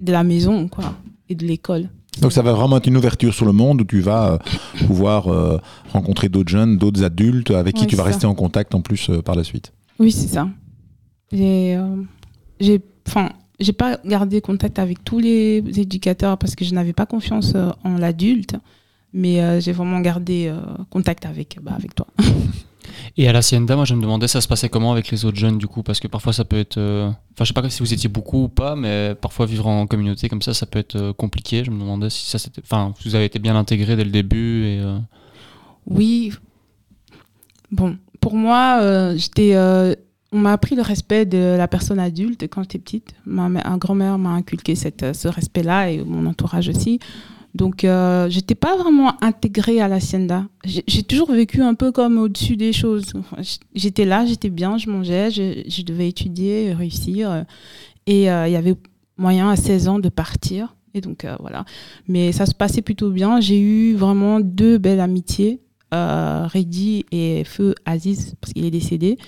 de 0.00 0.12
la 0.12 0.24
maison 0.24 0.66
quoi, 0.68 0.94
et 1.28 1.34
de 1.34 1.46
l'école. 1.46 1.88
Donc 2.20 2.32
ça 2.32 2.42
va 2.42 2.52
vraiment 2.52 2.78
être 2.78 2.86
une 2.86 2.96
ouverture 2.96 3.32
sur 3.32 3.46
le 3.46 3.52
monde 3.52 3.82
où 3.82 3.84
tu 3.84 4.00
vas 4.00 4.32
euh, 4.32 4.38
pouvoir 4.86 5.28
euh, 5.28 5.58
rencontrer 5.92 6.28
d'autres 6.28 6.50
jeunes, 6.50 6.76
d'autres 6.76 7.04
adultes 7.04 7.50
avec 7.50 7.74
qui 7.74 7.82
Ouais, 7.82 7.86
tu 7.86 7.96
vas 7.96 8.02
rester 8.02 8.26
en 8.26 8.34
contact 8.34 8.74
en 8.74 8.80
plus 8.80 9.10
euh, 9.10 9.22
par 9.22 9.34
la 9.34 9.44
suite. 9.44 9.72
Oui, 9.98 10.10
c'est 10.10 10.28
ça. 10.28 10.48
J'ai, 11.30 11.78
j'ai, 12.58 12.80
enfin, 13.06 13.30
j'ai 13.60 13.72
pas 13.72 13.98
gardé 14.04 14.40
contact 14.40 14.78
avec 14.78 15.04
tous 15.04 15.18
les 15.18 15.58
éducateurs 15.76 16.38
parce 16.38 16.54
que 16.54 16.64
je 16.64 16.72
n'avais 16.72 16.92
pas 16.94 17.04
confiance 17.04 17.54
en 17.84 17.98
l'adulte, 17.98 18.56
mais 19.12 19.60
j'ai 19.60 19.72
vraiment 19.72 20.00
gardé 20.00 20.50
contact 20.88 21.26
avec, 21.26 21.58
bah, 21.60 21.72
avec 21.76 21.94
toi. 21.94 22.06
Et 23.16 23.28
à 23.28 23.32
l'Hacienda, 23.32 23.76
moi 23.76 23.84
je 23.84 23.94
me 23.94 24.02
demandais 24.02 24.28
ça 24.28 24.40
se 24.40 24.48
passait 24.48 24.68
comment 24.68 24.92
avec 24.92 25.10
les 25.10 25.24
autres 25.24 25.36
jeunes 25.38 25.58
du 25.58 25.66
coup, 25.66 25.82
parce 25.82 26.00
que 26.00 26.08
parfois 26.08 26.32
ça 26.32 26.44
peut 26.44 26.58
être. 26.58 26.78
euh, 26.78 27.08
Enfin, 27.34 27.44
je 27.44 27.44
sais 27.44 27.54
pas 27.54 27.68
si 27.70 27.80
vous 27.80 27.92
étiez 27.94 28.08
beaucoup 28.08 28.44
ou 28.44 28.48
pas, 28.48 28.74
mais 28.76 29.14
parfois 29.20 29.46
vivre 29.46 29.66
en 29.66 29.86
communauté 29.86 30.28
comme 30.28 30.42
ça, 30.42 30.54
ça 30.54 30.66
peut 30.66 30.78
être 30.80 30.96
euh, 30.96 31.12
compliqué. 31.12 31.62
Je 31.64 31.70
me 31.70 31.78
demandais 31.80 32.10
si 32.10 32.26
ça 32.26 32.38
c'était. 32.38 32.62
Enfin, 32.64 32.92
vous 33.04 33.14
avez 33.14 33.24
été 33.26 33.38
bien 33.38 33.54
intégré 33.56 33.94
dès 33.96 34.04
le 34.04 34.10
début 34.10 34.64
et. 34.66 34.80
euh, 34.80 34.98
Oui. 35.86 36.32
Bon, 37.70 37.96
pour 38.20 38.34
moi, 38.34 39.14
j'étais, 39.16 39.54
on 40.32 40.38
m'a 40.38 40.52
appris 40.52 40.74
le 40.74 40.82
respect 40.82 41.26
de 41.26 41.54
la 41.56 41.68
personne 41.68 41.98
adulte 41.98 42.42
quand 42.44 42.62
j'étais 42.62 42.78
petite. 42.78 43.14
Ma, 43.26 43.44
un 43.64 43.76
grand-mère 43.78 44.18
m'a 44.18 44.30
inculqué 44.30 44.74
cette, 44.74 45.14
ce 45.14 45.28
respect-là 45.28 45.90
et 45.90 46.02
mon 46.04 46.26
entourage 46.26 46.68
aussi. 46.68 46.98
Donc, 47.58 47.82
euh, 47.82 48.30
j'étais 48.30 48.54
pas 48.54 48.76
vraiment 48.76 49.20
intégrée 49.20 49.80
à 49.80 49.88
l'hacienda. 49.88 50.46
J'ai 50.64 51.02
toujours 51.02 51.32
vécu 51.32 51.60
un 51.60 51.74
peu 51.74 51.90
comme 51.90 52.16
au-dessus 52.16 52.56
des 52.56 52.72
choses. 52.72 53.12
J'étais 53.74 54.04
là, 54.04 54.24
j'étais 54.24 54.48
bien, 54.48 54.78
je 54.78 54.88
mangeais, 54.88 55.32
je, 55.32 55.82
devais 55.82 56.08
étudier, 56.08 56.72
réussir. 56.72 57.28
euh, 57.32 57.42
Et 58.06 58.30
euh, 58.30 58.46
il 58.46 58.52
y 58.52 58.56
avait 58.56 58.76
moyen 59.16 59.50
à 59.50 59.56
16 59.56 59.88
ans 59.88 59.98
de 59.98 60.08
partir. 60.08 60.76
Et 60.94 61.00
donc, 61.00 61.24
euh, 61.24 61.34
voilà. 61.40 61.64
Mais 62.06 62.30
ça 62.30 62.46
se 62.46 62.54
passait 62.54 62.80
plutôt 62.80 63.10
bien. 63.10 63.40
J'ai 63.40 63.58
eu 63.58 63.96
vraiment 63.96 64.38
deux 64.38 64.78
belles 64.78 65.00
amitiés, 65.00 65.60
Reddy 65.90 67.06
et 67.10 67.42
Feu 67.42 67.74
Aziz, 67.84 68.36
parce 68.40 68.52
qu'il 68.52 68.66
est 68.66 68.70
décédé. 68.70 69.18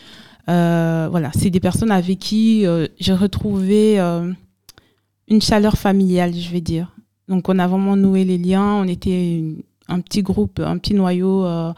Voilà, 0.46 1.32
c'est 1.36 1.50
des 1.50 1.58
personnes 1.58 1.90
avec 1.90 2.20
qui 2.20 2.64
j'ai 3.00 3.12
retrouvé 3.12 3.98
une 3.98 5.42
chaleur 5.42 5.76
familiale, 5.76 6.32
je 6.32 6.50
vais 6.50 6.60
dire. 6.60 6.94
Donc, 7.30 7.48
on 7.48 7.58
a 7.60 7.66
vraiment 7.68 7.96
noué 7.96 8.24
les 8.24 8.38
liens. 8.38 8.74
On 8.74 8.88
était 8.88 9.42
un 9.86 10.00
petit 10.00 10.22
groupe, 10.22 10.58
un 10.58 10.76
petit 10.78 10.94
noyau 10.94 11.44
euh, 11.44 11.72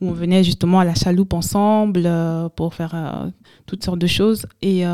où 0.00 0.10
on 0.10 0.12
venait 0.12 0.44
justement 0.44 0.80
à 0.80 0.84
la 0.84 0.94
chaloupe 0.94 1.32
ensemble 1.32 2.02
euh, 2.04 2.50
pour 2.50 2.74
faire 2.74 2.94
euh, 2.94 3.30
toutes 3.66 3.82
sortes 3.82 3.98
de 3.98 4.06
choses. 4.06 4.46
Et 4.60 4.84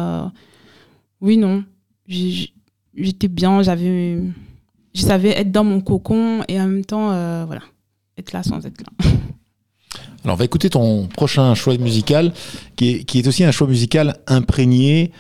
Oui, 1.21 1.37
non. 1.37 1.65
J'étais 2.07 3.29
bien, 3.29 3.63
j'avais. 3.63 4.21
Je 4.95 5.01
savais 5.01 5.31
être 5.31 5.51
dans 5.51 5.65
mon 5.65 5.81
cocon 5.81 6.45
et 6.47 6.61
en 6.61 6.67
même 6.67 6.85
temps, 6.85 7.09
voilà, 7.47 7.63
être 8.17 8.33
là 8.33 8.45
sans 8.45 8.65
être 8.65 8.81
là. 8.81 9.11
Alors, 10.23 10.35
on 10.35 10.39
va 10.39 10.45
écouter 10.45 10.71
ton 10.71 11.09
prochain 11.09 11.55
choix 11.55 11.77
musical, 11.77 12.33
qui 12.77 13.05
est 13.13 13.27
aussi 13.27 13.43
un 13.43 13.51
choix 13.51 13.67
musical 13.67 14.17
imprégné 14.29 15.11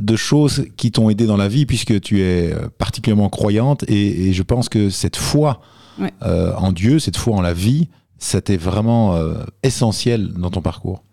de 0.00 0.16
choses 0.16 0.66
qui 0.76 0.90
t'ont 0.92 1.10
aidé 1.10 1.26
dans 1.26 1.36
la 1.36 1.48
vie, 1.48 1.66
puisque 1.66 2.00
tu 2.00 2.20
es 2.20 2.52
euh, 2.52 2.68
particulièrement 2.78 3.28
croyante, 3.30 3.84
et, 3.88 4.28
et 4.28 4.32
je 4.32 4.42
pense 4.42 4.68
que 4.68 4.90
cette 4.90 5.16
foi 5.16 5.60
Ouais. 5.98 6.12
euh, 6.22 6.52
en 6.56 6.72
Dieu, 6.72 6.98
cette 6.98 7.16
foi 7.16 7.36
en 7.36 7.40
la 7.40 7.52
vie, 7.54 7.88
c'était 8.18 8.56
vraiment 8.56 9.14
euh, 9.14 9.44
essentiel 9.62 10.32
dans 10.32 10.50
ton 10.50 10.60
parcours. 10.60 11.04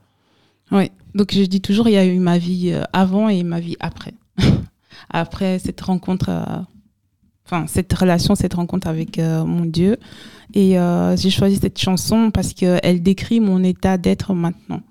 Oui, 0.71 0.89
donc 1.13 1.33
je 1.33 1.43
dis 1.43 1.61
toujours, 1.61 1.87
il 1.87 1.91
y 1.91 1.97
a 1.97 2.05
eu 2.05 2.17
ma 2.19 2.37
vie 2.39 2.73
avant 2.93 3.29
et 3.29 3.43
ma 3.43 3.59
vie 3.59 3.75
après. 3.79 4.13
après 5.09 5.59
cette 5.59 5.81
rencontre, 5.81 6.29
euh, 6.29 6.43
enfin 7.45 7.67
cette 7.67 7.93
relation, 7.93 8.33
cette 8.35 8.53
rencontre 8.55 8.87
avec 8.87 9.17
mon 9.19 9.65
Dieu. 9.65 9.97
Et 10.53 10.77
j'ai 11.17 11.29
choisi 11.29 11.57
cette 11.57 11.77
chanson 11.79 12.31
parce 12.31 12.53
qu'elle 12.53 13.03
décrit 13.03 13.39
mon 13.39 13.63
état 13.63 13.97
d'être 13.97 14.33
maintenant. 14.33 14.81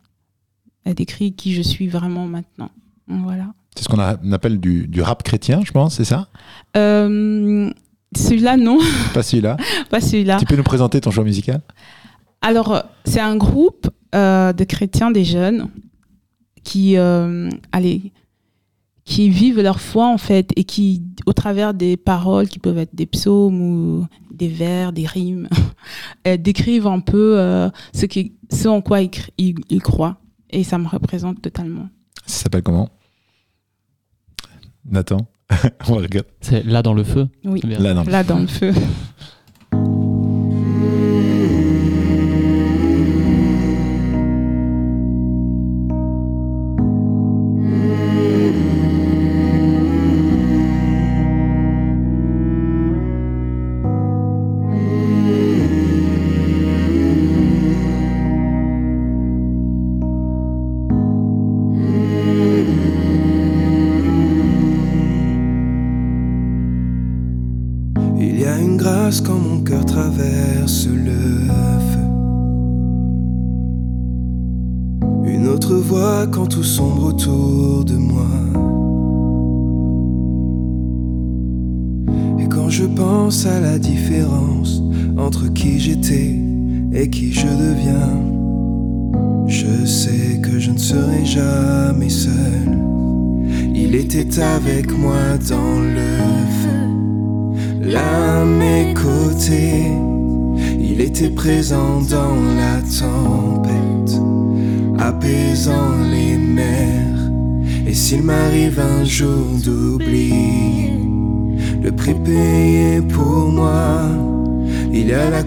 Elle 0.85 0.95
décrit 0.95 1.33
qui 1.33 1.53
je 1.55 1.63
suis 1.63 1.89
vraiment 1.89 2.27
maintenant. 2.27 2.71
Voilà. 3.09 3.53
C'est 3.77 3.85
ce 3.85 3.89
qu'on 3.89 3.99
appelle 4.33 4.59
du, 4.61 4.87
du 4.89 5.01
rap 5.03 5.23
chrétien, 5.23 5.61
je 5.65 5.71
pense, 5.73 5.95
c'est 5.97 6.05
ça 6.05 6.29
Euh, 6.77 7.71
celui-là, 8.17 8.57
non, 8.57 8.79
Pas 9.15 9.23
celui-là. 9.23 9.57
pas 9.91 10.01
celui-là. 10.01 10.39
Tu 10.39 10.45
peux 10.47 10.57
nous 10.57 10.63
présenter 10.65 11.01
ton 11.01 11.11
choix 11.11 11.25
musical 11.25 11.61
Alors, 12.43 12.83
c'est 13.05 13.21
un 13.21 13.37
groupe 13.37 13.89
euh, 14.15 14.53
de 14.53 14.65
chrétiens, 14.65 15.11
des 15.13 15.25
jeunes, 15.25 15.69
qui, 16.65 16.97
euh, 16.97 17.49
allez, 17.73 18.13
qui 19.05 19.31
vivent 19.31 19.61
leur 19.61 19.81
foi, 19.81 20.09
en 20.09 20.19
fait, 20.19 20.51
et 20.57 20.65
qui, 20.65 21.03
au 21.27 21.33
travers 21.33 21.73
des 21.73 21.97
paroles 21.97 22.49
qui 22.49 22.59
peuvent 22.59 22.79
être 22.79 22.95
des 22.95 23.07
psaumes 23.07 23.61
ou 23.61 24.07
des 24.35 24.49
vers, 24.49 24.93
des 24.93 25.07
rimes, 25.07 25.49
décrivent 26.39 26.87
un 26.89 27.01
peu 27.01 27.39
euh, 27.39 27.71
ce, 27.95 28.07
qui, 28.07 28.35
ce 28.53 28.67
en 28.69 28.83
quoi 28.83 29.01
ils, 29.01 29.09
cr- 29.11 29.29
ils- 29.39 29.55
ils 29.71 29.83
croient. 29.83 30.17
Et 30.51 30.65
ça 30.65 30.77
me 30.79 30.89
représente 30.89 31.41
totalement. 31.41 31.89
Ça 32.27 32.43
s'appelle 32.45 32.63
comment? 32.63 32.91
Nathan 34.85 35.27
On 35.89 35.95
va 35.95 36.03
regarder. 36.03 36.29
C'est 36.41 36.65
là 36.65 36.83
dans 36.83 36.95
le 36.95 37.05
feu. 37.05 37.29
Oui. 37.45 37.61
Là, 37.65 37.95
non. 37.95 38.05
là 38.05 38.23
dans 38.23 38.39
le 38.39 38.47
feu. 38.47 38.73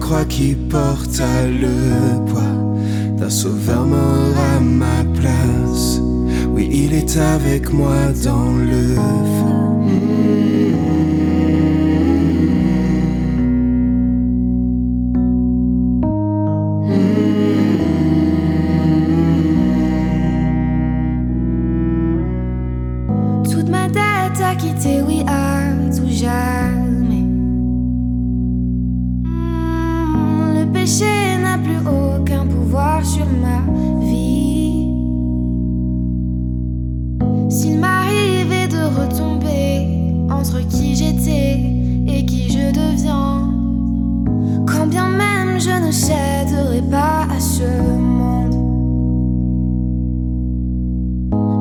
croix 0.04 0.26
qui 0.26 0.54
porta 0.54 1.46
le 1.46 2.22
poids 2.30 2.56
d'un 3.16 3.30
sauveur 3.30 3.86
mort 3.86 4.36
à 4.54 4.60
ma 4.60 5.02
place. 5.18 5.98
Oui, 6.50 6.68
il 6.70 6.92
est 6.92 7.16
avec 7.16 7.72
moi 7.72 8.12
dans 8.22 8.52
le 8.54 8.96
feu. 8.96 9.64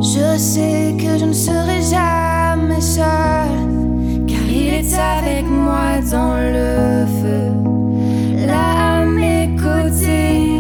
Je 0.03 0.37
sais 0.37 0.95
que 0.99 1.17
je 1.17 1.23
ne 1.23 1.31
serai 1.31 1.81
jamais 1.81 2.81
seule, 2.81 4.25
car 4.27 4.45
il 4.49 4.73
est 4.73 4.93
avec 4.93 5.45
moi 5.47 6.01
dans 6.11 6.35
le 6.35 7.05
feu, 7.21 8.45
là 8.45 8.99
à 8.99 9.05
mes 9.05 9.55
côtés. 9.55 10.59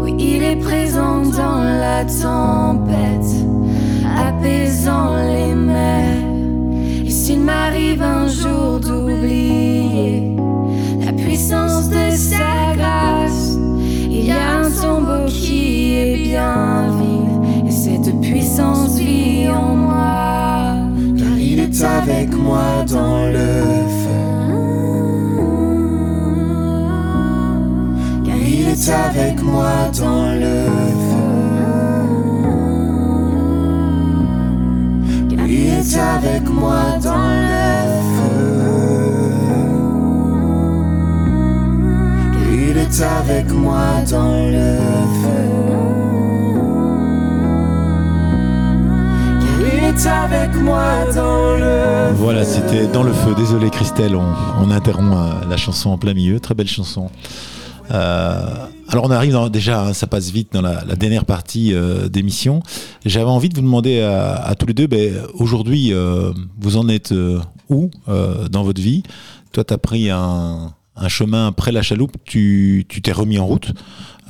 Oui, 0.00 0.14
il 0.18 0.42
est 0.42 0.56
présent 0.56 1.20
dans 1.20 1.62
la 1.62 2.06
tempête, 2.06 3.34
apaisant 4.16 5.14
les 5.16 5.54
mers. 5.54 6.24
Et 7.04 7.10
s'il 7.10 7.40
m'arrive 7.40 8.00
un 8.00 8.26
jour 8.28 8.80
d'oublier 8.80 10.34
la 11.04 11.12
puissance 11.12 11.90
de 11.90 12.10
sa 12.10 12.74
grâce, 12.74 13.58
il 14.08 14.24
y 14.24 14.30
a 14.30 14.60
un 14.60 14.70
tombeau 14.70 15.26
qui 15.28 15.96
est 15.96 16.16
bien 16.30 16.93
avec 21.84 22.34
moi 22.34 22.84
dans 22.86 23.26
le 23.26 23.48
feu. 24.00 24.24
Car 28.24 28.36
Il 28.36 28.68
est 28.68 28.88
avec 28.90 29.42
moi 29.42 29.90
dans 29.98 30.32
le 30.42 30.56
feu. 31.08 31.34
car 35.30 35.46
Il 35.46 35.68
est 35.78 35.96
avec 35.96 36.48
moi 36.48 36.82
dans 37.02 37.30
le 37.52 37.66
feu. 38.14 38.54
Il 42.52 42.76
est 42.78 43.02
avec 43.02 43.52
moi 43.52 43.86
dans 44.10 44.46
le 44.56 44.78
feu. 45.20 45.23
Est 49.94 50.06
avec 50.06 50.54
moi 50.56 51.04
dans 51.14 51.54
le 51.54 51.60
feu. 51.60 52.14
Voilà, 52.16 52.44
c'était 52.44 52.86
Dans 52.88 53.02
le 53.02 53.12
feu. 53.12 53.34
Désolé 53.36 53.70
Christelle, 53.70 54.16
on, 54.16 54.32
on 54.60 54.70
interrompt 54.70 55.14
euh, 55.14 55.48
la 55.48 55.56
chanson 55.56 55.90
en 55.90 55.98
plein 55.98 56.14
milieu. 56.14 56.40
Très 56.40 56.54
belle 56.54 56.68
chanson. 56.68 57.10
Euh, 57.90 58.46
alors 58.88 59.04
on 59.04 59.10
arrive 59.10 59.32
dans- 59.32 59.48
déjà, 59.48 59.84
hein, 59.86 59.92
ça 59.92 60.06
passe 60.06 60.30
vite 60.30 60.48
dans 60.52 60.62
la, 60.62 60.84
la 60.84 60.96
dernière 60.96 61.24
partie 61.24 61.74
euh, 61.74 62.08
d'émission. 62.08 62.62
J'avais 63.04 63.26
envie 63.30 63.48
de 63.48 63.54
vous 63.54 63.60
demander 63.62 64.00
à, 64.00 64.34
à 64.34 64.54
tous 64.54 64.66
les 64.66 64.74
deux, 64.74 64.86
ben, 64.86 65.14
aujourd'hui, 65.34 65.92
euh, 65.92 66.32
vous 66.58 66.76
en 66.76 66.88
êtes 66.88 67.14
où 67.68 67.90
dans 68.06 68.62
votre 68.62 68.80
vie? 68.80 69.02
Toi, 69.52 69.64
tu 69.64 69.72
as 69.74 69.78
pris 69.78 70.10
un, 70.10 70.72
un 70.96 71.08
chemin 71.08 71.46
après 71.48 71.72
la 71.72 71.82
chaloupe, 71.82 72.16
tu 72.24 72.86
t'es 73.02 73.12
remis 73.12 73.38
en 73.38 73.46
route. 73.46 73.72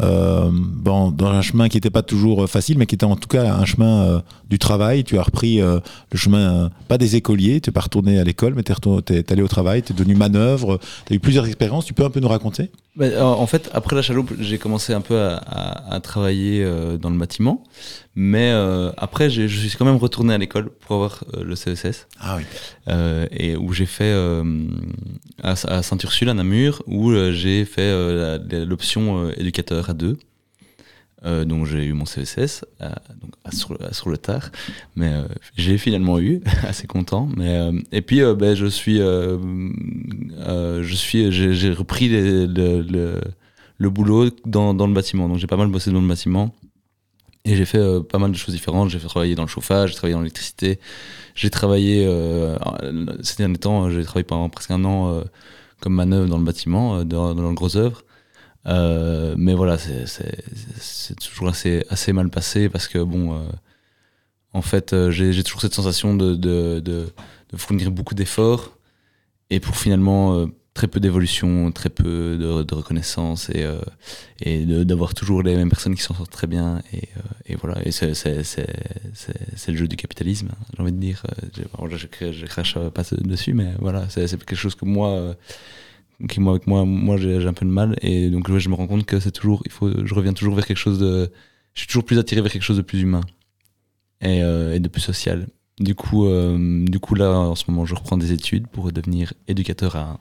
Euh, 0.01 0.51
bon, 0.53 1.11
dans 1.11 1.29
un 1.29 1.43
chemin 1.43 1.69
qui 1.69 1.77
n'était 1.77 1.91
pas 1.91 2.03
toujours 2.03 2.49
facile, 2.49 2.79
mais 2.79 2.87
qui 2.87 2.95
était 2.95 3.05
en 3.05 3.17
tout 3.17 3.29
cas 3.29 3.55
un 3.55 3.65
chemin 3.65 4.03
euh, 4.05 4.21
du 4.51 4.59
travail. 4.59 5.05
Tu 5.05 5.19
as 5.19 5.23
repris 5.23 5.61
euh, 5.61 5.81
le 6.11 6.19
chemin, 6.19 6.65
euh, 6.65 6.69
pas 6.89 6.99
des 6.99 7.17
écoliers, 7.17 7.61
tu 7.61 7.71
n'es 7.71 7.75
pas 7.75 7.81
retourné 7.83 8.19
à 8.19 8.25
l'école, 8.25 8.55
mais 8.55 8.63
tu 8.63 8.73
es, 9.13 9.33
allé 9.33 9.43
au 9.43 9.49
travail, 9.49 9.83
tu 9.83 9.93
es 9.93 9.97
devenu 9.97 10.15
manœuvre, 10.15 10.79
tu 11.07 11.13
as 11.13 11.17
eu 11.17 11.21
plusieurs 11.21 11.47
expériences. 11.47 11.85
Tu 11.85 11.95
peux 11.95 12.05
un 12.05 12.11
peu 12.11 12.21
nous 12.21 12.29
raconter? 12.29 12.71
Bah, 12.97 13.07
en 13.27 13.47
fait, 13.47 13.71
après 13.75 13.97
la 13.97 14.03
chaloupe, 14.03 14.33
j'ai 14.39 14.59
commencé 14.59 14.93
un 14.93 15.01
peu 15.01 15.19
à, 15.19 15.37
à- 15.91 16.01
travailler 16.01 16.63
euh, 16.63 16.97
dans 16.97 17.11
le 17.11 17.19
bâtiment. 17.19 17.63
Mais 18.17 18.51
euh, 18.53 18.93
après, 18.97 19.29
je 19.29 19.47
suis 19.47 19.77
quand 19.77 19.85
même 19.85 19.97
retourné 19.97 20.35
à 20.35 20.39
l'école 20.39 20.71
pour 20.71 20.95
avoir 20.97 21.25
euh, 21.35 21.43
le 21.43 21.57
CESS. 21.57 22.07
Ah 22.21 22.37
oui. 22.39 22.45
Euh, 22.89 23.27
et 23.33 23.57
où 23.57 23.73
j'ai 23.73 23.87
fait 23.87 24.05
euh, 24.13 24.45
à, 25.43 25.53
à 25.67 25.83
Saint-Ursule, 25.83 26.29
à 26.29 26.35
Namur, 26.35 26.83
où 26.87 27.11
euh, 27.11 27.33
j'ai 27.33 27.65
fait 27.65 27.91
l'option 28.65 29.31
éducateur 29.33 29.91
à 29.91 29.95
deux. 29.95 30.17
Euh, 31.25 31.47
donc 31.47 31.65
j'ai 31.67 31.87
eu 31.87 31.95
mon 31.95 32.05
CESS 32.05 32.67
euh, 32.83 32.91
donc, 33.23 33.33
à 33.45 33.51
sur, 33.51 33.79
à 33.83 33.95
sur 33.95 34.11
le 34.11 34.19
tard, 34.19 34.51
mais 34.95 35.09
euh, 35.11 35.23
j'ai 35.57 35.79
finalement 35.79 36.19
eu, 36.21 36.43
assez 36.69 36.87
content. 36.87 37.31
Mais 37.37 37.57
euh, 37.57 37.73
et 37.93 38.03
puis 38.03 38.21
ben, 38.37 38.55
je 38.55 38.67
suis, 38.67 39.01
euh, 39.01 39.39
euh, 40.41 40.83
je 40.83 40.95
suis, 40.95 41.33
j'ai 41.33 41.73
repris 41.73 42.09
les- 42.09 42.47
le, 42.47 42.83
le, 42.83 43.21
le 43.79 43.91
boulot 43.91 44.29
dans, 44.45 44.75
dans 44.75 44.87
le 44.87 44.93
bâtiment. 44.93 45.29
Donc 45.29 45.39
j'ai 45.39 45.47
pas 45.47 45.57
mal 45.57 45.69
bossé 45.69 45.91
dans 45.91 46.01
le 46.03 46.07
bâtiment 46.09 46.55
et 47.45 47.57
j'ai 47.57 47.65
fait 47.65 47.79
euh, 47.79 48.01
pas 48.01 48.19
mal 48.19 48.33
de 48.33 48.37
choses 48.37 48.55
différentes. 48.55 48.91
J'ai 48.91 48.99
fait 48.99 49.09
travailler 49.09 49.35
dans 49.35 49.43
le 49.43 49.49
chauffage, 49.49 49.91
j'ai 49.91 49.97
travaillé 49.97 50.15
dans 50.15 50.21
l'électricité, 50.21 50.81
j'ai 51.35 51.51
travaillé 51.51 52.05
euh, 52.07 52.57
ces 53.23 53.37
derniers 53.37 53.59
temps, 53.59 53.91
j'ai 53.91 54.03
travaillé 54.05 54.25
pendant 54.25 54.49
presque 54.49 54.71
un 54.71 54.85
an 54.85 55.13
euh, 55.13 55.25
comme 55.81 55.95
manœuvre 55.95 56.29
dans 56.29 56.39
le 56.39 56.45
bâtiment, 56.45 57.05
dans, 57.05 57.35
le 57.35 57.55
gros 57.55 57.77
œuvre. 57.77 58.05
Mais 58.67 59.55
voilà, 59.55 59.77
c'est- 59.79 61.15
toujours 61.21 61.49
assez, 61.49 62.13
mal 62.13 62.31
passé 62.31 62.71
parce 62.71 62.89
que, 62.89 62.99
bon, 62.99 63.47
en 64.55 64.63
fait, 64.63 65.11
j'ai 65.11 65.43
toujours 65.43 65.61
cette 65.61 65.75
sensation 65.75 66.15
de, 66.15 66.35
de, 66.35 67.13
fournir 67.57 67.91
beaucoup 67.91 68.15
d'efforts 68.15 68.79
et 69.51 69.61
pour 69.61 69.77
finalement 69.77 70.49
très 70.75 70.89
peu 70.89 70.99
d'évolution, 70.99 71.71
très 71.71 71.89
peu 71.89 72.37
de, 72.37 72.75
reconnaissance 72.75 73.49
et, 73.51 73.63
euh, 73.63 73.81
et 74.41 74.67
d'avoir 74.85 75.15
toujours 75.15 75.43
les 75.43 75.55
mêmes 75.55 75.69
personnes 75.71 75.95
qui 75.95 76.03
s'en 76.03 76.15
sortent 76.15 76.33
très 76.33 76.49
bien. 76.49 76.83
Et, 76.93 77.09
euh, 77.17 77.21
et 77.47 77.55
voilà, 77.55 77.81
et 77.87 77.93
c'est- 77.93 78.09
le 79.69 79.77
jeu 79.77 79.87
du 79.87 79.97
capitalisme, 79.97 80.49
hein, 80.51 80.65
j'ai 80.77 80.83
envie 80.83 80.93
de 80.93 80.99
dire. 80.99 81.23
Euh, 81.59 81.63
bon, 81.79 81.89
je, 81.89 81.97
je 82.33 82.47
crache 82.47 82.77
pas 82.93 83.03
dessus, 83.23 83.55
mais 83.55 83.73
voilà, 83.79 84.09
c'est 84.09 84.27
quelque 84.29 84.57
chose 84.57 84.75
que 84.75 84.85
moi. 84.85 85.37
qui 86.29 86.41
moi 86.41 86.53
avec 86.55 86.67
moi 86.67 86.85
moi 86.85 87.17
j'ai 87.17 87.45
un 87.47 87.53
peu 87.53 87.67
de 87.67 87.71
mal 87.71 87.97
et 88.01 88.31
donc 88.31 88.57
je 88.57 88.69
me 88.69 88.75
rends 88.75 88.87
compte 88.87 89.05
que 89.05 89.19
c'est 89.19 89.33
toujours 89.33 89.63
il 89.67 89.73
faut 89.73 89.91
je 90.07 90.15
reviens 90.15 90.33
toujours 90.33 90.55
vers 90.55 90.65
quelque 90.65 90.79
chose 90.79 90.99
de 91.01 91.31
je 91.75 91.81
suis 91.81 91.89
toujours 91.89 92.05
plus 92.05 92.19
attiré 92.21 92.41
vers 92.41 92.53
quelque 92.53 92.63
chose 92.63 92.77
de 92.77 92.83
plus 92.83 93.01
humain 93.03 93.21
et, 94.21 94.39
et 94.39 94.79
de 94.79 94.89
plus 94.89 95.01
social 95.01 95.49
du 95.81 95.97
coup 95.97 96.25
du 96.87 96.99
coup 97.01 97.17
là 97.17 97.31
en 97.33 97.57
ce 97.57 97.65
moment 97.69 97.85
je 97.85 97.97
reprends 97.97 98.17
des 98.17 98.31
études 98.33 98.69
pour 98.69 98.93
devenir 98.93 99.35
éducateur 99.49 99.97
à 99.97 100.21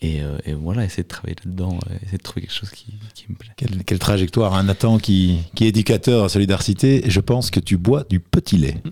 et, 0.00 0.20
euh, 0.20 0.36
et 0.44 0.52
voilà 0.52 0.84
essayer 0.84 1.04
de 1.04 1.08
travailler 1.08 1.36
là-dedans 1.42 1.78
euh, 1.88 1.94
essayer 2.02 2.18
de 2.18 2.22
trouver 2.22 2.42
quelque 2.42 2.52
chose 2.52 2.68
qui, 2.70 2.98
qui 3.14 3.24
me 3.30 3.34
plaît 3.34 3.52
Quelle, 3.56 3.82
quelle 3.84 3.98
trajectoire, 3.98 4.52
un 4.54 4.64
Nathan 4.64 4.98
qui, 4.98 5.38
qui 5.54 5.64
est 5.64 5.68
éducateur 5.68 6.24
à 6.24 6.28
Solidarité. 6.28 7.02
Je 7.06 7.20
pense 7.20 7.50
que 7.50 7.60
tu 7.60 7.78
bois 7.78 8.04
du 8.08 8.20
petit 8.20 8.58
lait. 8.58 8.76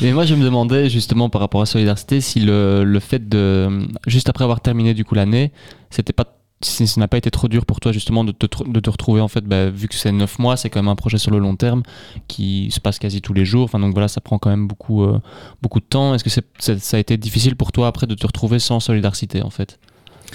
Mais 0.00 0.12
moi, 0.12 0.24
je 0.24 0.34
me 0.34 0.42
demandais 0.42 0.88
justement 0.88 1.28
par 1.28 1.42
rapport 1.42 1.60
à 1.60 1.66
Solidarité 1.66 2.22
si 2.22 2.40
le, 2.40 2.84
le 2.84 3.00
fait 3.00 3.28
de, 3.28 3.86
juste 4.06 4.30
après 4.30 4.44
avoir 4.44 4.62
terminé 4.62 4.94
du 4.94 5.04
coup 5.04 5.14
l'année, 5.14 5.52
c'était 5.90 6.14
pas, 6.14 6.24
si 6.64 6.86
ça 6.86 7.00
n'a 7.00 7.08
pas 7.08 7.18
été 7.18 7.30
trop 7.30 7.48
dur 7.48 7.66
pour 7.66 7.80
toi 7.80 7.92
justement 7.92 8.24
de 8.24 8.32
te, 8.32 8.90
retrouver 8.90 9.20
en 9.20 9.28
fait, 9.28 9.44
bah, 9.44 9.70
vu 9.70 9.88
que 9.88 9.94
c'est 9.94 10.12
9 10.12 10.38
mois, 10.38 10.56
c'est 10.56 10.70
quand 10.70 10.80
même 10.80 10.88
un 10.88 10.96
projet 10.96 11.18
sur 11.18 11.30
le 11.30 11.38
long 11.38 11.56
terme 11.56 11.82
qui 12.28 12.70
se 12.70 12.80
passe 12.80 12.98
quasi 12.98 13.20
tous 13.22 13.32
les 13.32 13.44
jours. 13.44 13.64
Enfin 13.64 13.78
donc 13.78 13.92
voilà, 13.92 14.08
ça 14.08 14.20
prend 14.20 14.38
quand 14.38 14.50
même 14.50 14.66
beaucoup, 14.66 15.04
euh, 15.04 15.20
beaucoup 15.62 15.80
de 15.80 15.84
temps. 15.84 16.14
Est-ce 16.14 16.24
que 16.24 16.30
ça 16.58 16.96
a 16.96 17.00
été 17.00 17.16
difficile 17.16 17.56
pour 17.56 17.72
toi 17.72 17.88
après 17.88 18.06
de 18.06 18.14
te 18.14 18.26
retrouver 18.26 18.58
sans 18.58 18.80
Solidarité 18.80 19.42
en 19.42 19.50
fait, 19.50 19.78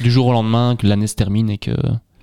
du 0.02 0.12
jour 0.12 0.28
au 0.28 0.32
lendemain 0.32 0.76
que 0.76 0.88
l'année 0.88 1.08
se 1.08 1.16
termine 1.16 1.50
et 1.50 1.58
que 1.58 1.72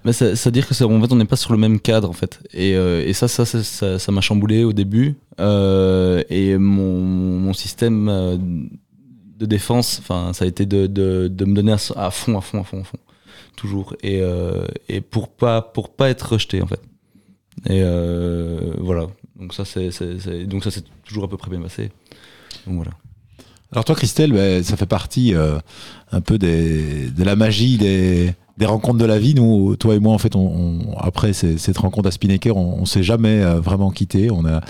Mais 0.05 0.13
ça, 0.13 0.35
ça 0.37 0.49
veut 0.49 0.53
dire 0.53 0.67
que 0.67 0.85
en 0.85 1.01
fait 1.01 1.13
on 1.13 1.17
n'est 1.17 1.25
pas 1.25 1.37
sur 1.37 1.53
le 1.53 1.59
même 1.59 1.81
cadre 1.81 2.09
en 2.09 2.15
fait 2.15 2.41
et, 2.53 2.75
euh, 2.75 3.13
ça 3.13 3.29
ça 3.29 3.45
ça 3.45 4.13
m'a 4.13 4.21
chamboulé 4.21 4.65
au 4.65 4.73
début 4.73 5.17
Euh, 5.39 6.23
et 6.31 6.57
mon, 6.57 7.53
système 7.53 8.07
de 9.39 9.47
défense 9.47 10.01
ça 10.07 10.45
a 10.45 10.47
été 10.47 10.65
de, 10.67 11.29
me 11.29 11.55
donner 11.55 11.73
à 11.73 12.11
fond 12.11 12.39
à 12.39 12.41
fond 12.41 12.61
à 12.61 12.65
fond 12.65 12.81
à 12.81 12.85
fond 12.85 12.99
toujours 13.57 13.95
et, 14.03 14.21
euh, 14.23 14.67
et 14.89 15.01
pour 15.01 15.29
pas 15.29 15.61
pour 15.63 15.89
pas 15.91 16.09
être 16.11 16.33
rejeté 16.33 16.63
en 16.63 16.67
fait 16.67 16.81
et 17.67 17.81
euh, 17.83 18.75
voilà 18.79 19.07
donc 19.41 19.55
ça 19.55 19.65
c'est 19.65 19.91
c'est- 19.91 20.19
c'est- 20.21 20.45
donc 20.47 20.63
ça 20.63 20.71
s'est 20.71 20.85
toujours 21.05 21.25
à 21.25 21.29
peu 21.29 21.37
près 21.37 21.51
bien 21.51 21.61
passé 21.61 21.91
donc 22.67 22.77
voilà 22.77 22.93
Alors 23.73 23.85
toi, 23.85 23.95
Christelle, 23.97 24.33
ben, 24.33 24.63
ça 24.63 24.77
fait 24.77 24.87
partie 24.87 25.35
euh, 25.35 25.59
un 26.13 26.21
peu 26.21 26.39
des, 26.39 27.11
de 27.11 27.25
la 27.25 27.35
magie 27.35 27.77
des, 27.79 28.33
des 28.59 28.65
rencontres 28.67 28.99
de 28.99 29.05
la 29.05 29.19
vie. 29.19 29.35
Nous, 29.35 29.75
toi 29.77 29.95
et 29.97 29.99
moi, 29.99 30.15
en 30.15 30.19
fait, 30.19 30.37
on, 30.37 30.47
on- 30.47 30.97
après 30.99 31.33
ces- 31.33 31.59
cette 31.59 31.79
rencontre 31.79 32.09
à 32.09 32.13
Spinnaker, 32.13 32.57
on, 32.57 32.79
on 32.83 32.87
s'est 32.87 33.03
jamais 33.03 33.43
euh, 33.43 33.61
vraiment 33.61 33.91
quitté. 33.91 34.31
On 34.31 34.45
a, 34.47 34.61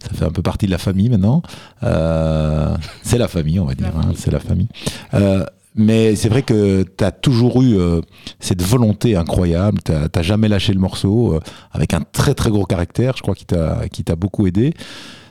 ça 0.00 0.10
fait 0.14 0.24
un 0.24 0.30
peu 0.30 0.42
partie 0.42 0.66
de 0.66 0.70
la 0.70 0.78
famille 0.78 1.08
maintenant. 1.10 1.42
Euh, 1.82 2.76
c'est 3.02 3.18
la 3.18 3.28
famille, 3.28 3.58
on 3.60 3.64
va 3.66 3.74
dire. 3.74 3.92
hein, 3.96 4.12
c'est 4.16 4.30
la 4.30 4.40
famille. 4.40 4.68
Euh, 5.14 5.44
mais 5.76 6.16
c'est 6.16 6.30
vrai 6.30 6.42
que 6.42 6.84
tu 6.84 7.04
as 7.04 7.12
toujours 7.12 7.62
eu 7.62 7.78
euh, 7.78 8.00
cette 8.40 8.62
volonté 8.62 9.14
incroyable. 9.14 9.80
Tu 9.84 9.92
n'as 9.92 10.22
jamais 10.22 10.48
lâché 10.48 10.72
le 10.72 10.80
morceau, 10.80 11.34
euh, 11.34 11.40
avec 11.70 11.92
un 11.92 12.00
très 12.00 12.34
très 12.34 12.50
gros 12.50 12.64
caractère, 12.64 13.14
je 13.16 13.22
crois, 13.22 13.34
qui 13.34 13.44
t'a 13.44 14.16
beaucoup 14.16 14.46
aidé. 14.46 14.72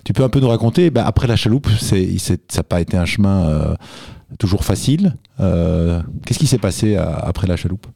Tu 0.04 0.14
peux 0.14 0.24
un 0.24 0.30
peu 0.30 0.40
nous 0.40 0.48
raconter, 0.48 0.92
bah, 0.92 1.04
après 1.06 1.26
la 1.26 1.36
chaloupe, 1.36 1.68
ça 1.80 1.96
n'a 1.98 2.64
pas 2.64 2.80
été 2.80 2.96
un 2.96 3.06
chemin 3.06 3.50
euh, 3.50 3.76
toujours 4.38 4.64
facile. 4.64 5.16
Qu'est-ce 5.40 6.40
qui 6.40 6.48
s'est 6.48 6.60
passé 6.60 6.96
après 6.96 7.48
la 7.48 7.56
chaloupe? 7.56 7.88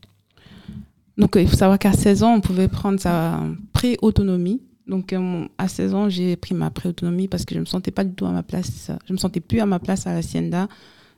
Donc, 1.19 1.35
il 1.35 1.47
faut 1.47 1.57
savoir 1.57 1.77
qu'à 1.77 1.93
16 1.93 2.23
ans, 2.23 2.33
on 2.33 2.41
pouvait 2.41 2.67
prendre 2.67 2.99
sa 2.99 3.41
pré-autonomie. 3.73 4.61
Donc, 4.87 5.13
à 5.59 5.67
16 5.67 5.93
ans, 5.93 6.09
j'ai 6.09 6.35
pris 6.35 6.55
ma 6.55 6.71
pré-autonomie 6.71 7.27
parce 7.27 7.45
que 7.45 7.53
je 7.53 7.59
me 7.59 7.65
sentais 7.65 7.91
pas 7.91 8.03
du 8.03 8.13
tout 8.13 8.25
à 8.25 8.31
ma 8.31 8.41
place. 8.41 8.89
Je 9.05 9.13
me 9.13 9.19
sentais 9.19 9.39
plus 9.39 9.59
à 9.59 9.67
ma 9.67 9.77
place 9.77 10.07
à 10.07 10.13
l'Hacienda. 10.13 10.67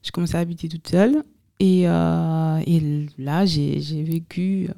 Je 0.03 0.11
commençais 0.11 0.37
à 0.37 0.39
habiter 0.41 0.67
toute 0.67 0.87
seule. 0.87 1.23
Et, 1.59 1.83
euh, 1.85 2.59
et 2.65 2.81
là, 3.19 3.45
j'ai 3.45 3.79
j'ai 3.81 4.03
vécu. 4.03 4.69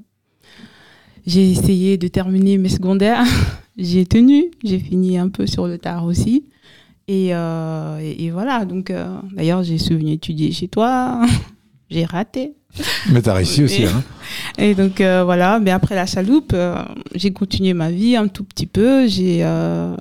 J'ai 1.26 1.52
essayé 1.52 1.98
de 1.98 2.08
terminer 2.10 2.58
mes 2.58 2.70
secondaires. 2.70 3.24
j'ai 3.78 4.06
tenu. 4.06 4.46
J'ai 4.64 4.80
fini 4.80 5.18
un 5.18 5.30
peu 5.30 5.48
sur 5.48 5.68
le 5.68 5.78
tard 5.78 6.06
aussi. 6.06 6.46
Et, 7.08 7.34
euh, 7.34 8.00
et, 8.02 8.26
et 8.26 8.32
voilà. 8.32 8.66
Donc, 8.66 8.90
euh, 8.92 9.18
d'ailleurs, 9.34 9.64
j'ai 9.64 9.78
souvenu 9.78 10.12
étudier 10.12 10.52
chez 10.52 10.68
toi. 10.68 11.26
j'ai 11.90 12.04
raté. 12.06 12.54
Mais 13.12 13.22
tu 13.22 13.30
as 13.30 13.34
réussi 13.36 13.64
aussi. 13.64 13.84
Et- 13.84 13.88
Hein 13.88 14.04
et 14.58 14.74
donc 14.76 15.00
euh, 15.00 15.24
voilà, 15.24 15.60
mais 15.60 15.70
après 15.72 15.94
la 15.96 16.06
chaloupe, 16.08 16.54
euh, 16.54 16.84
j'ai 17.14 17.32
continué 17.32 17.74
ma 17.74 17.92
vie 17.92 18.16
un 18.16 18.28
tout 18.28 18.44
petit 18.44 18.66
peu. 18.66 19.06
J'ai 19.08 19.40
euh, 19.44 19.96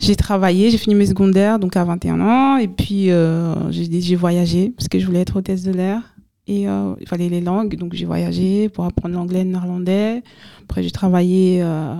j'ai 0.00 0.14
travaillé, 0.16 0.70
j'ai 0.70 0.78
fini 0.78 0.94
mes 0.94 1.06
secondaires 1.06 1.58
donc 1.58 1.76
à 1.76 1.84
21 1.84 2.20
ans 2.20 2.56
et 2.56 2.68
puis 2.68 3.10
euh, 3.10 3.70
j'ai 3.70 4.16
voyagé 4.16 4.70
parce 4.76 4.88
que 4.88 4.98
je 4.98 5.06
voulais 5.06 5.20
être 5.20 5.36
hôtesse 5.36 5.62
de 5.62 5.72
l'air 5.72 6.14
et 6.46 6.68
euh, 6.68 6.94
il 7.00 7.08
fallait 7.08 7.28
les 7.28 7.40
langues 7.40 7.76
donc 7.76 7.94
j'ai 7.94 8.04
voyagé 8.06 8.68
pour 8.68 8.84
apprendre 8.84 9.14
l'anglais 9.16 9.40
et 9.40 9.44
le 9.44 9.50
néerlandais. 9.50 10.22
Après 10.62 10.82
j'ai 10.82 10.90
travaillé 10.92 11.60
euh, 11.62 11.96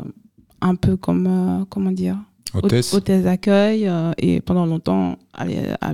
un 0.61 0.75
peu 0.75 0.97
comme 0.97 1.27
euh, 1.27 1.65
comment 1.69 1.91
dire 1.93 2.17
Hôtesse. 2.55 2.95
hôtesse 2.95 3.25
d'accueil 3.25 3.91
et 4.17 4.41
pendant 4.41 4.65
longtemps 4.65 5.17
à, 5.35 5.45
à, 5.81 5.91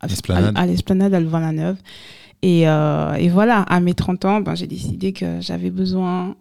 à- 0.00 0.06
L'Esplanade. 0.06 1.14
à 1.14 1.16
à 1.16 1.20
Louvain-la-Neuve. 1.20 1.78
Et, 2.42 2.62
et 2.64 3.28
voilà, 3.30 3.62
à 3.62 3.80
mes 3.80 3.94
30 3.94 4.24
ans, 4.26 4.40
ben, 4.42 4.54
j'ai 4.54 4.66
décidé 4.66 5.14
que 5.14 5.40
j'avais 5.40 5.70
besoin, 5.70 6.36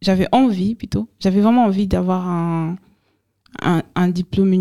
j'avais 0.00 0.28
envie 0.30 0.76
plutôt, 0.76 1.08
j'avais 1.18 1.40
vraiment 1.40 1.64
envie 1.64 1.88
d'avoir 1.88 2.28
un, 2.28 2.76
un, 3.62 4.08
diplôme 4.08 4.52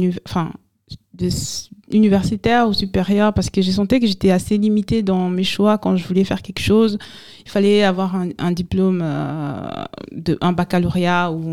universitaire 1.91 2.67
ou 2.67 2.73
supérieur 2.73 3.33
parce 3.33 3.49
que 3.49 3.61
j'ai 3.61 3.71
senti 3.71 3.99
que 3.99 4.07
j'étais 4.07 4.31
assez 4.31 4.57
limitée 4.57 5.03
dans 5.03 5.29
mes 5.29 5.43
choix 5.43 5.77
quand 5.77 5.95
je 5.97 6.05
voulais 6.07 6.23
faire 6.23 6.41
quelque 6.41 6.61
chose. 6.61 6.97
Il 7.45 7.51
fallait 7.51 7.83
avoir 7.83 8.15
un, 8.15 8.51
diplôme, 8.51 9.01
euh, 9.03 9.83
de, 10.11 10.37
un 10.41 10.53
baccalauréat 10.53 11.31
ou 11.31 11.49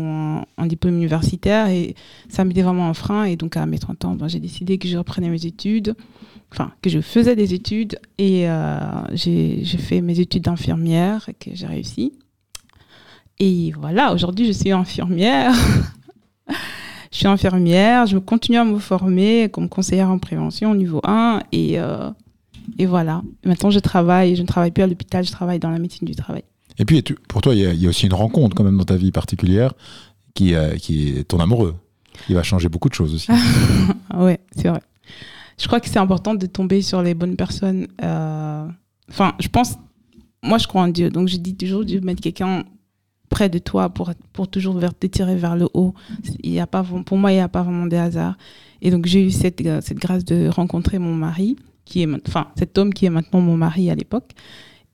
un, 0.57 0.65
diplôme 0.65 0.95
universitaire 0.95 1.67
et 1.67 1.95
ça 2.29 2.45
m'était 2.45 2.61
vraiment 2.61 2.87
un 2.87 2.93
frein. 2.93 3.25
Et 3.25 3.35
donc 3.35 3.57
à 3.57 3.65
mes 3.65 3.79
30 3.79 4.05
ans, 4.05 4.15
ben, 4.15 4.27
j'ai 4.27 4.39
décidé 4.39 4.77
que 4.77 4.87
je 4.87 4.97
reprenais 4.97 5.29
mes 5.29 5.45
études, 5.45 5.95
enfin 6.51 6.71
que 6.81 6.89
je 6.89 7.01
faisais 7.01 7.35
des 7.35 7.53
études 7.53 7.99
et 8.17 8.49
euh, 8.49 8.79
j'ai 9.13 9.63
fait 9.65 10.01
mes 10.01 10.19
études 10.19 10.43
d'infirmière 10.43 11.29
que 11.39 11.51
j'ai 11.53 11.67
réussi. 11.67 12.13
Et 13.39 13.71
voilà, 13.75 14.13
aujourd'hui 14.13 14.45
je 14.45 14.51
suis 14.51 14.71
infirmière. 14.71 15.53
je 17.11 17.17
suis 17.17 17.27
infirmière, 17.27 18.05
je 18.07 18.17
continue 18.17 18.57
à 18.57 18.63
me 18.63 18.79
former 18.79 19.49
comme 19.51 19.67
conseillère 19.69 20.09
en 20.09 20.17
prévention 20.17 20.71
au 20.71 20.75
niveau 20.75 21.01
1 21.03 21.41
et, 21.51 21.79
euh, 21.79 22.09
et 22.79 22.85
voilà. 22.85 23.21
Maintenant 23.45 23.69
je 23.69 23.79
travaille, 23.79 24.35
je 24.35 24.41
ne 24.41 24.47
travaille 24.47 24.71
plus 24.71 24.83
à 24.83 24.87
l'hôpital, 24.87 25.23
je 25.25 25.31
travaille 25.31 25.59
dans 25.59 25.69
la 25.71 25.79
médecine 25.79 26.07
du 26.07 26.15
travail. 26.15 26.43
Et 26.79 26.85
puis, 26.85 27.03
pour 27.27 27.41
toi, 27.41 27.53
il 27.53 27.59
y, 27.61 27.65
a- 27.65 27.73
il 27.73 27.81
y 27.81 27.85
a 27.85 27.89
aussi 27.89 28.05
une 28.07 28.13
rencontre 28.13 28.55
quand 28.55 28.63
même 28.63 28.77
dans 28.77 28.85
ta 28.85 28.95
vie 28.95 29.11
particulière 29.11 29.73
qui, 30.33 30.55
euh, 30.55 30.75
qui 30.77 31.09
est 31.09 31.23
ton 31.25 31.39
amoureux. 31.39 31.75
qui 32.27 32.33
va 32.33 32.43
changer 32.43 32.69
beaucoup 32.69 32.87
de 32.89 32.93
choses 32.93 33.13
aussi. 33.15 33.27
Ouais, 34.15 34.39
c'est 34.55 34.67
vrai. 34.69 34.81
Je 35.59 35.67
crois 35.67 35.79
que 35.79 35.87
c'est 35.89 35.99
important 35.99 36.33
de 36.35 36.45
tomber 36.45 36.81
sur 36.81 37.01
les 37.01 37.13
bonnes 37.13 37.35
personnes. 37.35 37.87
euh, 38.03 38.65
Enfin, 39.09 39.33
je 39.39 39.47
pense, 39.49 39.75
moi 40.43 40.57
je 40.57 40.67
crois 40.67 40.83
en 40.83 40.87
Dieu, 40.87 41.09
donc 41.09 41.27
je 41.27 41.37
dis 41.37 41.55
toujours 41.55 41.83
Dieu 41.83 41.99
mettre 42.01 42.21
quelqu'un 42.21 42.63
près 43.31 43.49
de 43.49 43.57
toi 43.57 43.89
pour, 43.89 44.11
pour 44.33 44.47
toujours 44.49 44.77
vers, 44.77 44.93
te 44.93 45.07
tirer 45.07 45.35
vers 45.35 45.55
le 45.55 45.67
haut. 45.73 45.93
Il 46.43 46.51
y 46.51 46.59
a 46.59 46.67
pas, 46.67 46.83
pour 46.83 47.17
moi, 47.17 47.31
il 47.31 47.35
n'y 47.35 47.41
a 47.41 47.47
pas 47.47 47.63
vraiment 47.63 47.87
de 47.87 47.95
hasard. 47.95 48.37
Et 48.83 48.91
donc 48.91 49.05
j'ai 49.07 49.23
eu 49.25 49.31
cette, 49.31 49.61
euh, 49.65 49.79
cette 49.81 49.97
grâce 49.97 50.23
de 50.25 50.47
rencontrer 50.49 50.99
mon 50.99 51.15
mari, 51.15 51.55
qui 51.85 52.03
est, 52.03 52.07
enfin 52.27 52.47
cet 52.57 52.77
homme 52.77 52.93
qui 52.93 53.05
est 53.05 53.09
maintenant 53.09 53.41
mon 53.41 53.57
mari 53.57 53.89
à 53.89 53.95
l'époque. 53.95 54.31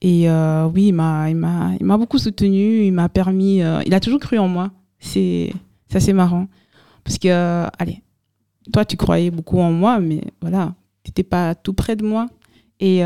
Et 0.00 0.30
euh, 0.30 0.66
oui, 0.72 0.88
il 0.88 0.94
m'a, 0.94 1.96
beaucoup 1.98 2.18
soutenu, 2.18 2.84
il 2.86 2.92
m'a 2.92 3.08
permis, 3.08 3.60
euh, 3.62 3.80
il 3.84 3.92
a 3.92 4.00
toujours 4.00 4.20
cru 4.20 4.38
en 4.38 4.46
moi. 4.48 4.70
C'est, 5.00 5.52
c'est 5.88 5.96
assez 5.96 6.12
marrant. 6.12 6.46
Parce 7.02 7.18
que, 7.18 7.66
allez, 7.78 8.02
toi, 8.72 8.84
tu 8.84 8.96
croyais 8.96 9.30
beaucoup 9.32 9.58
en 9.58 9.72
moi, 9.72 9.98
mais 9.98 10.20
voilà, 10.40 10.74
tu 11.02 11.10
n'étais 11.10 11.24
pas 11.24 11.54
tout 11.56 11.72
près 11.72 11.96
de 11.96 12.04
moi. 12.04 12.26
Et, 12.80 12.98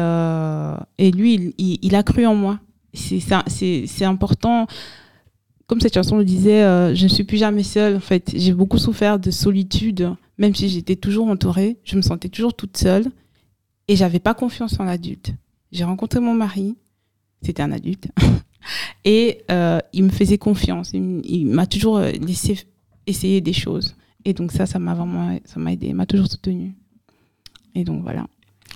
et 0.98 1.10
lui, 1.12 1.54
il, 1.56 1.94
a 1.94 2.02
cru 2.02 2.26
en 2.26 2.34
moi. 2.34 2.58
C'est 2.92 3.20
c'est- 3.46 3.86
c'est 3.86 4.04
important. 4.04 4.66
Comme 5.66 5.80
cette 5.80 5.94
chanson 5.94 6.18
le 6.18 6.24
disait, 6.24 6.62
euh, 6.62 6.94
je 6.94 7.04
ne 7.04 7.08
suis 7.08 7.24
plus 7.24 7.38
jamais 7.38 7.62
seule. 7.62 7.96
En 7.96 8.00
fait, 8.00 8.32
j'ai 8.34 8.52
beaucoup 8.52 8.78
souffert 8.78 9.18
de 9.18 9.30
solitude, 9.30 10.14
même 10.38 10.54
si 10.54 10.68
j'étais 10.68 10.96
toujours 10.96 11.28
entourée. 11.28 11.78
Je 11.84 11.96
me 11.96 12.02
sentais 12.02 12.28
toujours 12.28 12.54
toute 12.54 12.76
seule. 12.76 13.06
Et 13.88 13.96
j'avais 13.96 14.20
pas 14.20 14.34
confiance 14.34 14.78
en 14.80 14.84
l'adulte. 14.84 15.32
J'ai 15.70 15.84
rencontré 15.84 16.20
mon 16.20 16.34
mari. 16.34 16.76
C'était 17.42 17.62
un 17.62 17.72
adulte. 17.72 18.08
Et 19.04 19.42
euh, 19.50 19.80
il 19.92 20.04
me 20.04 20.10
faisait 20.10 20.38
confiance. 20.38 20.92
Il, 20.94 21.46
m'a 21.46 21.66
toujours 21.66 21.96
euh, 21.96 22.12
laissé 22.12 22.60
essayer 23.06 23.40
des 23.40 23.52
choses. 23.52 23.96
Et 24.24 24.32
donc 24.34 24.52
ça, 24.52 24.66
ça 24.66 24.78
m'a 24.78 24.94
vraiment, 24.94 25.36
ça 25.44 25.58
m'a 25.58 25.72
aidé. 25.72 25.92
M'a 25.92 26.06
toujours 26.06 26.28
soutenu. 26.28 26.72
Et 27.74 27.84
donc 27.84 28.02
voilà. 28.02 28.26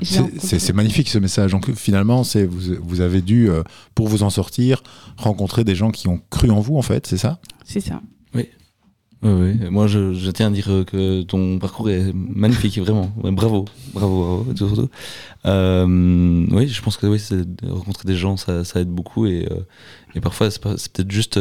C'est- 0.02 0.72
magnifique 0.72 1.08
ce 1.08 1.18
message. 1.18 1.52
Donc 1.52 1.72
finalement, 1.74 2.22
c'est 2.24 2.44
vous, 2.44 2.74
vous 2.82 3.00
avez 3.00 3.22
dû, 3.22 3.48
euh, 3.50 3.62
pour 3.94 4.08
vous 4.08 4.22
en 4.22 4.30
sortir, 4.30 4.82
rencontrer 5.16 5.64
des 5.64 5.74
gens 5.74 5.90
qui 5.90 6.08
ont 6.08 6.20
cru 6.30 6.50
en 6.50 6.60
vous, 6.60 6.76
en 6.76 6.82
fait, 6.82 7.06
c'est 7.06 7.16
ça? 7.16 7.40
C'est 7.64 7.80
ça. 7.80 8.02
Oui. 8.34 8.48
Oui, 9.22 9.30
oui. 9.32 9.70
Moi, 9.70 9.86
je, 9.86 10.12
je 10.12 10.30
tiens 10.30 10.48
à 10.48 10.50
dire 10.50 10.66
que 10.86 11.22
ton 11.22 11.58
parcours 11.58 11.88
est 11.88 12.12
magnifique, 12.14 12.78
vraiment. 12.78 13.10
Ouais, 13.22 13.30
bravo, 13.32 13.64
bravo, 13.94 14.44
bravo, 14.44 14.56
surtout. 14.56 14.88
Euh, 15.46 16.46
oui, 16.50 16.68
je 16.68 16.82
pense 16.82 16.96
que 16.98 17.06
oui, 17.06 17.20
rencontrer 17.66 18.06
des 18.06 18.16
gens, 18.16 18.36
ça, 18.36 18.64
ça 18.64 18.80
aide 18.80 18.90
beaucoup. 18.90 19.26
Et, 19.26 19.48
euh, 19.50 19.60
et 20.14 20.20
parfois, 20.20 20.50
c'est 20.50 20.60
peut-être 20.60 21.10
juste. 21.10 21.38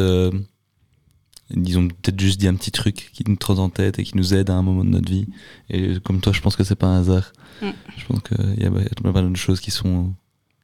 Ils 1.50 1.78
ont 1.78 1.88
peut-être 1.88 2.18
juste 2.18 2.40
dit 2.40 2.48
un 2.48 2.54
petit 2.54 2.72
truc 2.72 3.10
qui 3.12 3.24
nous 3.26 3.36
trotte 3.36 3.58
en 3.58 3.68
tête 3.68 3.98
et 3.98 4.04
qui 4.04 4.16
nous 4.16 4.34
aide 4.34 4.50
à 4.50 4.54
un 4.54 4.62
moment 4.62 4.84
de 4.84 4.90
notre 4.90 5.08
vie. 5.10 5.26
Et 5.70 6.00
comme 6.00 6.20
toi, 6.20 6.32
je 6.32 6.40
pense 6.40 6.56
que 6.56 6.64
c'est 6.64 6.74
pas 6.76 6.86
un 6.88 7.00
hasard. 7.00 7.32
Mm. 7.62 7.68
Je 7.96 8.04
pense 8.06 8.20
qu'il 8.22 8.62
y 8.62 8.66
a, 8.66 8.70
pas 9.02 9.12
mal 9.12 9.30
de 9.30 9.36
choses 9.36 9.60
qui 9.60 9.70
sont 9.70 10.12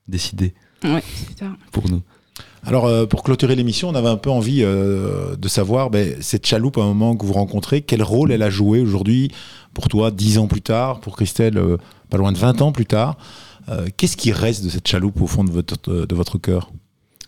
décidées 0.08 0.54
Ouais, 0.84 1.02
c'est 1.14 1.38
ça. 1.38 1.52
pour 1.70 1.88
nous. 1.88 2.02
Alors, 2.64 2.86
euh, 2.86 3.06
pour 3.06 3.22
clôturer 3.22 3.56
l'émission, 3.56 3.88
on 3.88 3.94
avait 3.94 4.08
un 4.08 4.16
peu 4.16 4.30
envie 4.30 4.62
euh, 4.62 5.36
de 5.36 5.48
savoir, 5.48 5.90
ben, 5.90 6.16
cette 6.20 6.46
chaloupe, 6.46 6.78
à 6.78 6.82
un 6.82 6.86
moment 6.86 7.16
que 7.16 7.26
vous 7.26 7.32
rencontrez, 7.32 7.82
quel 7.82 8.02
rôle 8.02 8.30
elle 8.32 8.42
a 8.42 8.50
joué 8.50 8.80
aujourd'hui 8.80 9.30
pour 9.74 9.88
toi, 9.88 10.10
dix 10.10 10.38
ans 10.38 10.46
plus 10.46 10.62
tard, 10.62 11.00
pour 11.00 11.16
Christelle, 11.16 11.58
euh, 11.58 11.76
pas 12.10 12.18
loin 12.18 12.32
de 12.32 12.38
20 12.38 12.60
ans 12.62 12.72
plus 12.72 12.86
tard 12.86 13.16
Euh, 13.68 13.86
Qu'est-ce 13.96 14.16
qui 14.16 14.32
reste 14.32 14.64
de 14.64 14.68
cette 14.68 14.88
chaloupe 14.88 15.20
au 15.20 15.28
fond 15.28 15.44
de 15.44 15.50
votre, 15.52 16.04
de 16.06 16.14
votre 16.16 16.36
cœur? 16.38 16.72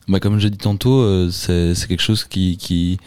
Bah, 0.09 0.21
comme 0.21 0.39
j'ai 0.39 0.51
dit 0.51 0.59
tantôt, 0.59 1.01
euh, 1.01 1.31
c'est 1.31 1.75
quelque 1.89 2.03
chose 2.03 2.25
qui, 2.25 2.57
qui, 2.59 2.99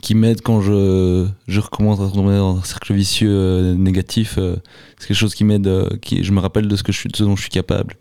qui 0.00 0.14
m'aide 0.14 0.40
quand 0.40 0.60
je, 0.60 1.26
je 1.48 1.60
recommence 1.60 2.00
à 2.00 2.08
tomber 2.10 2.36
dans 2.36 2.58
un 2.58 2.62
cercle 2.62 2.94
vicieux 2.94 3.28
euh, 3.34 3.74
négatif. 3.74 4.36
euh, 4.38 4.56
c'est 4.98 5.08
quelque 5.08 5.16
chose 5.16 5.34
qui 5.34 5.42
m'aide, 5.44 5.98
qui, 6.00 6.22
je 6.22 6.30
me 6.32 6.38
rappelle 6.40 6.68
de 6.68 6.76
ce, 6.76 6.82
que 6.84 6.92
je 6.92 6.98
suis, 6.98 7.08
de 7.08 7.16
ce 7.16 7.24
dont 7.24 7.34
je 7.34 7.42
suis 7.42 7.50
capable. 7.50 7.96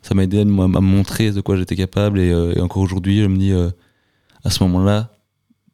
Ça 0.00 0.14
m'a 0.14 0.24
aidé 0.24 0.40
à, 0.40 0.44
me- 0.46 0.76
à 0.76 0.80
montrer 0.80 1.32
de 1.32 1.40
quoi 1.42 1.56
j'étais 1.56 1.76
capable. 1.76 2.18
Et, 2.18 2.28
et 2.28 2.60
encore 2.60 2.82
aujourd'hui, 2.82 3.20
je 3.20 3.26
me 3.26 3.36
dis, 3.36 3.52
à 3.52 4.50
ce 4.50 4.62
moment-là, 4.64 5.12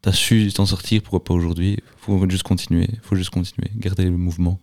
t'as 0.03 0.13
su 0.13 0.51
t'en 0.53 0.67
sortir, 0.67 1.03
pourquoi 1.03 1.23
pas 1.23 1.35
aujourd'hui? 1.35 1.79
Faut 1.99 2.29
juste 2.29 2.43
continuer, 2.43 2.89
faut 3.03 3.15
juste 3.17 3.31
continuer, 3.31 3.71
garder 3.77 4.05
le 4.05 4.17
mouvement 4.17 4.61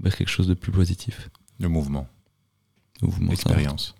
vers 0.00 0.16
quelque 0.16 0.28
chose 0.30 0.48
de 0.48 0.54
plus 0.54 0.72
positif. 0.72 1.28
Le 1.60 1.68
mouvement, 1.68 2.08
Le 3.02 3.08
mouvement, 3.08 3.30
l'expérience. 3.30 3.94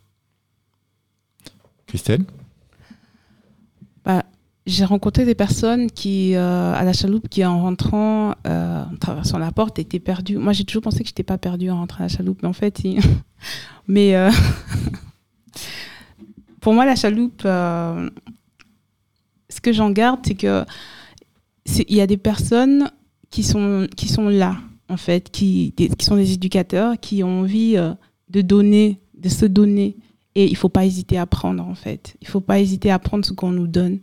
Christelle? 1.87 2.25
J'ai 4.67 4.85
rencontré 4.85 5.25
des 5.27 5.35
personnes 5.35 5.91
qui, 5.91 6.35
euh, 6.35 6.73
à 6.73 6.85
la 6.85 6.95
chaloupe, 6.95 7.29
qui 7.29 7.45
en 7.45 7.61
rentrant, 7.61 8.35
euh, 8.47 8.83
en 8.85 8.97
traversant 8.97 9.39
la 9.39 9.53
porte, 9.53 9.79
étaient 9.79 10.01
perdues. 10.01 10.39
Moi, 10.39 10.55
j'ai 10.55 10.65
toujours 10.65 10.83
pensé 10.83 11.01
que 11.01 11.05
je 11.05 11.11
n'étais 11.11 11.23
pas 11.23 11.37
perdue 11.37 11.71
en 11.71 11.77
rentrant 11.77 12.01
à 12.01 12.03
la 12.05 12.09
chaloupe, 12.09 12.43
mais 12.43 12.49
en 12.49 12.55
fait, 12.55 12.79
si. 12.79 12.99
mais 13.89 14.17
euh, 14.17 14.31
pour 16.61 16.73
moi, 16.73 16.87
la 16.87 16.97
chaloupe, 16.97 17.43
ce 17.43 18.11
que 19.63 19.73
j'en 19.73 19.91
garde, 19.91 20.21
c'est 20.25 20.35
que 20.35 20.65
il 21.67 21.97
y 21.97 22.01
a 22.01 22.07
des 22.07 22.19
personnes 22.19 22.91
qui 23.31 23.43
sont, 23.43 23.87
qui 23.97 24.09
sont 24.09 24.29
là, 24.29 24.57
en 24.89 24.97
fait, 24.97 25.31
qui, 25.31 25.75
qui 25.77 26.05
sont 26.05 26.17
des 26.17 26.33
éducateurs, 26.33 26.99
qui 27.01 27.23
ont 27.23 27.41
envie 27.41 27.77
de 28.31 28.41
donner, 28.41 29.01
de 29.15 29.29
se 29.29 29.45
donner. 29.45 29.97
Et 30.35 30.47
il 30.47 30.53
ne 30.53 30.57
faut 30.57 30.69
pas 30.71 30.85
hésiter 30.85 31.19
à 31.19 31.27
prendre, 31.27 31.67
en 31.67 31.75
fait. 31.75 32.17
Il 32.21 32.27
ne 32.27 32.31
faut 32.31 32.41
pas 32.41 32.61
hésiter 32.61 32.91
à 32.91 32.99
prendre 32.99 33.25
ce 33.25 33.33
qu'on 33.33 33.53
nous 33.53 33.67
donne. 33.67 34.01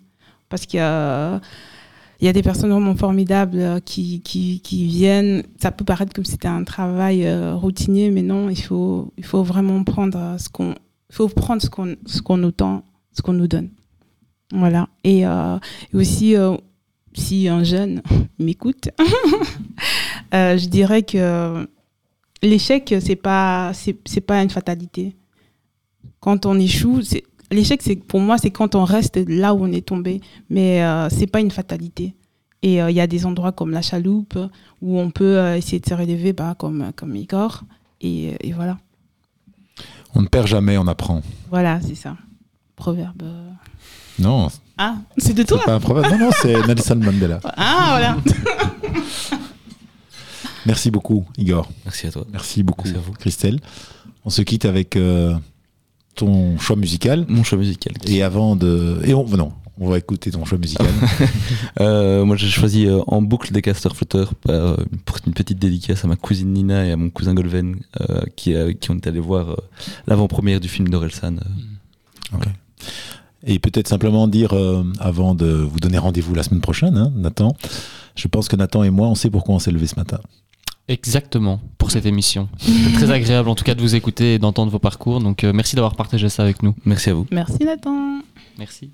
Parce 0.51 0.65
qu'il 0.65 0.79
y 0.79 0.83
a, 0.83 1.39
des 2.19 2.43
personnes 2.43 2.71
vraiment 2.71 2.95
formidables 2.95 3.57
euh, 3.57 3.79
qui, 3.79 4.61
viennent. 4.69 5.43
Ça 5.59 5.71
peut 5.71 5.85
paraître 5.85 6.13
comme 6.13 6.25
si 6.25 6.33
c'était 6.33 6.49
un 6.49 6.65
travail 6.65 7.25
euh, 7.25 7.55
routinier, 7.55 8.11
mais 8.11 8.21
non, 8.21 8.49
il 8.49 8.61
faut, 8.61 9.13
vraiment 9.31 9.83
prendre 9.85 10.17
euh, 10.19 10.37
ce 10.37 10.49
qu'on, 10.49 10.75
faut 11.09 11.29
prendre 11.29 11.61
ce 11.61 11.69
qu'on, 11.69 11.95
ce 12.05 12.21
qu'on 12.21 12.37
nous 12.37 12.51
tend, 12.51 12.83
ce 13.13 13.21
qu'on 13.21 13.33
nous 13.33 13.47
donne. 13.47 13.69
Voilà. 14.51 14.89
Et, 15.05 15.23
aussi, 15.93 16.35
si 17.13 17.47
un 17.47 17.63
jeune 17.63 18.01
m'écoute, 18.39 18.89
je 20.33 20.67
dirais 20.67 21.03
que 21.03 21.65
l'échec, 22.43 22.93
c'est 22.99 23.15
pas, 23.15 23.71
c'est 23.73 24.21
pas 24.21 24.43
une 24.43 24.49
fatalité. 24.49 25.15
Quand 26.19 26.45
on 26.45 26.59
échoue, 26.59 27.01
c'est, 27.01 27.23
l'échec, 27.51 27.81
c'est, 27.81 27.95
pour 27.95 28.19
moi, 28.19 28.37
c'est 28.37 28.51
quand 28.51 28.75
on 28.75 28.83
reste 28.83 29.17
là 29.27 29.53
où 29.53 29.63
on 29.65 29.71
est 29.71 29.85
tombé, 29.85 30.21
mais 30.49 30.83
euh, 30.83 31.09
c'est 31.09 31.27
pas 31.27 31.39
une 31.39 31.51
fatalité. 31.51 32.15
Et 32.63 32.81
euh, 32.81 32.91
il 32.91 32.95
y 32.95 33.01
a 33.01 33.07
des 33.07 33.25
endroits 33.25 33.51
comme 33.51 33.71
la 33.71 33.81
chaloupe 33.81 34.37
où 34.81 34.99
on 34.99 35.09
peut 35.11 35.37
euh, 35.37 35.55
essayer 35.57 35.79
de 35.79 35.87
se 35.87 35.93
relever, 35.93 36.31
bah, 36.33 36.55
comme, 36.57 36.91
comme 36.95 37.15
Igor. 37.15 37.63
Et, 38.01 38.35
et 38.47 38.51
voilà. 38.53 38.77
On 40.13 40.21
ne 40.21 40.27
perd 40.27 40.47
jamais, 40.47 40.77
on 40.77 40.87
apprend. 40.87 41.21
Voilà, 41.49 41.79
c'est 41.81 41.95
ça. 41.95 42.15
Proverbe. 42.75 43.23
euh. 43.23 43.49
Non, 44.19 44.49
Ah, 44.77 44.97
c'est 45.17 45.33
de 45.33 45.39
c'est 45.39 45.45
toi 45.45 45.61
pas 45.65 45.73
un 45.75 45.79
proverbe. 45.79 46.11
Non, 46.11 46.25
non, 46.25 46.31
c'est 46.41 46.67
Nelson 46.67 46.95
Mandela. 46.97 47.39
Ah, 47.57 47.85
voilà. 47.89 48.17
Merci 50.65 50.91
beaucoup, 50.91 51.25
Igor. 51.37 51.67
Merci 51.85 52.07
à 52.07 52.11
toi. 52.11 52.25
Merci 52.31 52.61
beaucoup, 52.61 52.87
Merci 52.87 52.99
à 52.99 53.01
vous. 53.03 53.13
Christelle. 53.13 53.59
On 54.23 54.29
se 54.29 54.43
quitte 54.43 54.65
avec 54.65 54.95
euh, 54.95 55.33
ton 56.15 56.57
choix 56.57 56.75
musical. 56.75 57.25
Mon 57.27 57.43
choix 57.43 57.57
musical. 57.57 57.93
Et 58.07 58.23
avant 58.23 58.55
de. 58.55 58.99
Et 59.05 59.13
on. 59.13 59.25
Non, 59.27 59.51
on 59.79 59.89
va 59.89 59.97
écouter 59.97 60.31
ton 60.31 60.45
choix 60.45 60.57
musical. 60.57 60.87
Euh, 61.79 62.25
moi, 62.25 62.35
j'ai 62.35 62.49
choisi 62.49 62.85
euh, 62.85 62.99
en 63.07 63.21
boucle 63.21 63.51
des 63.53 63.61
casters 63.61 63.95
flotteurs 63.95 64.33
euh, 64.49 64.75
pour 65.05 65.17
une 65.25 65.33
petite 65.33 65.57
dédicace 65.57 66.03
à 66.03 66.07
ma 66.07 66.15
cousine 66.17 66.51
Nina 66.51 66.85
et 66.85 66.91
à 66.91 66.97
mon 66.97 67.09
cousin 67.09 67.33
Golven 67.33 67.77
euh, 68.01 68.21
qui, 68.35 68.53
qui 68.79 68.91
ont 68.91 68.95
été 68.95 69.09
allés 69.09 69.19
voir 69.21 69.55
l'avant-première 70.05 70.59
du 70.59 70.67
film 70.67 70.89
d'Orelsan. 70.89 71.37
euh. 72.33 72.37
Et 73.43 73.57
peut-être 73.57 73.87
simplement 73.87 74.27
dire, 74.27 74.53
avant 74.99 75.33
de 75.33 75.47
vous 75.47 75.79
donner 75.79 75.97
rendez-vous 75.97 76.35
la 76.35 76.43
semaine 76.43 76.61
prochaine, 76.61 76.95
hein, 76.97 77.11
Nathan, 77.15 77.55
je 78.15 78.27
pense 78.27 78.47
que 78.47 78.55
Nathan 78.55 78.83
et 78.83 78.91
moi, 78.91 79.07
on 79.07 79.15
sait 79.15 79.31
pourquoi 79.31 79.55
on 79.55 79.59
s'est 79.59 79.71
levé 79.71 79.87
ce 79.87 79.95
matin. 79.95 80.19
Exactement, 80.91 81.61
pour 81.77 81.89
cette 81.89 82.05
émission. 82.05 82.49
C'était 82.57 82.93
très 82.93 83.11
agréable 83.11 83.47
en 83.47 83.55
tout 83.55 83.63
cas 83.63 83.75
de 83.75 83.81
vous 83.81 83.95
écouter 83.95 84.33
et 84.33 84.39
d'entendre 84.39 84.69
vos 84.73 84.79
parcours. 84.79 85.21
Donc 85.21 85.45
euh, 85.45 85.53
merci 85.53 85.77
d'avoir 85.77 85.95
partagé 85.95 86.27
ça 86.27 86.43
avec 86.43 86.61
nous. 86.63 86.75
Merci 86.83 87.11
à 87.11 87.13
vous. 87.13 87.25
Merci, 87.31 87.59
Nathan. 87.63 88.19
Merci. 88.59 88.91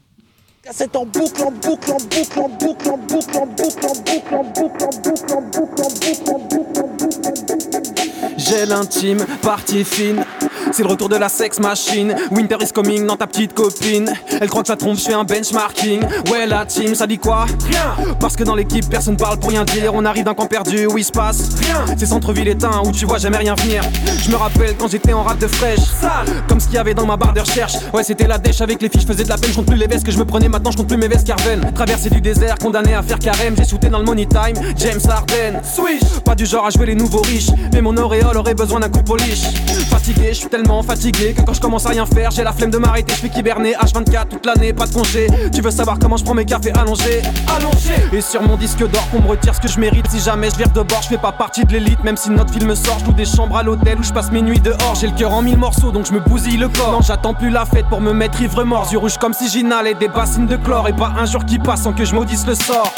Boucle, 0.67 0.93
en 0.93 1.05
boucle, 1.05 1.41
en 1.41 1.51
boucle, 1.51 1.91
en 1.91 1.99
boucle, 1.99 2.39
en 2.39 2.49
boucle, 2.49 2.89
en 2.89 2.97
boucle, 3.07 3.37
en 3.37 3.47
boucle, 3.47 3.85
en 3.85 3.95
boucle, 3.95 4.35
en 4.35 4.43
boucle, 4.43 4.75
en 4.75 5.01
boucle, 5.01 5.33
en 5.33 5.41
boucle, 5.41 5.73
en 5.73 5.89
boucle, 5.89 6.29
en 6.29 6.39
boucle, 6.39 6.79
en 6.81 6.87
boucle. 6.89 8.37
J'ai 8.37 8.65
l'intime, 8.67 9.25
partie 9.41 9.83
fine. 9.83 10.23
C'est 10.71 10.83
le 10.83 10.89
retour 10.89 11.09
de 11.09 11.15
la 11.15 11.29
sex 11.29 11.59
machine. 11.59 12.15
Winter 12.31 12.57
is 12.61 12.71
coming 12.71 13.05
dans 13.05 13.15
ta 13.15 13.27
petite 13.27 13.53
copine. 13.53 14.13
Elle 14.39 14.49
croit 14.49 14.61
que 14.61 14.67
ça 14.67 14.75
trompe, 14.75 14.97
je 14.97 15.03
fais 15.03 15.13
un 15.13 15.23
benchmarking. 15.23 16.01
Ouais, 16.31 16.45
la 16.45 16.65
team, 16.65 16.93
ça 16.93 17.07
dit 17.07 17.17
quoi? 17.17 17.45
Rien. 17.69 18.15
Parce 18.19 18.35
que 18.35 18.43
dans 18.43 18.55
l'équipe, 18.55 18.87
personne 18.89 19.17
parle 19.17 19.39
pour 19.39 19.49
rien 19.49 19.63
dire. 19.63 19.93
On 19.93 20.05
arrive 20.05 20.25
d'un 20.25 20.33
camp 20.33 20.45
perdu 20.45 20.85
où 20.85 20.97
il 20.97 21.03
se 21.03 21.11
passe 21.11 21.55
rien. 21.61 21.85
C'est 21.97 22.05
centre-ville 22.05 22.47
éteint 22.47 22.81
où 22.85 22.91
tu 22.91 23.05
vois 23.05 23.17
jamais 23.17 23.37
rien 23.37 23.55
venir. 23.55 23.83
Je 24.21 24.29
me 24.29 24.35
rappelle 24.35 24.75
quand 24.77 24.87
j'étais 24.87 25.13
en 25.13 25.23
rap 25.23 25.39
de 25.39 25.47
fraîche. 25.47 25.79
Sale. 25.79 26.27
Comme 26.47 26.59
ce 26.59 26.65
qu'il 26.67 26.75
y 26.75 26.79
avait 26.79 26.93
dans 26.93 27.05
ma 27.05 27.17
barre 27.17 27.33
de 27.33 27.41
recherche. 27.41 27.73
Ouais, 27.93 28.03
c'était 28.03 28.27
la 28.27 28.37
dèche 28.37 28.61
avec 28.61 28.81
les 28.81 28.89
filles, 28.89 29.01
je 29.01 29.07
faisais 29.07 29.23
de 29.23 29.29
la 29.29 29.37
peine. 29.37 29.51
Je 29.51 29.55
compte 29.55 29.67
plus 29.67 29.77
les 29.77 29.87
vestes 29.87 30.05
que 30.05 30.11
je 30.11 30.19
me 30.19 30.25
prenais, 30.25 30.49
maintenant 30.49 30.71
je 30.71 30.77
compte 30.77 30.87
plus 30.87 30.97
mes 30.97 31.07
vestes 31.07 31.27
Carven. 31.27 31.71
Traversée 31.73 32.09
du 32.09 32.21
désert, 32.21 32.57
condamné 32.59 32.93
à 32.93 33.01
faire 33.01 33.19
carême. 33.19 33.55
J'ai 33.57 33.65
shooté 33.65 33.89
dans 33.89 33.99
le 33.99 34.05
money 34.05 34.25
time. 34.25 34.55
James 34.77 35.01
Harden. 35.09 35.61
Swish. 35.63 36.19
Pas 36.23 36.35
du 36.35 36.45
genre 36.45 36.65
à 36.65 36.69
jouer 36.69 36.85
les 36.85 36.95
nouveaux 36.95 37.21
riches. 37.21 37.49
Mais 37.73 37.81
mon 37.81 37.95
auréole 37.97 38.37
aurait 38.37 38.53
besoin 38.53 38.79
d'un 38.79 38.89
coup 38.89 38.99
de 38.99 39.03
polish. 39.03 39.43
Fatigué, 39.89 40.29
je 40.29 40.39
suis 40.39 40.49
tellement 40.57 40.81
fatigué 40.81 41.35
que 41.35 41.43
quand 41.43 41.53
je 41.53 41.61
commence 41.61 41.85
à 41.85 41.89
rien 41.89 42.05
faire, 42.05 42.31
j'ai 42.31 42.43
la 42.43 42.51
flemme 42.51 42.71
de 42.71 42.79
m'arrêter. 42.79 43.13
Je 43.13 43.19
fais 43.19 43.29
qu'hiberner 43.29 43.73
H24 43.73 44.27
toute 44.27 44.45
l'année, 44.45 44.73
pas 44.73 44.87
de 44.87 44.93
congé. 44.93 45.27
Tu 45.53 45.61
veux 45.61 45.69
savoir 45.69 45.99
comment 45.99 46.17
je 46.17 46.23
prends 46.23 46.33
mes 46.33 46.45
cafés 46.45 46.71
allongés? 46.71 47.21
Allongés 47.55 48.01
Et 48.11 48.21
sur 48.21 48.41
mon 48.41 48.57
disque 48.57 48.79
d'or, 48.79 49.07
qu'on 49.11 49.21
me 49.21 49.27
retire 49.27 49.53
ce 49.53 49.61
que 49.61 49.67
je 49.67 49.79
mérite. 49.79 50.07
Si 50.09 50.19
jamais 50.19 50.49
je 50.49 50.55
vire 50.55 50.69
de 50.69 50.81
bord, 50.81 51.01
je 51.03 51.09
fais 51.09 51.17
pas 51.17 51.31
partie 51.31 51.63
de 51.63 51.73
l'élite. 51.73 52.03
Même 52.03 52.17
si 52.17 52.31
notre 52.31 52.51
film 52.51 52.73
sort, 52.75 52.97
je 53.05 53.11
des 53.11 53.25
chambres 53.25 53.55
à 53.57 53.61
l'hôtel 53.61 53.99
où 53.99 54.03
je 54.03 54.11
passe 54.11 54.31
mes 54.31 54.41
nuits 54.41 54.59
dehors. 54.59 54.95
J'ai 54.99 55.07
le 55.07 55.13
cœur 55.13 55.31
en 55.31 55.43
mille 55.43 55.57
morceaux, 55.57 55.91
donc 55.91 56.07
je 56.07 56.13
me 56.13 56.19
bousille 56.19 56.57
le 56.57 56.69
corps. 56.69 56.91
Non, 56.91 57.01
j'attends 57.01 57.35
plus 57.35 57.51
la 57.51 57.65
fête 57.65 57.85
pour 57.87 58.01
me 58.01 58.13
mettre 58.13 58.41
ivre 58.41 58.63
mort. 58.63 58.89
Yeux 58.91 58.97
rouges 58.97 59.17
comme 59.19 59.33
si 59.33 59.49
j'inhalais 59.49 59.93
des 59.93 60.07
bassines 60.07 60.47
de 60.47 60.55
chlore. 60.55 60.87
Et 60.87 60.93
pas 60.93 61.13
un 61.19 61.25
jour 61.25 61.45
qui 61.45 61.59
passe 61.59 61.83
sans 61.83 61.93
que 61.93 62.03
je 62.03 62.15
maudisse 62.15 62.47
le 62.47 62.55
sort. 62.55 62.91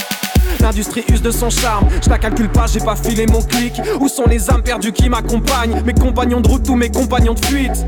L'industrie 0.62 1.04
use 1.12 1.22
de 1.22 1.32
son 1.32 1.50
charme, 1.50 1.88
je 2.04 2.10
la 2.10 2.18
calcule 2.18 2.50
pas, 2.50 2.66
j'ai 2.68 2.80
pas 2.80 2.96
filé 2.96 3.26
mon 3.28 3.42
clic. 3.42 3.82
Où 4.00 4.08
sont 4.08 4.26
les 4.28 4.50
âmes 4.50 4.62
perdues 4.62 4.92
qui 4.92 5.10
m'accompagnent? 5.10 5.82
Mes 5.86 5.94
compagnons 5.94 6.42
de 6.42 6.48
route 6.48 6.68
ou 6.70 6.76
mes 6.76 6.90
compagnons 6.90 7.34
de 7.34 7.46
fuite 7.46 7.86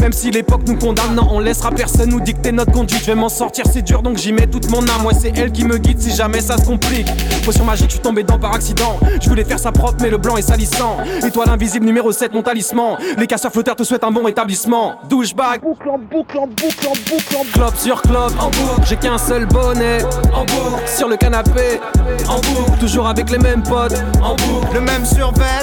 Même 0.00 0.12
si 0.12 0.30
l'époque 0.30 0.62
nous 0.66 0.76
condamne, 0.76 1.14
non, 1.14 1.28
on 1.30 1.40
laissera 1.40 1.70
personne 1.70 2.10
nous 2.10 2.20
dicter 2.20 2.52
notre 2.52 2.72
conduite. 2.72 3.00
Je 3.00 3.06
vais 3.06 3.14
m'en 3.14 3.28
sortir, 3.28 3.64
c'est 3.70 3.82
dur 3.82 4.02
donc 4.02 4.16
j'y 4.18 4.32
mets 4.32 4.46
toute 4.46 4.68
mon 4.70 4.82
âme. 4.82 5.04
Ouais, 5.06 5.14
c'est 5.18 5.32
elle 5.36 5.52
qui 5.52 5.64
me 5.64 5.78
guide 5.78 6.00
si 6.00 6.14
jamais 6.14 6.40
ça 6.40 6.58
se 6.58 6.64
complique. 6.64 7.08
Potion 7.44 7.64
magique, 7.64 7.86
je 7.88 7.94
suis 7.94 8.00
tombé 8.00 8.22
dedans 8.22 8.38
par 8.38 8.54
accident. 8.54 8.98
Je 9.20 9.28
voulais 9.28 9.44
faire 9.44 9.58
ça 9.58 9.72
propre, 9.72 9.96
mais 10.00 10.10
le 10.10 10.18
blanc 10.18 10.36
est 10.36 10.42
salissant. 10.42 10.96
Étoile 11.24 11.50
invisible 11.50 11.86
numéro 11.86 12.12
7, 12.12 12.32
mon 12.34 12.42
talisman. 12.42 12.96
Les 13.16 13.26
casseurs 13.26 13.52
flotteurs 13.52 13.76
te 13.76 13.84
souhaitent 13.84 14.04
un 14.04 14.10
bon 14.10 14.24
rétablissement. 14.24 14.96
Douchebag, 15.08 15.60
Boucle 15.62 15.88
en 15.88 15.98
boucle 15.98 16.38
en 16.38 16.46
boucle 16.46 16.86
en 16.86 16.92
boucle 16.92 17.36
en 17.36 17.40
boucle. 17.44 17.52
Clope 17.52 17.76
sur 17.76 18.02
clope, 18.02 18.32
en 18.40 18.46
boucle, 18.50 18.86
j'ai 18.88 18.96
qu'un 18.96 19.18
seul 19.18 19.46
bonnet, 19.46 19.98
en 20.34 20.44
boucle, 20.44 20.82
sur 20.86 21.08
le 21.08 21.16
canapé, 21.16 21.80
en 22.28 22.40
boucle, 22.40 22.78
toujours 22.78 23.08
avec 23.08 23.30
les 23.30 23.38
mêmes 23.38 23.62
potes, 23.62 23.94
en 24.22 24.34
boucle, 24.34 24.74
Le 24.74 24.80
même 24.80 25.04
survêt, 25.04 25.62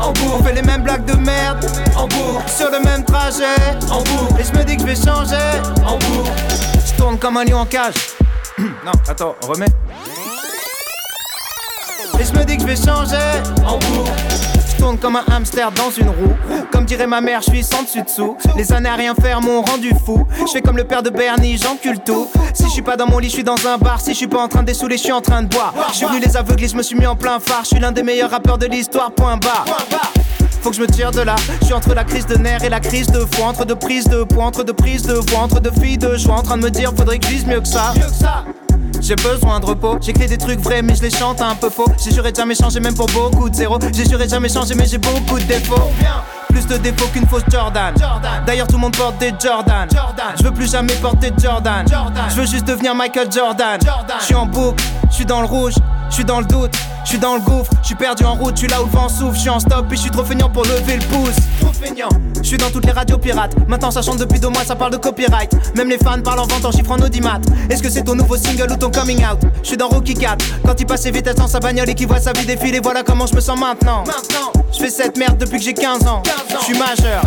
en 0.00 0.12
boucle, 0.12 0.34
on 0.38 0.42
fait 0.42 0.52
les 0.54 0.62
mêmes 0.62 0.82
blagues 0.82 1.04
de 1.04 1.14
merde, 1.14 1.64
en 1.96 2.06
boucle, 2.06 2.48
sur 2.48 2.70
le 2.70 2.80
même 2.84 3.04
trajet. 3.04 3.44
en 3.90 3.98
boucle, 4.02 4.40
Et 4.40 4.44
je 4.44 4.58
me 4.58 4.64
dis 4.64 4.76
que 4.76 4.82
je 4.82 4.86
vais 4.86 4.96
changer. 4.96 5.60
en 5.86 5.92
boucle, 5.98 6.30
Je 6.86 6.94
tourne 6.96 7.18
comme 7.18 7.36
un 7.36 7.44
lion 7.44 7.58
en 7.58 7.66
cage. 7.66 7.94
non, 8.58 8.92
attends, 9.08 9.34
remets. 9.46 9.66
Et 12.18 12.24
je 12.24 12.32
me 12.38 12.44
dis 12.44 12.56
que 12.56 12.62
je 12.62 12.66
vais 12.68 12.76
changer. 12.76 13.16
en 13.66 13.78
boucle, 13.78 14.10
tourne 14.80 14.98
comme 14.98 15.16
un 15.16 15.24
hamster 15.30 15.70
dans 15.72 15.90
une 15.90 16.08
roue. 16.08 16.34
Comme 16.72 16.86
dirait 16.86 17.06
ma 17.06 17.20
mère, 17.20 17.42
je 17.42 17.50
suis 17.50 17.62
sans 17.62 17.82
dessus 17.82 18.02
dessous. 18.02 18.36
Les 18.56 18.72
années 18.72 18.88
à 18.88 18.94
rien 18.94 19.14
faire 19.14 19.40
m'ont 19.42 19.60
rendu 19.60 19.92
fou. 20.06 20.26
Je 20.46 20.52
fais 20.52 20.62
comme 20.62 20.76
le 20.78 20.84
père 20.84 21.02
de 21.02 21.10
Bernie, 21.10 21.58
j'encule 21.58 22.00
tout. 22.00 22.28
Si 22.54 22.64
je 22.64 22.70
suis 22.70 22.82
pas 22.82 22.96
dans 22.96 23.06
mon 23.06 23.18
lit, 23.18 23.28
je 23.28 23.34
suis 23.34 23.44
dans 23.44 23.66
un 23.66 23.76
bar. 23.76 24.00
Si 24.00 24.12
je 24.12 24.16
suis 24.16 24.26
pas 24.26 24.42
en 24.42 24.48
train 24.48 24.62
de 24.62 24.66
dessouler, 24.66 24.96
je 24.96 25.02
suis 25.02 25.12
en 25.12 25.20
train 25.20 25.42
de 25.42 25.48
boire. 25.48 25.74
Je 25.92 25.96
suis 25.96 26.20
les 26.20 26.36
aveugler, 26.36 26.68
je 26.68 26.76
me 26.76 26.82
suis 26.82 26.96
mis 26.96 27.06
en 27.06 27.14
plein 27.14 27.38
phare. 27.40 27.60
Je 27.64 27.68
suis 27.68 27.78
l'un 27.78 27.92
des 27.92 28.02
meilleurs 28.02 28.30
rappeurs 28.30 28.58
de 28.58 28.66
l'histoire, 28.66 29.12
point 29.12 29.36
barre. 29.36 29.66
Faut 30.62 30.70
que 30.70 30.76
je 30.76 30.80
me 30.80 30.86
tire 30.86 31.10
de 31.10 31.20
là. 31.20 31.36
Je 31.60 31.66
suis 31.66 31.74
entre 31.74 31.94
la 31.94 32.04
crise 32.04 32.26
de 32.26 32.36
nerfs 32.36 32.64
et 32.64 32.70
la 32.70 32.80
crise 32.80 33.08
de 33.08 33.26
foi. 33.34 33.46
Entre 33.46 33.66
deux 33.66 33.76
prises 33.76 34.08
de 34.08 34.24
poids, 34.24 34.44
entre 34.44 34.64
deux 34.64 34.72
prises 34.72 35.02
de 35.02 35.14
voix. 35.14 35.40
Entre 35.40 35.60
deux 35.60 35.72
filles 35.72 35.98
de 35.98 36.16
joie. 36.16 36.36
En 36.36 36.42
train 36.42 36.56
de 36.56 36.62
me 36.62 36.70
dire, 36.70 36.92
faudrait 36.96 37.18
que 37.18 37.26
je 37.26 37.46
mieux 37.46 37.60
que 37.60 37.68
ça. 37.68 37.92
J'ai 39.10 39.16
besoin 39.16 39.58
de 39.58 39.66
repos, 39.66 39.98
j'écris 40.00 40.28
des 40.28 40.38
trucs 40.38 40.60
vrais 40.60 40.82
mais 40.82 40.94
je 40.94 41.02
les 41.02 41.10
chante 41.10 41.42
un 41.42 41.56
peu 41.56 41.68
faux. 41.68 41.90
J'ai 41.98 42.12
juré 42.12 42.30
de 42.30 42.36
jamais 42.36 42.54
changer 42.54 42.78
même 42.78 42.94
pour 42.94 43.08
beaucoup 43.08 43.50
de 43.50 43.54
zéro 43.56 43.76
J'ai 43.92 44.08
juré 44.08 44.26
de 44.26 44.30
jamais 44.30 44.48
changer 44.48 44.76
mais 44.76 44.86
j'ai 44.86 44.98
beaucoup 44.98 45.36
de 45.36 45.42
défauts. 45.42 45.90
Plus 46.48 46.64
de 46.64 46.76
défauts 46.76 47.08
qu'une 47.12 47.26
fausse 47.26 47.42
Jordan. 47.50 47.92
D'ailleurs 48.46 48.68
tout 48.68 48.76
le 48.76 48.82
monde 48.82 48.96
porte 48.96 49.18
des 49.18 49.32
Jordan. 49.36 49.88
Je 50.38 50.44
veux 50.44 50.52
plus 50.52 50.70
jamais 50.70 50.92
porter 51.02 51.32
de 51.32 51.40
Jordan. 51.40 51.84
Je 52.28 52.34
veux 52.36 52.46
juste 52.46 52.68
devenir 52.68 52.94
Michael 52.94 53.32
Jordan. 53.32 53.80
Je 54.20 54.24
suis 54.26 54.36
en 54.36 54.46
boucle, 54.46 54.84
je 55.10 55.16
suis 55.16 55.26
dans 55.26 55.40
le 55.40 55.48
rouge, 55.48 55.74
je 56.10 56.14
suis 56.14 56.24
dans 56.24 56.40
le 56.40 56.46
doute 56.46 56.76
je 57.10 57.16
suis 57.16 57.18
dans 57.18 57.34
le 57.34 57.40
gouffre, 57.40 57.72
je 57.82 57.86
suis 57.88 57.94
perdu 57.96 58.24
en 58.24 58.34
route, 58.34 58.54
je 58.54 58.60
suis 58.60 58.68
là 58.68 58.80
où 58.80 58.84
le 58.84 58.90
vent 58.92 59.08
souffle, 59.08 59.34
je 59.34 59.40
suis 59.40 59.50
en 59.50 59.58
stop 59.58 59.86
et 59.90 59.96
je 59.96 60.00
suis 60.02 60.10
trop 60.10 60.22
feignant 60.22 60.48
pour 60.48 60.64
lever 60.64 60.96
le 60.96 61.02
pouce. 61.06 61.34
Trop 61.60 61.72
feignant. 61.72 62.08
Je 62.40 62.46
suis 62.46 62.56
dans 62.56 62.70
toutes 62.70 62.86
les 62.86 62.92
radios 62.92 63.18
pirates. 63.18 63.52
Maintenant 63.66 63.90
ça 63.90 64.00
chante 64.00 64.18
depuis 64.18 64.38
deux 64.38 64.48
mois, 64.48 64.64
ça 64.64 64.76
parle 64.76 64.92
de 64.92 64.96
copyright. 64.96 65.50
Même 65.74 65.88
les 65.88 65.98
fans 65.98 66.20
parlent 66.22 66.38
en 66.38 66.46
vente 66.46 66.64
en 66.64 66.70
chiffres 66.70 66.92
en 66.92 67.02
audimat. 67.02 67.40
Est-ce 67.68 67.82
que 67.82 67.90
c'est 67.90 68.04
ton 68.04 68.14
nouveau 68.14 68.36
single 68.36 68.70
ou 68.70 68.76
ton 68.76 68.90
coming 68.90 69.24
out? 69.24 69.40
Je 69.62 69.68
suis 69.68 69.76
dans 69.76 69.88
Rocky 69.88 70.14
4. 70.14 70.44
Quand 70.64 70.78
il 70.78 70.86
passe 70.86 71.02
ses 71.02 71.10
vitesses 71.10 71.34
dans 71.34 71.48
sa 71.48 71.58
bagnole 71.58 71.88
et 71.88 71.94
qu'il 71.94 72.06
voit 72.06 72.20
sa 72.20 72.32
vie 72.32 72.46
défiler, 72.46 72.80
voilà 72.80 73.02
comment 73.02 73.26
je 73.26 73.34
me 73.34 73.40
sens 73.40 73.58
maintenant. 73.58 74.04
Maintenant. 74.06 74.52
Je 74.72 74.78
fais 74.78 74.90
cette 74.90 75.16
merde 75.16 75.36
depuis 75.36 75.58
que 75.58 75.64
j'ai 75.64 75.74
15 75.74 76.06
ans. 76.06 76.22
Je 76.60 76.64
suis 76.64 76.78
majeur. 76.78 77.22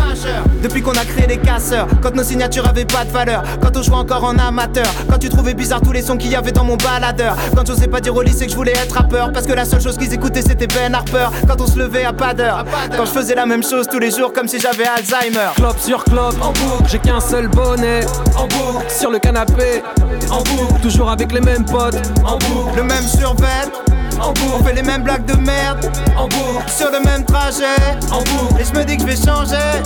Depuis 0.62 0.80
qu'on 0.80 0.92
a 0.92 1.04
créé 1.04 1.26
les 1.26 1.38
casseurs. 1.38 1.86
Quand 2.02 2.14
nos 2.14 2.24
signatures 2.24 2.66
avaient 2.66 2.86
pas 2.86 3.04
de 3.04 3.10
valeur. 3.10 3.42
Quand 3.60 3.76
on 3.76 3.82
jouait 3.82 3.96
encore 3.96 4.24
en 4.24 4.38
amateur. 4.38 4.86
Quand 5.10 5.18
tu 5.18 5.28
trouvais 5.28 5.52
bizarre 5.52 5.82
tous 5.82 5.92
les 5.92 6.00
sons 6.02 6.16
qu'il 6.16 6.30
y 6.30 6.36
avait 6.36 6.52
dans 6.52 6.64
mon 6.64 6.76
baladeur. 6.76 7.36
Quand 7.54 7.66
j'osais 7.66 7.88
pas 7.88 8.00
dire 8.00 8.16
au 8.16 8.22
lycée 8.22 8.46
que 8.46 8.52
je 8.52 8.56
voulais 8.56 8.73
être 8.74 8.92
rappeur. 8.96 9.32
Parce 9.32 9.46
que 9.46 9.52
la 9.52 9.64
seule 9.64 9.80
chose 9.80 9.96
qu'ils 9.96 10.12
écoutaient 10.12 10.42
c'était 10.42 10.66
Ben 10.66 10.94
Harper. 10.94 11.28
Quand 11.46 11.60
on 11.60 11.66
se 11.66 11.78
levait 11.78 12.04
à 12.04 12.12
pas 12.12 12.34
d'heure. 12.34 12.64
Quand 12.96 13.04
je 13.04 13.10
faisais 13.10 13.34
la 13.34 13.46
même 13.46 13.62
chose 13.62 13.86
tous 13.90 13.98
les 13.98 14.10
jours 14.10 14.32
comme 14.32 14.48
si 14.48 14.58
j'avais 14.60 14.84
Alzheimer. 14.86 15.50
clope 15.56 15.78
sur 15.78 16.04
clope, 16.04 16.36
en 16.40 16.48
boucle, 16.52 16.84
j'ai 16.90 16.98
qu'un 16.98 17.20
seul 17.20 17.48
bonnet, 17.48 18.00
en 18.36 18.46
boucle, 18.46 18.84
sur 18.90 19.10
le 19.10 19.18
canapé, 19.18 19.82
en 20.30 20.38
boucle, 20.42 20.80
toujours 20.82 21.10
avec 21.10 21.32
les 21.32 21.40
mêmes 21.40 21.64
potes, 21.64 21.96
en 22.24 22.38
boucle, 22.38 22.76
Le 22.76 22.82
même 22.84 23.02
survêt. 23.06 23.46
en 24.20 24.28
On 24.28 24.32
boucle, 24.32 24.64
fait 24.64 24.74
les 24.74 24.82
mêmes 24.82 25.02
blagues 25.02 25.24
de 25.26 25.34
merde. 25.34 25.90
en 26.16 26.24
boucle, 26.28 26.64
Sur 26.68 26.90
le 26.90 27.00
même 27.04 27.24
trajet. 27.24 27.64
en 28.12 28.18
boucle, 28.18 28.60
Et 28.60 28.64
je 28.64 28.78
me 28.78 28.84
dis 28.84 28.96
que 28.96 29.02
je 29.02 29.06
vais 29.08 29.16
changer. 29.16 29.82